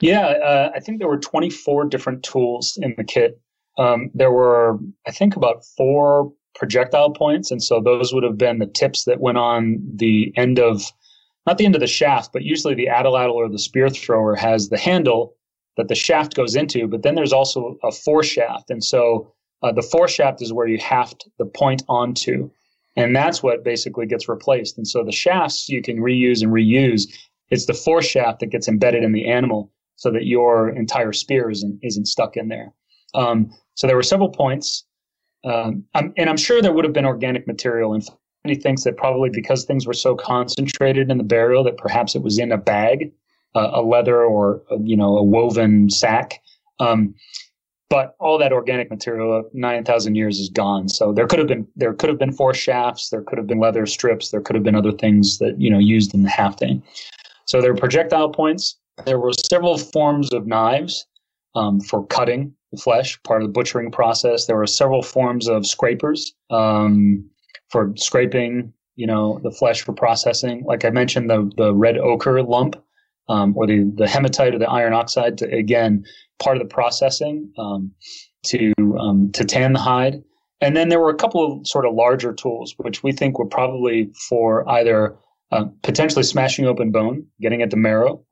[0.00, 3.40] Yeah, uh, I think there were 24 different tools in the kit.
[3.78, 8.58] Um, there were, I think, about four projectile points, and so those would have been
[8.58, 10.82] the tips that went on the end of,
[11.46, 14.68] not the end of the shaft, but usually the atlatl or the spear thrower has
[14.68, 15.34] the handle
[15.76, 19.32] that the shaft goes into, but then there's also a foreshaft, and so
[19.66, 22.48] uh, the foreshaft is where you haft the point onto.
[22.94, 24.78] And that's what basically gets replaced.
[24.78, 27.02] And so the shafts you can reuse and reuse.
[27.50, 31.80] It's the foreshaft that gets embedded in the animal so that your entire spear isn't,
[31.82, 32.72] isn't stuck in there.
[33.14, 34.84] Um, so there were several points.
[35.44, 37.92] Um, I'm, and I'm sure there would have been organic material.
[37.92, 38.04] And
[38.44, 42.22] he thinks that probably because things were so concentrated in the burial that perhaps it
[42.22, 43.12] was in a bag,
[43.54, 46.40] uh, a leather or, you know, a woven sack.
[46.78, 47.14] Um,
[47.88, 50.88] but all that organic material of 9,000 years is gone.
[50.88, 53.60] So there could have been there could have been four foreshafts, there could have been
[53.60, 56.82] leather strips, there could have been other things that you know used in the hafting.
[57.46, 58.78] So there were projectile points.
[59.04, 61.06] There were several forms of knives
[61.54, 64.46] um, for cutting the flesh, part of the butchering process.
[64.46, 67.28] There were several forms of scrapers um,
[67.68, 70.64] for scraping, you know, the flesh for processing.
[70.64, 72.82] Like I mentioned, the the red ochre lump
[73.28, 76.04] um, or the the hematite or the iron oxide to again
[76.38, 77.90] part of the processing um,
[78.44, 80.22] to um, to tan the hide.
[80.60, 83.46] And then there were a couple of sort of larger tools, which we think were
[83.46, 85.16] probably for either
[85.52, 88.24] uh, potentially smashing open bone, getting at the marrow,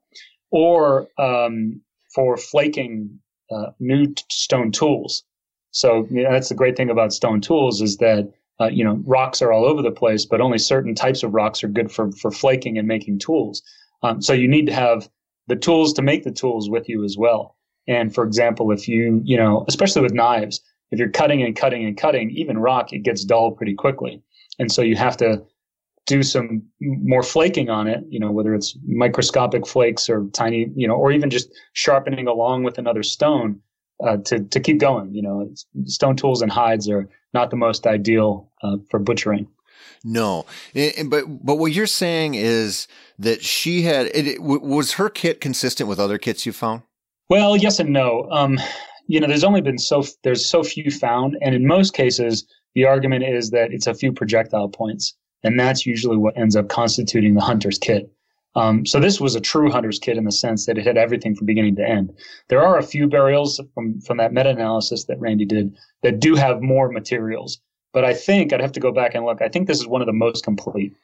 [0.50, 1.80] or um,
[2.14, 3.18] for flaking
[3.50, 5.24] uh, new t- stone tools.
[5.70, 9.02] So you know, that's the great thing about stone tools is that uh, you know
[9.04, 12.10] rocks are all over the place, but only certain types of rocks are good for
[12.12, 13.62] for flaking and making tools.
[14.04, 15.08] Um, so you need to have
[15.48, 17.56] the tools to make the tools with you as well.
[17.88, 21.84] And for example, if you, you know, especially with knives, if you're cutting and cutting
[21.84, 24.22] and cutting, even rock, it gets dull pretty quickly.
[24.58, 25.42] And so you have to
[26.06, 30.86] do some more flaking on it, you know, whether it's microscopic flakes or tiny, you
[30.86, 33.58] know, or even just sharpening along with another stone
[34.06, 35.14] uh, to, to keep going.
[35.14, 35.50] You know,
[35.86, 39.48] stone tools and hides are not the most ideal uh, for butchering.
[40.04, 40.44] No,
[41.06, 42.86] but but what you're saying is
[43.18, 46.82] that she had it, was her kit consistent with other kits you found?
[47.30, 48.28] Well, yes and no.
[48.30, 48.58] Um,
[49.06, 52.84] you know, there's only been so there's so few found, and in most cases, the
[52.84, 57.34] argument is that it's a few projectile points, and that's usually what ends up constituting
[57.34, 58.10] the hunter's kit.
[58.56, 61.34] Um, so this was a true hunter's kit in the sense that it had everything
[61.34, 62.12] from beginning to end.
[62.48, 66.62] There are a few burials from from that meta-analysis that Randy did that do have
[66.62, 67.58] more materials,
[67.94, 69.40] but I think I'd have to go back and look.
[69.40, 70.94] I think this is one of the most complete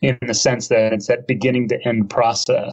[0.00, 2.72] in the sense that it's that beginning to end process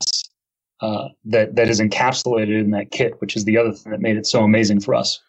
[0.81, 4.17] uh, that that is encapsulated in that kit, which is the other thing that made
[4.17, 5.19] it so amazing for us.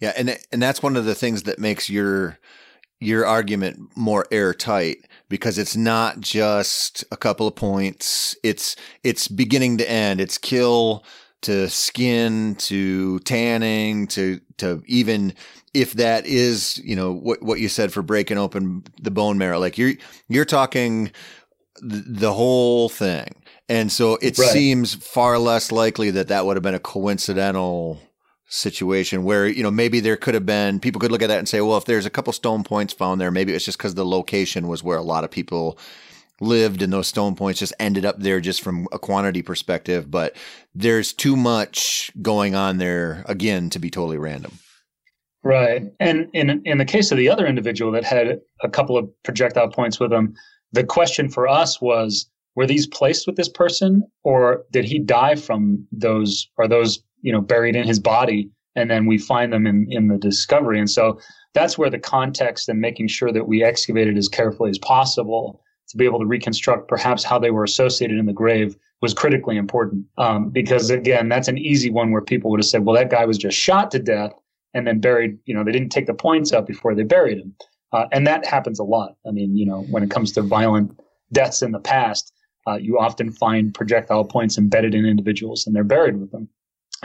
[0.00, 2.38] Yeah, and and that's one of the things that makes your
[2.98, 8.36] your argument more airtight because it's not just a couple of points.
[8.42, 8.74] It's
[9.04, 10.20] it's beginning to end.
[10.20, 11.04] It's kill
[11.42, 15.34] to skin to tanning to to even
[15.74, 19.58] if that is you know what what you said for breaking open the bone marrow
[19.58, 19.92] like you're
[20.28, 21.10] you're talking
[21.82, 23.34] the, the whole thing
[23.68, 24.48] and so it right.
[24.48, 28.00] seems far less likely that that would have been a coincidental
[28.48, 31.48] situation where, you know, maybe there could have been, people could look at that and
[31.48, 34.06] say, well, if there's a couple stone points found there, maybe it's just because the
[34.06, 35.78] location was where a lot of people
[36.40, 40.10] lived and those stone points just ended up there just from a quantity perspective.
[40.10, 40.36] But
[40.74, 44.52] there's too much going on there, again, to be totally random.
[45.42, 45.84] Right.
[46.00, 49.68] And in in the case of the other individual that had a couple of projectile
[49.68, 50.34] points with him,
[50.72, 55.36] the question for us was were these placed with this person or did he die
[55.36, 59.66] from those are those you know buried in his body and then we find them
[59.66, 61.20] in in the discovery and so
[61.54, 65.60] that's where the context and making sure that we excavate it as carefully as possible
[65.88, 69.56] to be able to reconstruct perhaps how they were associated in the grave was critically
[69.56, 70.04] important.
[70.18, 73.24] Um, because again that's an easy one where people would have said well that guy
[73.24, 74.32] was just shot to death
[74.74, 77.54] and then buried you know they didn't take the points out before they buried him.
[77.92, 79.16] Uh, and that happens a lot.
[79.26, 80.98] I mean you know when it comes to violent
[81.32, 82.32] deaths in the past
[82.66, 86.48] uh, you often find projectile points embedded in individuals and they're buried with them.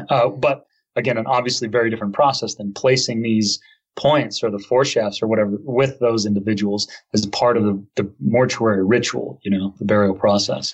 [0.10, 0.66] Uh, but
[0.96, 3.60] again, an obviously very different process than placing these
[3.96, 8.84] points or the foreshafts or whatever with those individuals as part of the, the mortuary
[8.84, 10.74] ritual, you know, the burial process.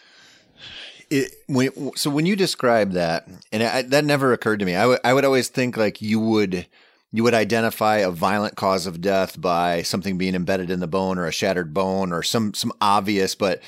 [1.10, 4.82] It, when, so when you describe that, and I, that never occurred to me, I,
[4.82, 6.68] w- I would always think like you would
[7.14, 11.18] you would identify a violent cause of death by something being embedded in the bone
[11.18, 13.62] or a shattered bone or some some obvious, but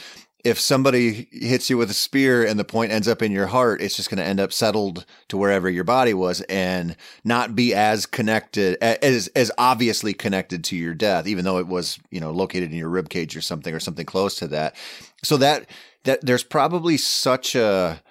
[0.45, 3.81] if somebody hits you with a spear and the point ends up in your heart,
[3.81, 7.73] it's just going to end up settled to wherever your body was and not be
[7.73, 12.31] as connected as as obviously connected to your death, even though it was you know
[12.31, 14.75] located in your rib cage or something or something close to that.
[15.23, 15.69] So that
[16.05, 18.01] that there's probably such a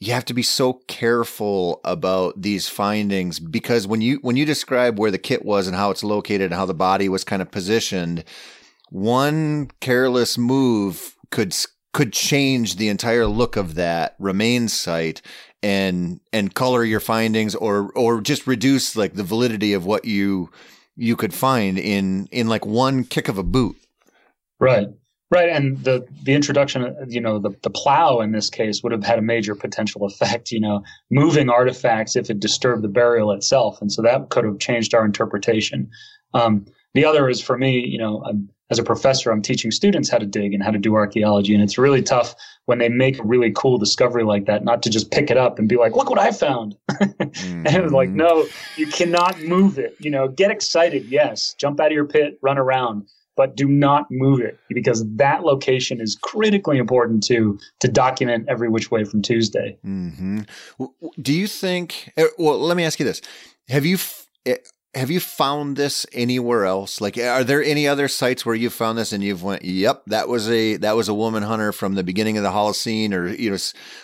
[0.00, 4.98] you have to be so careful about these findings because when you when you describe
[4.98, 7.50] where the kit was and how it's located and how the body was kind of
[7.50, 8.24] positioned
[8.90, 11.54] one careless move could
[11.92, 15.22] could change the entire look of that remains site
[15.62, 20.50] and and color your findings or or just reduce like the validity of what you
[20.96, 23.76] you could find in in like one kick of a boot.
[24.60, 24.88] Right.
[25.30, 29.04] Right and the the introduction you know the, the plow in this case would have
[29.04, 33.80] had a major potential effect you know moving artifacts if it disturbed the burial itself
[33.82, 35.90] and so that could have changed our interpretation.
[36.32, 40.10] Um, the other is for me you know I'm, as a professor, I'm teaching students
[40.10, 41.54] how to dig and how to do archaeology.
[41.54, 42.34] And it's really tough
[42.66, 45.58] when they make a really cool discovery like that, not to just pick it up
[45.58, 46.76] and be like, look what I found.
[46.90, 47.66] mm-hmm.
[47.66, 48.46] and like, no,
[48.76, 49.96] you cannot move it.
[49.98, 51.06] You know, get excited.
[51.06, 51.54] Yes.
[51.54, 56.00] Jump out of your pit, run around, but do not move it because that location
[56.00, 59.78] is critically important to, to document every which way from Tuesday.
[59.86, 60.40] Mm-hmm.
[61.22, 63.22] Do you think, eh, well, let me ask you this.
[63.68, 63.96] Have you,
[64.44, 64.56] eh,
[64.94, 67.00] have you found this anywhere else?
[67.00, 70.28] Like, are there any other sites where you found this and you've went, "Yep, that
[70.28, 73.50] was a that was a woman hunter from the beginning of the Holocene, or you
[73.50, 73.58] know,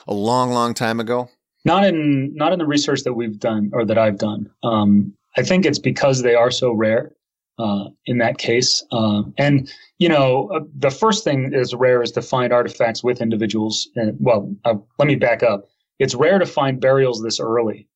[0.07, 1.31] a long, long time ago"?
[1.65, 4.51] Not in not in the research that we've done or that I've done.
[4.63, 7.13] Um, I think it's because they are so rare.
[7.57, 12.11] Uh, in that case, uh, and you know, uh, the first thing is rare is
[12.11, 13.89] to find artifacts with individuals.
[13.95, 15.69] And well, uh, let me back up.
[16.01, 17.89] It's rare to find burials this early.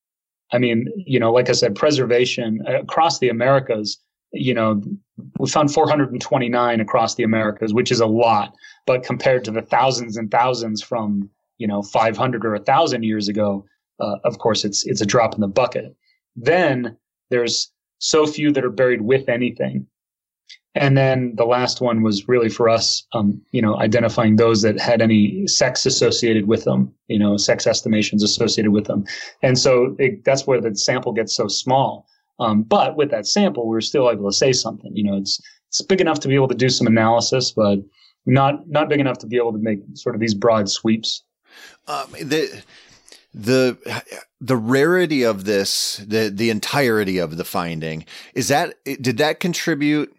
[0.53, 3.99] I mean, you know, like I said, preservation across the Americas,
[4.33, 4.83] you know,
[5.39, 8.55] we found 429 across the Americas, which is a lot.
[8.87, 11.29] But compared to the thousands and thousands from,
[11.59, 13.65] you know, 500 or 1,000 years ago,
[14.01, 15.95] uh, of course, it's it's a drop in the bucket.
[16.37, 16.97] Then
[17.31, 19.87] there's so few that are buried with anything.
[20.75, 24.79] And then the last one was really for us, um, you know, identifying those that
[24.79, 29.05] had any sex associated with them, you know, sex estimations associated with them.
[29.43, 32.07] And so it, that's where the sample gets so small.
[32.39, 34.95] Um, but with that sample, we're still able to say something.
[34.95, 37.81] You know, it's it's big enough to be able to do some analysis, but
[38.27, 41.25] not not big enough to be able to make sort of these broad sweeps.
[41.89, 42.63] Um, the
[43.35, 44.03] the
[44.41, 50.15] the rarity of this, the the entirety of the finding, is that did that contribute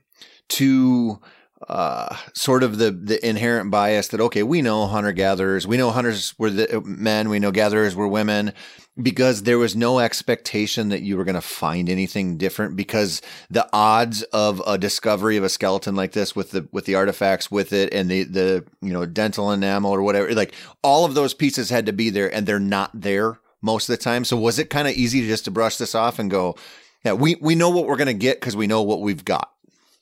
[0.50, 1.20] to
[1.68, 5.91] uh, sort of the the inherent bias that okay, we know hunter gatherers, we know
[5.91, 8.54] hunters were the men, we know gatherers were women,
[9.02, 12.78] because there was no expectation that you were going to find anything different.
[12.78, 16.95] Because the odds of a discovery of a skeleton like this with the with the
[16.95, 21.14] artifacts with it and the the you know dental enamel or whatever, like all of
[21.14, 24.24] those pieces had to be there, and they're not there most of the time.
[24.24, 26.56] So was it kind of easy just to brush this off and go,
[27.04, 29.52] yeah, we we know what we're going to get because we know what we've got.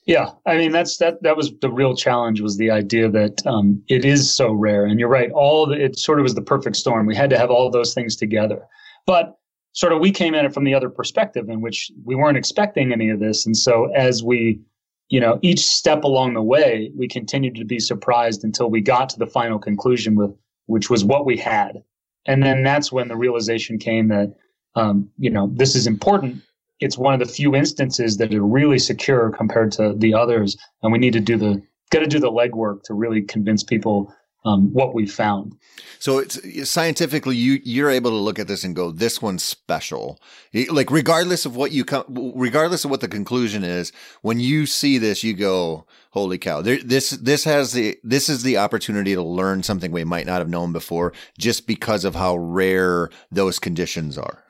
[0.08, 3.84] Yeah, I mean that's that that was the real challenge was the idea that um,
[3.90, 5.30] it is so rare, and you're right.
[5.32, 7.06] All it sort of was the perfect storm.
[7.06, 8.66] We had to have all those things together,
[9.06, 9.38] but
[9.74, 12.94] sort of we came at it from the other perspective, in which we weren't expecting
[12.94, 14.62] any of this, and so as we,
[15.10, 19.10] you know, each step along the way, we continued to be surprised until we got
[19.10, 20.34] to the final conclusion with
[20.68, 21.84] which was what we had,
[22.26, 24.34] and then that's when the realization came that,
[24.76, 26.42] um, you know, this is important
[26.80, 30.92] it's one of the few instances that are really secure compared to the others, and
[30.92, 34.14] we need to do the got to do the legwork to really convince people
[34.46, 35.54] um, what we found.
[36.00, 40.22] So it's scientifically, you you're able to look at this and go, this one's special.
[40.70, 42.06] Like regardless of what you come,
[42.36, 46.62] regardless of what the conclusion is, when you see this, you go, holy cow!
[46.62, 50.40] There, this this has the this is the opportunity to learn something we might not
[50.40, 54.44] have known before, just because of how rare those conditions are.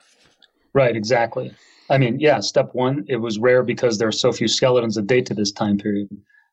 [0.74, 0.94] Right.
[0.94, 1.54] Exactly.
[1.90, 5.06] I mean, yeah, step one, it was rare because there are so few skeletons that
[5.06, 6.08] date to this time period.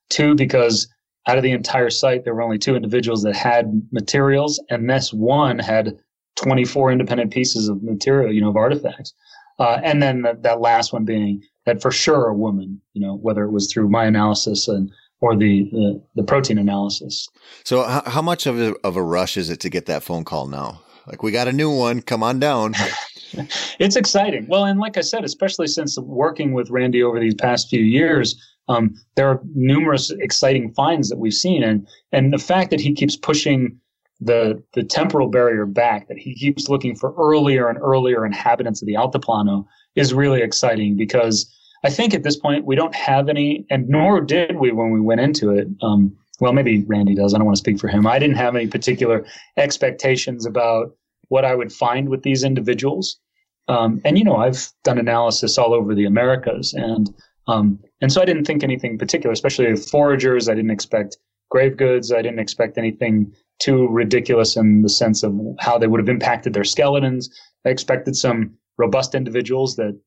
[0.09, 0.87] Two, because
[1.27, 5.11] out of the entire site, there were only two individuals that had materials, and this
[5.11, 5.97] one had
[6.35, 9.13] 24 independent pieces of material, you know, of artifacts.
[9.57, 13.15] Uh, and then that, that last one being that for sure a woman, you know,
[13.15, 14.91] whether it was through my analysis and
[15.21, 17.29] or the, the, the protein analysis.
[17.63, 20.25] So, how, how much of a, of a rush is it to get that phone
[20.25, 20.81] call now?
[21.07, 22.01] Like, we got a new one.
[22.01, 22.75] Come on down.
[23.79, 24.47] it's exciting.
[24.47, 28.35] Well, and like I said, especially since working with Randy over these past few years,
[28.67, 32.93] um, there are numerous exciting finds that we've seen, and and the fact that he
[32.93, 33.79] keeps pushing
[34.19, 38.87] the the temporal barrier back, that he keeps looking for earlier and earlier inhabitants of
[38.87, 41.51] the Altiplano, is really exciting because
[41.83, 44.99] I think at this point we don't have any, and nor did we when we
[44.99, 45.67] went into it.
[45.83, 47.33] Um, well, maybe Randy does.
[47.33, 48.07] I don't want to speak for him.
[48.07, 49.25] I didn't have any particular
[49.57, 50.95] expectations about
[51.29, 53.19] what I would find with these individuals.
[53.67, 57.13] Um, and you know, I've done analysis all over the Americas, and
[57.47, 60.49] um, and so I didn't think anything particular, especially foragers.
[60.49, 61.17] I didn't expect
[61.49, 62.11] grave goods.
[62.11, 66.53] I didn't expect anything too ridiculous in the sense of how they would have impacted
[66.53, 67.29] their skeletons.
[67.65, 69.97] I expected some robust individuals that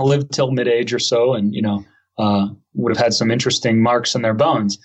[0.00, 1.84] lived till mid age or so, and you know,
[2.18, 4.78] uh, would have had some interesting marks on their bones.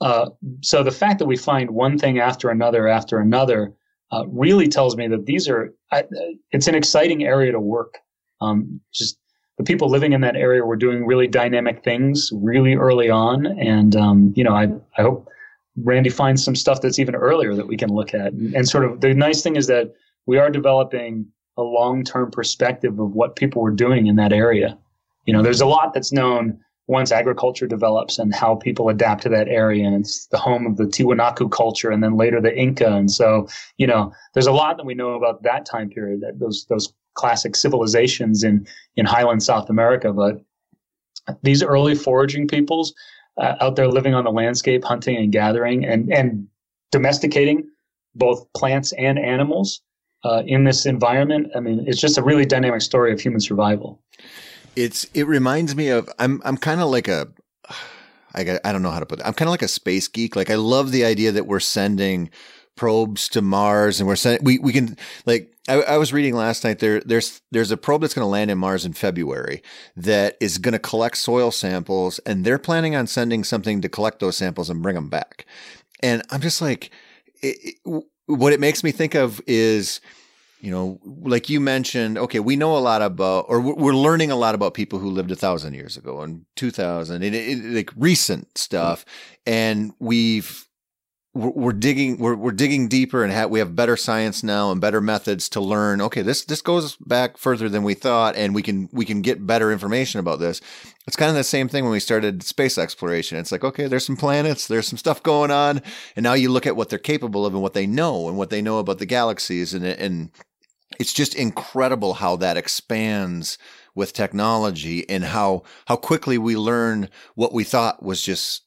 [0.00, 0.30] Uh,
[0.62, 3.72] so the fact that we find one thing after another after another
[4.12, 6.04] uh, really tells me that these are I,
[6.52, 7.98] it's an exciting area to work.
[8.40, 9.18] Um, just
[9.58, 13.96] the people living in that area were doing really dynamic things really early on, and
[13.96, 14.68] um, you know I
[14.98, 15.28] I hope
[15.76, 18.32] Randy finds some stuff that's even earlier that we can look at.
[18.32, 19.94] And, and sort of the nice thing is that
[20.26, 21.26] we are developing
[21.56, 24.78] a long term perspective of what people were doing in that area.
[25.24, 29.28] You know, there's a lot that's known once agriculture develops and how people adapt to
[29.28, 29.86] that area.
[29.86, 32.92] And it's the home of the Tiwanaku culture and then later the Inca.
[32.92, 33.48] And so,
[33.78, 36.92] you know, there's a lot that we know about that time period, that those those
[37.14, 40.12] classic civilizations in, in highland South America.
[40.12, 40.42] But
[41.42, 42.94] these early foraging peoples
[43.36, 46.46] uh, out there living on the landscape, hunting and gathering and, and
[46.90, 47.68] domesticating
[48.14, 49.80] both plants and animals
[50.24, 51.50] uh, in this environment.
[51.54, 54.02] I mean, it's just a really dynamic story of human survival.
[54.76, 57.28] It's it reminds me of I'm I'm kind of like a
[58.34, 59.26] I I don't know how to put it.
[59.26, 60.36] I'm kind of like a space geek.
[60.36, 62.30] Like I love the idea that we're sending
[62.76, 64.96] probes to Mars and we're sending we we can
[65.26, 68.30] like I, I, was reading last night there there's there's a probe that's going to
[68.30, 69.62] land in Mars in February
[69.94, 74.20] that is going to collect soil samples and they're planning on sending something to collect
[74.20, 75.46] those samples and bring them back.
[76.02, 76.90] And I'm just like
[77.42, 80.00] it, it, what it makes me think of is
[80.62, 84.36] you know, like you mentioned, okay, we know a lot about, or we're learning a
[84.36, 87.90] lot about people who lived a thousand years ago and 2000 and it, it, like
[87.96, 89.04] recent stuff.
[89.44, 90.68] And we've,
[91.34, 95.48] we're digging, we're, we're digging deeper and we have better science now and better methods
[95.48, 96.00] to learn.
[96.00, 96.22] Okay.
[96.22, 99.72] This, this goes back further than we thought and we can, we can get better
[99.72, 100.60] information about this.
[101.08, 103.36] It's kind of the same thing when we started space exploration.
[103.36, 105.82] It's like, okay, there's some planets, there's some stuff going on.
[106.14, 108.50] And now you look at what they're capable of and what they know and what
[108.50, 110.30] they know about the galaxies and, and,
[110.98, 113.58] it's just incredible how that expands
[113.94, 118.62] with technology and how how quickly we learn what we thought was just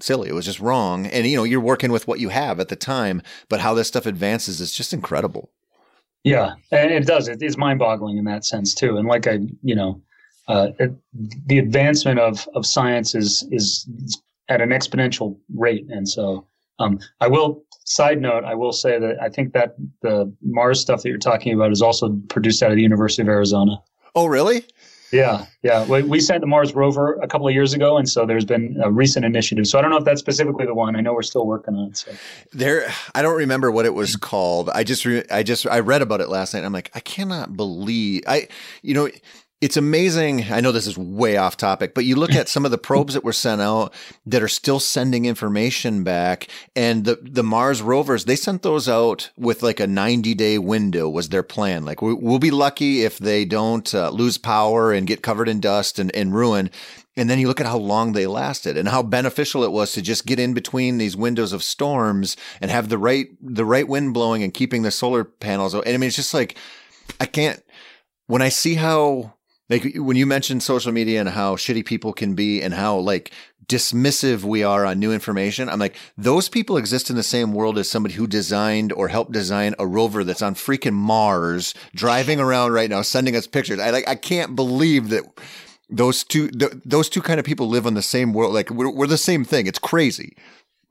[0.00, 0.28] silly.
[0.28, 1.06] It was just wrong.
[1.06, 3.88] And you know, you're working with what you have at the time, but how this
[3.88, 5.50] stuff advances is just incredible.
[6.24, 7.28] Yeah, and it does.
[7.28, 8.96] It is mind-boggling in that sense too.
[8.96, 10.00] And like I, you know,
[10.48, 10.92] uh, it,
[11.46, 13.86] the advancement of of science is is
[14.48, 16.46] at an exponential rate, and so
[16.78, 21.02] um, I will side note, I will say that I think that the Mars stuff
[21.02, 23.76] that you're talking about is also produced out of the University of Arizona.
[24.14, 24.64] Oh, really?
[25.12, 25.86] Yeah, yeah.
[25.86, 28.80] We, we sent the Mars rover a couple of years ago, and so there's been
[28.82, 29.66] a recent initiative.
[29.66, 30.96] So I don't know if that's specifically the one.
[30.96, 31.96] I know we're still working on it.
[31.98, 32.12] So.
[32.52, 34.70] There, I don't remember what it was called.
[34.70, 36.64] I just, re, I just, I read about it last night.
[36.64, 38.48] I'm like, I cannot believe I,
[38.82, 39.08] you know,
[39.60, 40.52] it's amazing.
[40.52, 43.14] I know this is way off topic, but you look at some of the probes
[43.14, 43.94] that were sent out
[44.26, 49.30] that are still sending information back and the, the Mars rovers, they sent those out
[49.38, 51.84] with like a 90 day window was their plan.
[51.84, 55.60] Like we, will be lucky if they don't uh, lose power and get covered in
[55.60, 56.70] dust and, and ruin.
[57.16, 60.02] And then you look at how long they lasted and how beneficial it was to
[60.02, 64.14] just get in between these windows of storms and have the right, the right wind
[64.14, 65.74] blowing and keeping the solar panels.
[65.74, 66.58] And I mean, it's just like,
[67.20, 67.62] I can't,
[68.26, 69.34] when I see how
[69.70, 73.32] like when you mentioned social media and how shitty people can be and how like
[73.66, 77.78] dismissive we are on new information, I'm like, those people exist in the same world
[77.78, 82.72] as somebody who designed or helped design a rover that's on freaking Mars, driving around
[82.72, 83.78] right now, sending us pictures.
[83.78, 85.24] I like, I can't believe that
[85.88, 88.52] those two, th- those two kind of people live in the same world.
[88.52, 89.66] Like we're, we're the same thing.
[89.66, 90.36] It's crazy.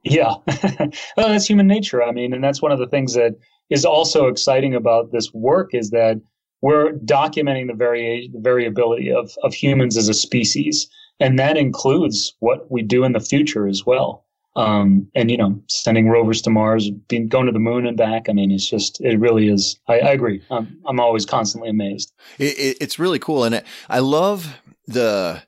[0.02, 0.34] Yeah.
[1.16, 2.02] well, that's human nature.
[2.02, 3.34] I mean, and that's one of the things that
[3.70, 6.20] is also exciting about this work is that
[6.64, 10.88] we're documenting the, vari- the variability of, of humans as a species.
[11.20, 14.24] And that includes what we do in the future as well.
[14.56, 18.30] Um, and, you know, sending rovers to Mars, being, going to the moon and back.
[18.30, 19.78] I mean, it's just, it really is.
[19.88, 20.42] I, I agree.
[20.50, 22.14] I'm, I'm always constantly amazed.
[22.38, 23.44] It, it, it's really cool.
[23.44, 25.42] And I love the,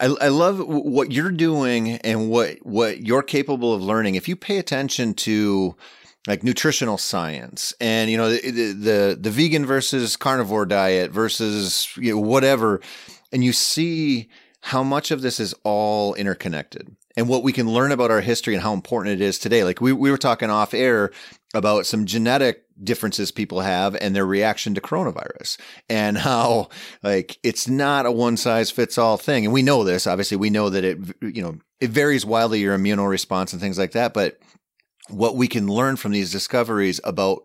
[0.00, 4.14] I, I love what you're doing and what, what you're capable of learning.
[4.14, 5.76] If you pay attention to,
[6.26, 12.14] like nutritional science and you know the, the the, vegan versus carnivore diet versus you
[12.14, 12.80] know whatever
[13.32, 14.28] and you see
[14.62, 18.54] how much of this is all interconnected and what we can learn about our history
[18.54, 19.64] and how important it is today.
[19.64, 21.10] Like we, we were talking off air
[21.54, 26.68] about some genetic differences people have and their reaction to coronavirus and how
[27.02, 29.44] like it's not a one size fits all thing.
[29.44, 32.74] And we know this, obviously we know that it, you know, it varies wildly your
[32.74, 34.14] immune response and things like that.
[34.14, 34.38] But
[35.10, 37.42] what we can learn from these discoveries about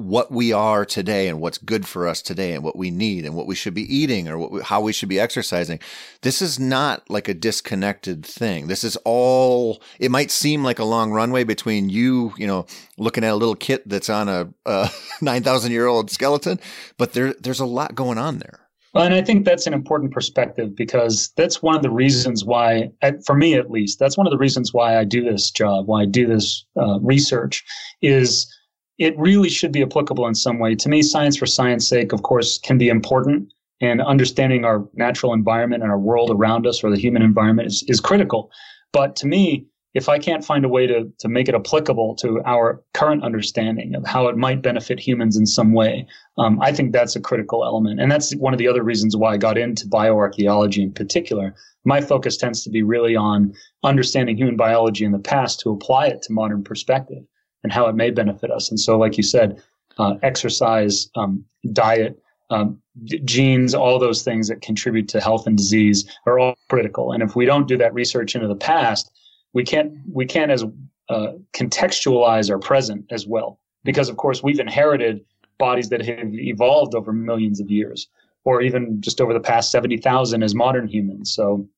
[0.00, 3.34] what we are today and what's good for us today and what we need and
[3.34, 5.78] what we should be eating or we, how we should be exercising.
[6.22, 8.66] This is not like a disconnected thing.
[8.66, 12.66] This is all, it might seem like a long runway between you, you know,
[12.96, 14.88] looking at a little kit that's on a, a
[15.20, 16.58] 9,000 year old skeleton,
[16.96, 18.60] but there, there's a lot going on there.
[18.92, 22.90] Well, and I think that's an important perspective because that's one of the reasons why,
[23.24, 26.02] for me at least, that's one of the reasons why I do this job, why
[26.02, 27.64] I do this uh, research,
[28.02, 28.52] is
[28.98, 30.74] it really should be applicable in some way.
[30.74, 33.52] To me, science for science sake, of course, can be important.
[33.80, 37.82] And understanding our natural environment and our world around us or the human environment is,
[37.88, 38.50] is critical.
[38.92, 42.40] But to me, if I can't find a way to, to make it applicable to
[42.44, 46.06] our current understanding of how it might benefit humans in some way,
[46.38, 48.00] um, I think that's a critical element.
[48.00, 51.54] And that's one of the other reasons why I got into bioarchaeology in particular.
[51.84, 53.52] My focus tends to be really on
[53.82, 57.24] understanding human biology in the past to apply it to modern perspective
[57.64, 58.70] and how it may benefit us.
[58.70, 59.60] And so, like you said,
[59.98, 62.80] uh, exercise, um, diet, um,
[63.24, 67.12] genes, all those things that contribute to health and disease are all critical.
[67.12, 69.10] And if we don't do that research into the past,
[69.52, 70.64] we can't we can't as
[71.08, 73.58] uh, contextualize our present as well.
[73.84, 75.24] Because of course we've inherited
[75.58, 78.08] bodies that have evolved over millions of years,
[78.44, 81.32] or even just over the past seventy thousand as modern humans.
[81.34, 81.68] So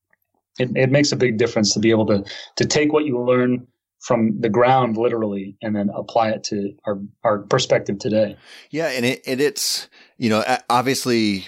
[0.59, 2.23] it, it makes a big difference to be able to
[2.57, 3.67] to take what you learn
[4.03, 8.35] from the ground literally and then apply it to our our perspective today.
[8.69, 9.87] Yeah, and it and it's
[10.17, 11.45] you know obviously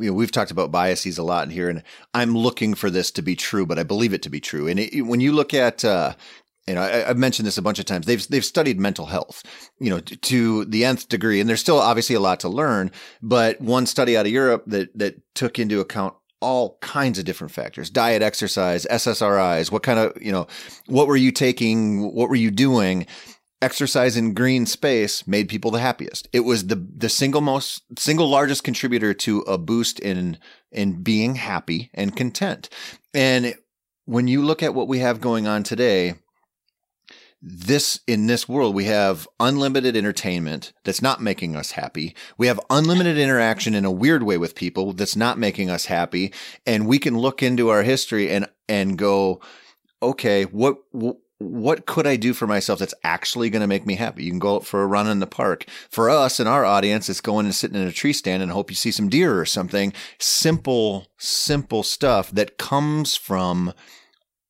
[0.00, 1.82] you know we've talked about biases a lot in here, and
[2.14, 4.66] I'm looking for this to be true, but I believe it to be true.
[4.66, 6.14] And it, when you look at uh,
[6.66, 8.06] you know, I, have mentioned this a bunch of times.
[8.06, 9.42] They've they've studied mental health,
[9.80, 12.92] you know, to, to the nth degree, and there's still obviously a lot to learn.
[13.22, 17.52] But one study out of Europe that that took into account all kinds of different
[17.52, 20.46] factors diet exercise ssris what kind of you know
[20.86, 23.06] what were you taking what were you doing
[23.62, 26.28] exercise in green space made people the happiest.
[26.32, 30.38] It was the the single most single largest contributor to a boost in
[30.72, 32.68] in being happy and content.
[33.12, 33.54] And
[34.06, 36.14] when you look at what we have going on today
[37.42, 42.14] this in this world we have unlimited entertainment that's not making us happy.
[42.36, 46.34] We have unlimited interaction in a weird way with people that's not making us happy.
[46.66, 49.40] And we can look into our history and and go
[50.02, 51.16] okay what what
[51.86, 54.24] could I do for myself that's actually going to make me happy?
[54.24, 55.64] You can go out for a run in the park.
[55.88, 58.70] For us and our audience, it's going and sitting in a tree stand and hope
[58.70, 59.92] you see some deer or something.
[60.18, 63.72] Simple, simple stuff that comes from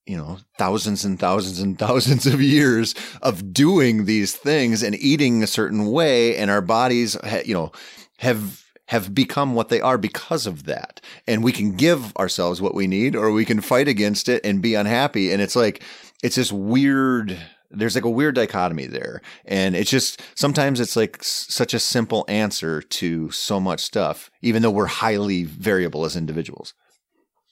[0.07, 5.43] you know, thousands and thousands and thousands of years of doing these things and eating
[5.43, 6.37] a certain way.
[6.37, 7.71] And our bodies, you know,
[8.19, 11.01] have, have become what they are because of that.
[11.29, 14.61] And we can give ourselves what we need or we can fight against it and
[14.61, 15.31] be unhappy.
[15.31, 15.81] And it's like,
[16.23, 17.37] it's this weird,
[17.71, 19.23] there's like a weird dichotomy there.
[19.45, 24.63] And it's just, sometimes it's like such a simple answer to so much stuff, even
[24.63, 26.75] though we're highly variable as individuals.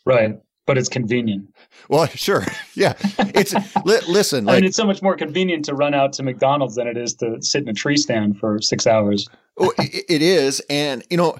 [0.04, 0.38] Right
[0.68, 1.48] but it's convenient.
[1.88, 2.44] Well, sure.
[2.74, 2.92] Yeah.
[3.18, 3.54] It's
[3.86, 4.44] li- listen.
[4.44, 6.96] Like, I mean, it's so much more convenient to run out to McDonald's than it
[6.96, 9.28] is to sit in a tree stand for six hours.
[9.58, 11.38] oh, it, it is, and you know,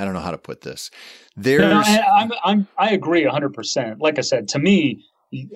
[0.00, 0.90] I don't know how to put this.
[1.36, 4.00] There's, no, I, I'm, I'm, I agree hundred percent.
[4.00, 5.04] Like I said, to me,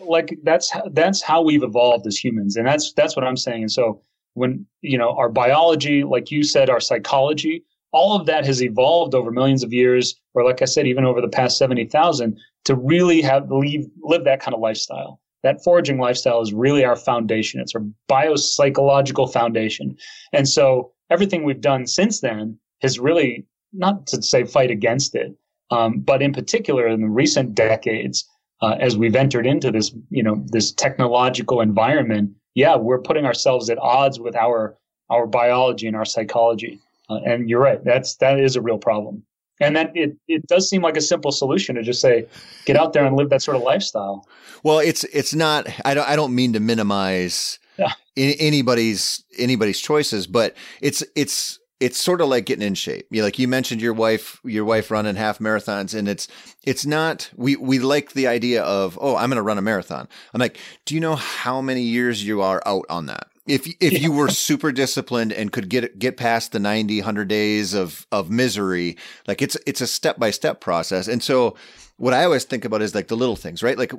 [0.04, 3.62] like that's that's how we've evolved as humans, and that's that's what I'm saying.
[3.62, 4.02] And so
[4.34, 7.64] when you know our biology, like you said, our psychology,
[7.94, 11.20] all of that has evolved over millions of years, or like I said, even over
[11.20, 15.20] the past 70,000 to really have leave, live that kind of lifestyle.
[15.44, 17.60] That foraging lifestyle is really our foundation.
[17.60, 19.96] It's our biopsychological foundation.
[20.32, 25.34] And so everything we've done since then has really, not to say fight against it,
[25.70, 28.28] um, but in particular in the recent decades,
[28.62, 33.68] uh, as we've entered into this, you know, this technological environment, yeah, we're putting ourselves
[33.68, 34.76] at odds with our
[35.10, 36.80] our biology and our psychology.
[37.10, 37.84] Uh, and you're right.
[37.84, 39.22] That's that is a real problem.
[39.60, 42.26] And that it, it does seem like a simple solution to just say,
[42.64, 44.26] get out there and live that sort of lifestyle.
[44.62, 45.68] Well, it's it's not.
[45.84, 47.92] I don't I don't mean to minimize yeah.
[48.16, 53.06] anybody's anybody's choices, but it's it's it's sort of like getting in shape.
[53.10, 56.28] You like you mentioned your wife, your wife running half marathons, and it's
[56.64, 57.30] it's not.
[57.36, 60.08] We we like the idea of oh, I'm going to run a marathon.
[60.32, 63.28] I'm like, do you know how many years you are out on that?
[63.46, 67.74] if if you were super disciplined and could get get past the 90 100 days
[67.74, 68.96] of of misery
[69.26, 71.54] like it's it's a step by step process and so
[71.96, 73.78] what I always think about is like the little things, right?
[73.78, 73.92] Like,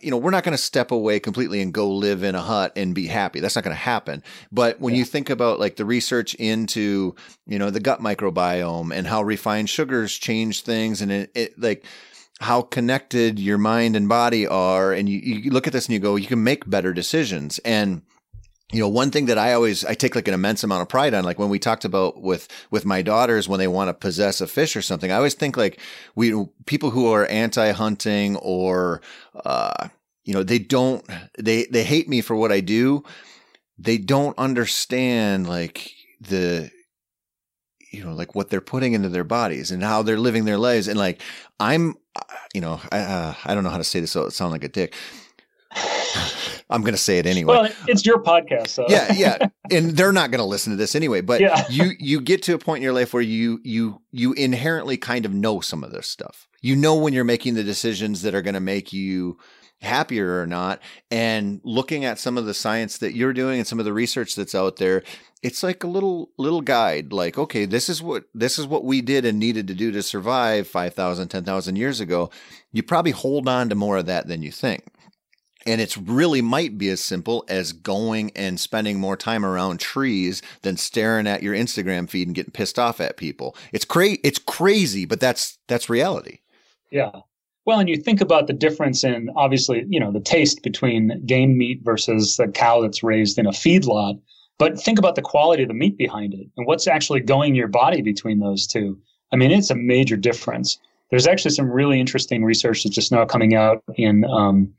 [0.00, 2.72] you know, we're not going to step away completely and go live in a hut
[2.74, 3.40] and be happy.
[3.40, 4.22] That's not going to happen.
[4.50, 4.98] But when yeah.
[4.98, 7.14] you think about like the research into,
[7.46, 11.84] you know, the gut microbiome and how refined sugars change things and it, it like,
[12.38, 14.92] how connected your mind and body are.
[14.92, 17.58] And you, you look at this and you go, you can make better decisions.
[17.60, 18.02] And,
[18.72, 21.14] you know, one thing that I always I take like an immense amount of pride
[21.14, 24.40] on, like when we talked about with with my daughters when they want to possess
[24.40, 25.80] a fish or something, I always think like
[26.16, 29.02] we people who are anti-hunting or
[29.44, 29.88] uh,
[30.24, 31.04] you know they don't
[31.38, 33.04] they they hate me for what I do.
[33.78, 36.70] They don't understand like the
[37.92, 40.88] you know like what they're putting into their bodies and how they're living their lives
[40.88, 41.22] and like
[41.60, 42.22] I'm uh,
[42.52, 44.64] you know I uh, I don't know how to say this so it sound like
[44.64, 44.92] a dick
[46.68, 47.54] I'm going to say it anyway.
[47.54, 50.94] Well, it's your podcast, so yeah, yeah, and they're not going to listen to this
[50.94, 51.20] anyway.
[51.20, 51.64] But yeah.
[51.70, 55.24] you you get to a point in your life where you you you inherently kind
[55.24, 56.48] of know some of this stuff.
[56.62, 59.38] You know when you're making the decisions that are going to make you
[59.80, 60.80] happier or not.
[61.10, 64.34] And looking at some of the science that you're doing and some of the research
[64.34, 65.02] that's out there,
[65.42, 69.00] it's like a little little guide like okay this is what this is what we
[69.00, 72.30] did and needed to do to survive 5000 10000 years ago
[72.72, 74.86] you probably hold on to more of that than you think
[75.66, 80.42] and it's really might be as simple as going and spending more time around trees
[80.62, 83.56] than staring at your Instagram feed and getting pissed off at people.
[83.72, 86.38] It's cra- it's crazy, but that's that's reality.
[86.90, 87.10] Yeah.
[87.64, 91.58] Well, and you think about the difference in obviously, you know, the taste between game
[91.58, 94.20] meat versus the cow that's raised in a feedlot,
[94.56, 97.54] but think about the quality of the meat behind it and what's actually going in
[97.56, 98.96] your body between those two.
[99.32, 100.78] I mean, it's a major difference.
[101.10, 104.72] There's actually some really interesting research that's just now coming out in um,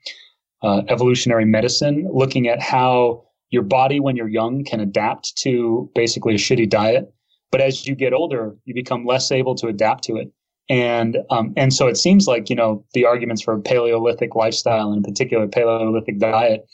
[0.64, 6.36] uh, evolutionary medicine, looking at how your body when you're young can adapt to basically
[6.36, 7.12] a shitty diet.
[7.52, 10.32] But as you get older, you become less able to adapt to it.
[10.70, 14.90] And um, and so it seems like you know the arguments for a Paleolithic lifestyle
[14.90, 16.68] and in particular Paleolithic diet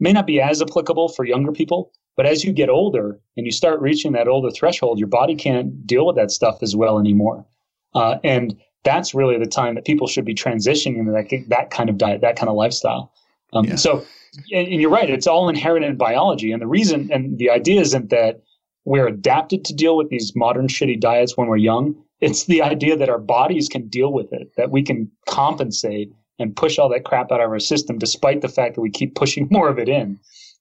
[0.00, 1.92] may not be as applicable for younger people.
[2.16, 5.86] But as you get older and you start reaching that older threshold, your body can't
[5.86, 7.46] deal with that stuff as well anymore.
[7.94, 11.90] Uh, and that's really the time that people should be transitioning into that, that kind
[11.90, 13.12] of diet, that kind of lifestyle.
[13.56, 13.76] Um, yeah.
[13.76, 14.04] So,
[14.52, 16.52] and, and you're right, it's all inherent in biology.
[16.52, 18.42] And the reason, and the idea isn't that
[18.84, 21.96] we're adapted to deal with these modern shitty diets when we're young.
[22.20, 26.54] It's the idea that our bodies can deal with it, that we can compensate and
[26.54, 29.48] push all that crap out of our system, despite the fact that we keep pushing
[29.50, 30.18] more of it in.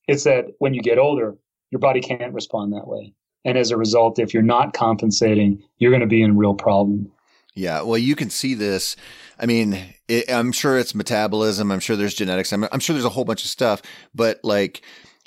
[0.07, 1.35] It's that when you get older,
[1.71, 3.13] your body can't respond that way.
[3.43, 7.11] And as a result, if you're not compensating, you're going to be in real problem.
[7.53, 8.95] Yeah, well, you can see this.
[9.39, 11.71] I mean, it, I'm sure it's metabolism.
[11.71, 12.53] I'm sure there's genetics.
[12.53, 13.81] I'm, I'm sure there's a whole bunch of stuff.
[14.13, 14.81] But like,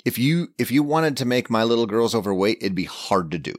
[0.05, 3.37] if you if you wanted to make my little girls overweight, it'd be hard to
[3.37, 3.53] do.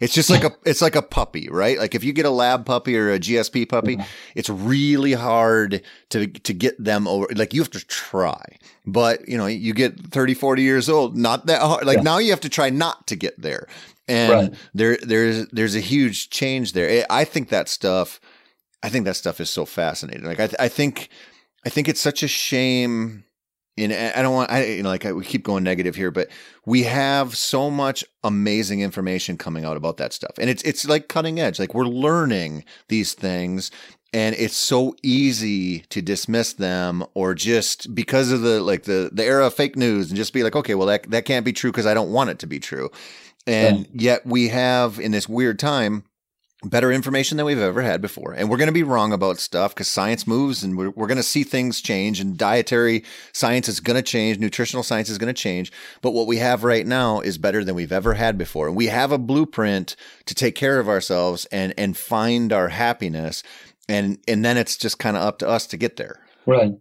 [0.00, 1.78] It's just like a it's like a puppy, right?
[1.78, 3.98] Like if you get a lab puppy or a GSP puppy,
[4.34, 8.42] it's really hard to to get them over like you have to try.
[8.84, 11.86] But, you know, you get 30, 40 years old, not that hard.
[11.86, 12.02] Like yeah.
[12.02, 13.68] now you have to try not to get there
[14.08, 14.54] and right.
[14.74, 17.06] there there's there's a huge change there.
[17.08, 18.20] I think that stuff,
[18.82, 20.24] I think that stuff is so fascinating.
[20.24, 21.08] Like I I think
[21.64, 23.24] I think it's such a shame.
[23.78, 26.28] And I don't want I you know like I, we keep going negative here, but
[26.66, 31.08] we have so much amazing information coming out about that stuff, and it's it's like
[31.08, 31.58] cutting edge.
[31.58, 33.70] Like we're learning these things,
[34.12, 39.24] and it's so easy to dismiss them or just because of the like the the
[39.24, 41.70] era of fake news and just be like okay well that that can't be true
[41.70, 42.90] because i don't want it to be true
[43.46, 44.12] and yeah.
[44.12, 46.04] yet we have in this weird time
[46.64, 48.32] better information than we've ever had before.
[48.32, 51.16] And we're going to be wrong about stuff because science moves and we're, we're going
[51.16, 54.38] to see things change and dietary science is going to change.
[54.38, 55.72] Nutritional science is going to change.
[56.00, 58.68] But what we have right now is better than we've ever had before.
[58.68, 63.42] And we have a blueprint to take care of ourselves and, and find our happiness.
[63.88, 66.20] And, and then it's just kind of up to us to get there.
[66.46, 66.72] Right.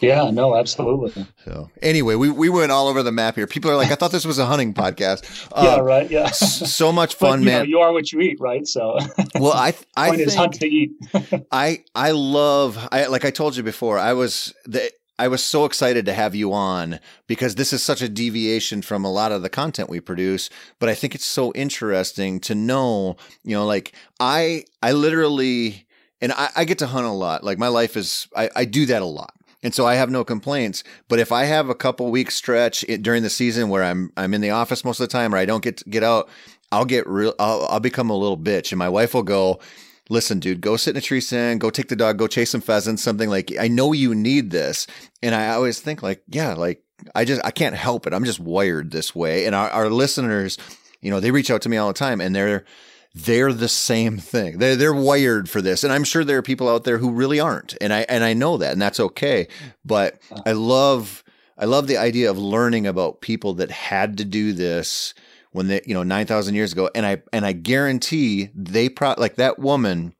[0.00, 1.26] Yeah, no, absolutely.
[1.44, 3.46] So anyway, we, we went all over the map here.
[3.46, 5.50] People are like, I thought this was a hunting podcast.
[5.62, 6.08] yeah, um, right.
[6.10, 6.28] Yeah.
[6.30, 7.58] so much fun, but, man.
[7.60, 8.66] Know, you are what you eat, right?
[8.66, 8.98] So
[9.34, 10.92] well, I I think, hunt to eat.
[11.50, 13.98] I I love I like I told you before.
[13.98, 18.00] I was the I was so excited to have you on because this is such
[18.02, 20.48] a deviation from a lot of the content we produce.
[20.78, 25.87] But I think it's so interesting to know, you know, like I I literally
[26.20, 27.44] and I, I, get to hunt a lot.
[27.44, 29.34] Like my life is, I, I, do that a lot.
[29.62, 30.84] And so I have no complaints.
[31.08, 34.40] But if I have a couple weeks stretch during the season where I'm I'm in
[34.40, 36.28] the office most of the time or I don't get get out,
[36.70, 37.34] I'll get real.
[37.38, 39.58] I'll, I'll become a little bitch, and my wife will go,
[40.10, 42.60] "Listen, dude, go sit in a tree stand, go take the dog, go chase some
[42.60, 43.52] pheasants, something like.
[43.58, 44.86] I know you need this."
[45.22, 46.84] And I always think like, yeah, like
[47.14, 48.12] I just I can't help it.
[48.12, 49.46] I'm just wired this way.
[49.46, 50.58] And our, our listeners,
[51.00, 52.64] you know, they reach out to me all the time and they're
[53.24, 54.58] they're the same thing.
[54.58, 55.84] They're they're wired for this.
[55.84, 57.76] And I'm sure there are people out there who really aren't.
[57.80, 59.48] And I and I know that and that's okay.
[59.84, 61.24] But I love
[61.58, 65.12] I love the idea of learning about people that had to do this
[65.50, 66.88] when they, you know, 9,000 years ago.
[66.94, 70.14] And I, and I guarantee they pro like that woman,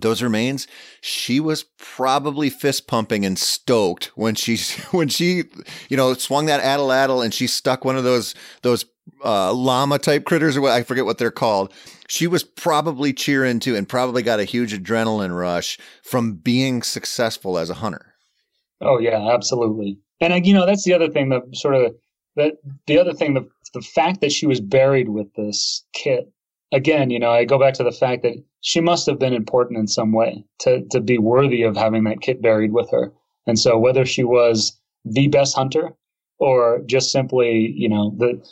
[0.00, 0.66] those remains,
[1.00, 4.58] she was probably fist pumping and stoked when she,
[4.90, 5.44] when she,
[5.88, 8.84] you know, swung that atlatl and she stuck one of those, those,
[9.24, 11.72] uh, llama type critters or what, I forget what they're called.
[12.08, 17.58] She was probably cheering too and probably got a huge adrenaline rush from being successful
[17.58, 18.14] as a hunter.
[18.80, 19.98] Oh yeah, absolutely.
[20.20, 21.94] And you know, that's the other thing that sort of
[22.36, 22.54] that
[22.86, 26.30] the other thing, the the fact that she was buried with this kit,
[26.72, 29.78] again, you know, I go back to the fact that she must have been important
[29.78, 33.12] in some way to to be worthy of having that kit buried with her.
[33.46, 35.90] And so whether she was the best hunter
[36.38, 38.42] or just simply, you know, the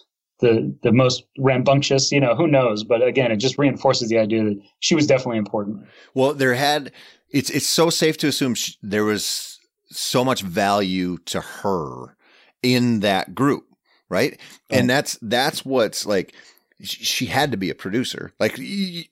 [0.45, 2.85] the the most rambunctious, you know, who knows?
[2.85, 5.87] But again, it just reinforces the idea that she was definitely important.
[6.15, 6.93] Well, there had
[7.31, 9.59] it's it's so safe to assume she, there was
[9.91, 12.17] so much value to her
[12.63, 13.67] in that group
[14.09, 14.39] right?
[14.71, 14.77] Oh.
[14.77, 16.35] And that's that's what's like
[16.83, 18.33] she had to be a producer.
[18.39, 18.59] Like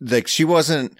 [0.01, 0.97] like she wasn't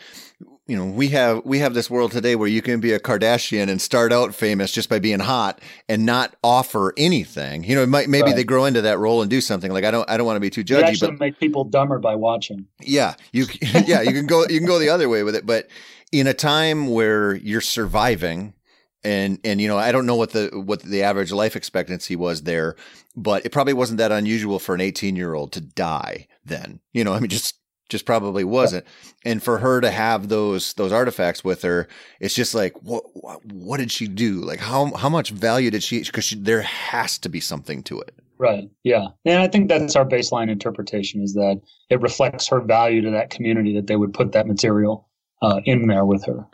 [0.67, 3.69] you know, we have we have this world today where you can be a Kardashian
[3.69, 7.65] and start out famous just by being hot and not offer anything.
[7.65, 8.37] You know, might, maybe right.
[8.37, 9.73] they grow into that role and do something.
[9.73, 12.15] Like I don't I don't want to be too judgy, but make people dumber by
[12.15, 12.67] watching.
[12.81, 13.47] Yeah, you
[13.87, 15.69] yeah you can go you can go the other way with it, but
[16.13, 18.55] in a time where you're surviving
[19.03, 22.43] and and you know I don't know what the what the average life expectancy was
[22.43, 22.77] there,
[23.17, 26.79] but it probably wasn't that unusual for an 18 year old to die then.
[26.93, 27.57] You know, I mean, just
[27.89, 28.85] just probably wasn't.
[29.25, 31.89] And for her to have those those artifacts with her,
[32.21, 33.05] it's just like what
[33.45, 34.41] what did she do?
[34.41, 36.03] Like how how much value did she?
[36.03, 38.15] Because there has to be something to it.
[38.39, 38.69] Right.
[38.83, 39.09] Yeah.
[39.25, 41.61] And I think that's our baseline interpretation is that
[41.91, 45.09] it reflects her value to that community that they would put that material
[45.43, 46.45] uh, in there with her.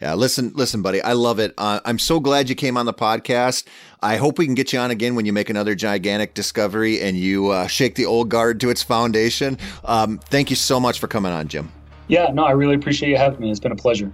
[0.00, 1.02] Yeah, listen, listen, buddy.
[1.02, 1.54] I love it.
[1.58, 3.66] Uh, I'm so glad you came on the podcast.
[4.00, 7.16] I hope we can get you on again when you make another gigantic discovery and
[7.16, 9.58] you uh, shake the old guard to its foundation.
[9.84, 11.72] Um, thank you so much for coming on, Jim.
[12.06, 13.50] Yeah, no, I really appreciate you having me.
[13.50, 14.12] It's been a pleasure.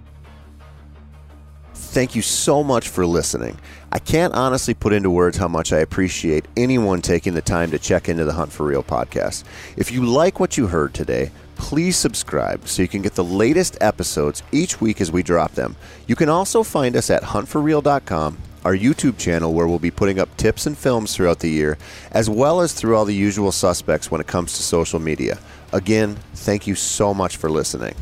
[1.75, 3.57] Thank you so much for listening.
[3.91, 7.79] I can't honestly put into words how much I appreciate anyone taking the time to
[7.79, 9.43] check into the Hunt for Real podcast.
[9.77, 13.77] If you like what you heard today, please subscribe so you can get the latest
[13.81, 15.75] episodes each week as we drop them.
[16.07, 20.35] You can also find us at huntforreal.com, our YouTube channel where we'll be putting up
[20.37, 21.77] tips and films throughout the year,
[22.11, 25.39] as well as through all the usual suspects when it comes to social media.
[25.73, 27.95] Again, thank you so much for listening.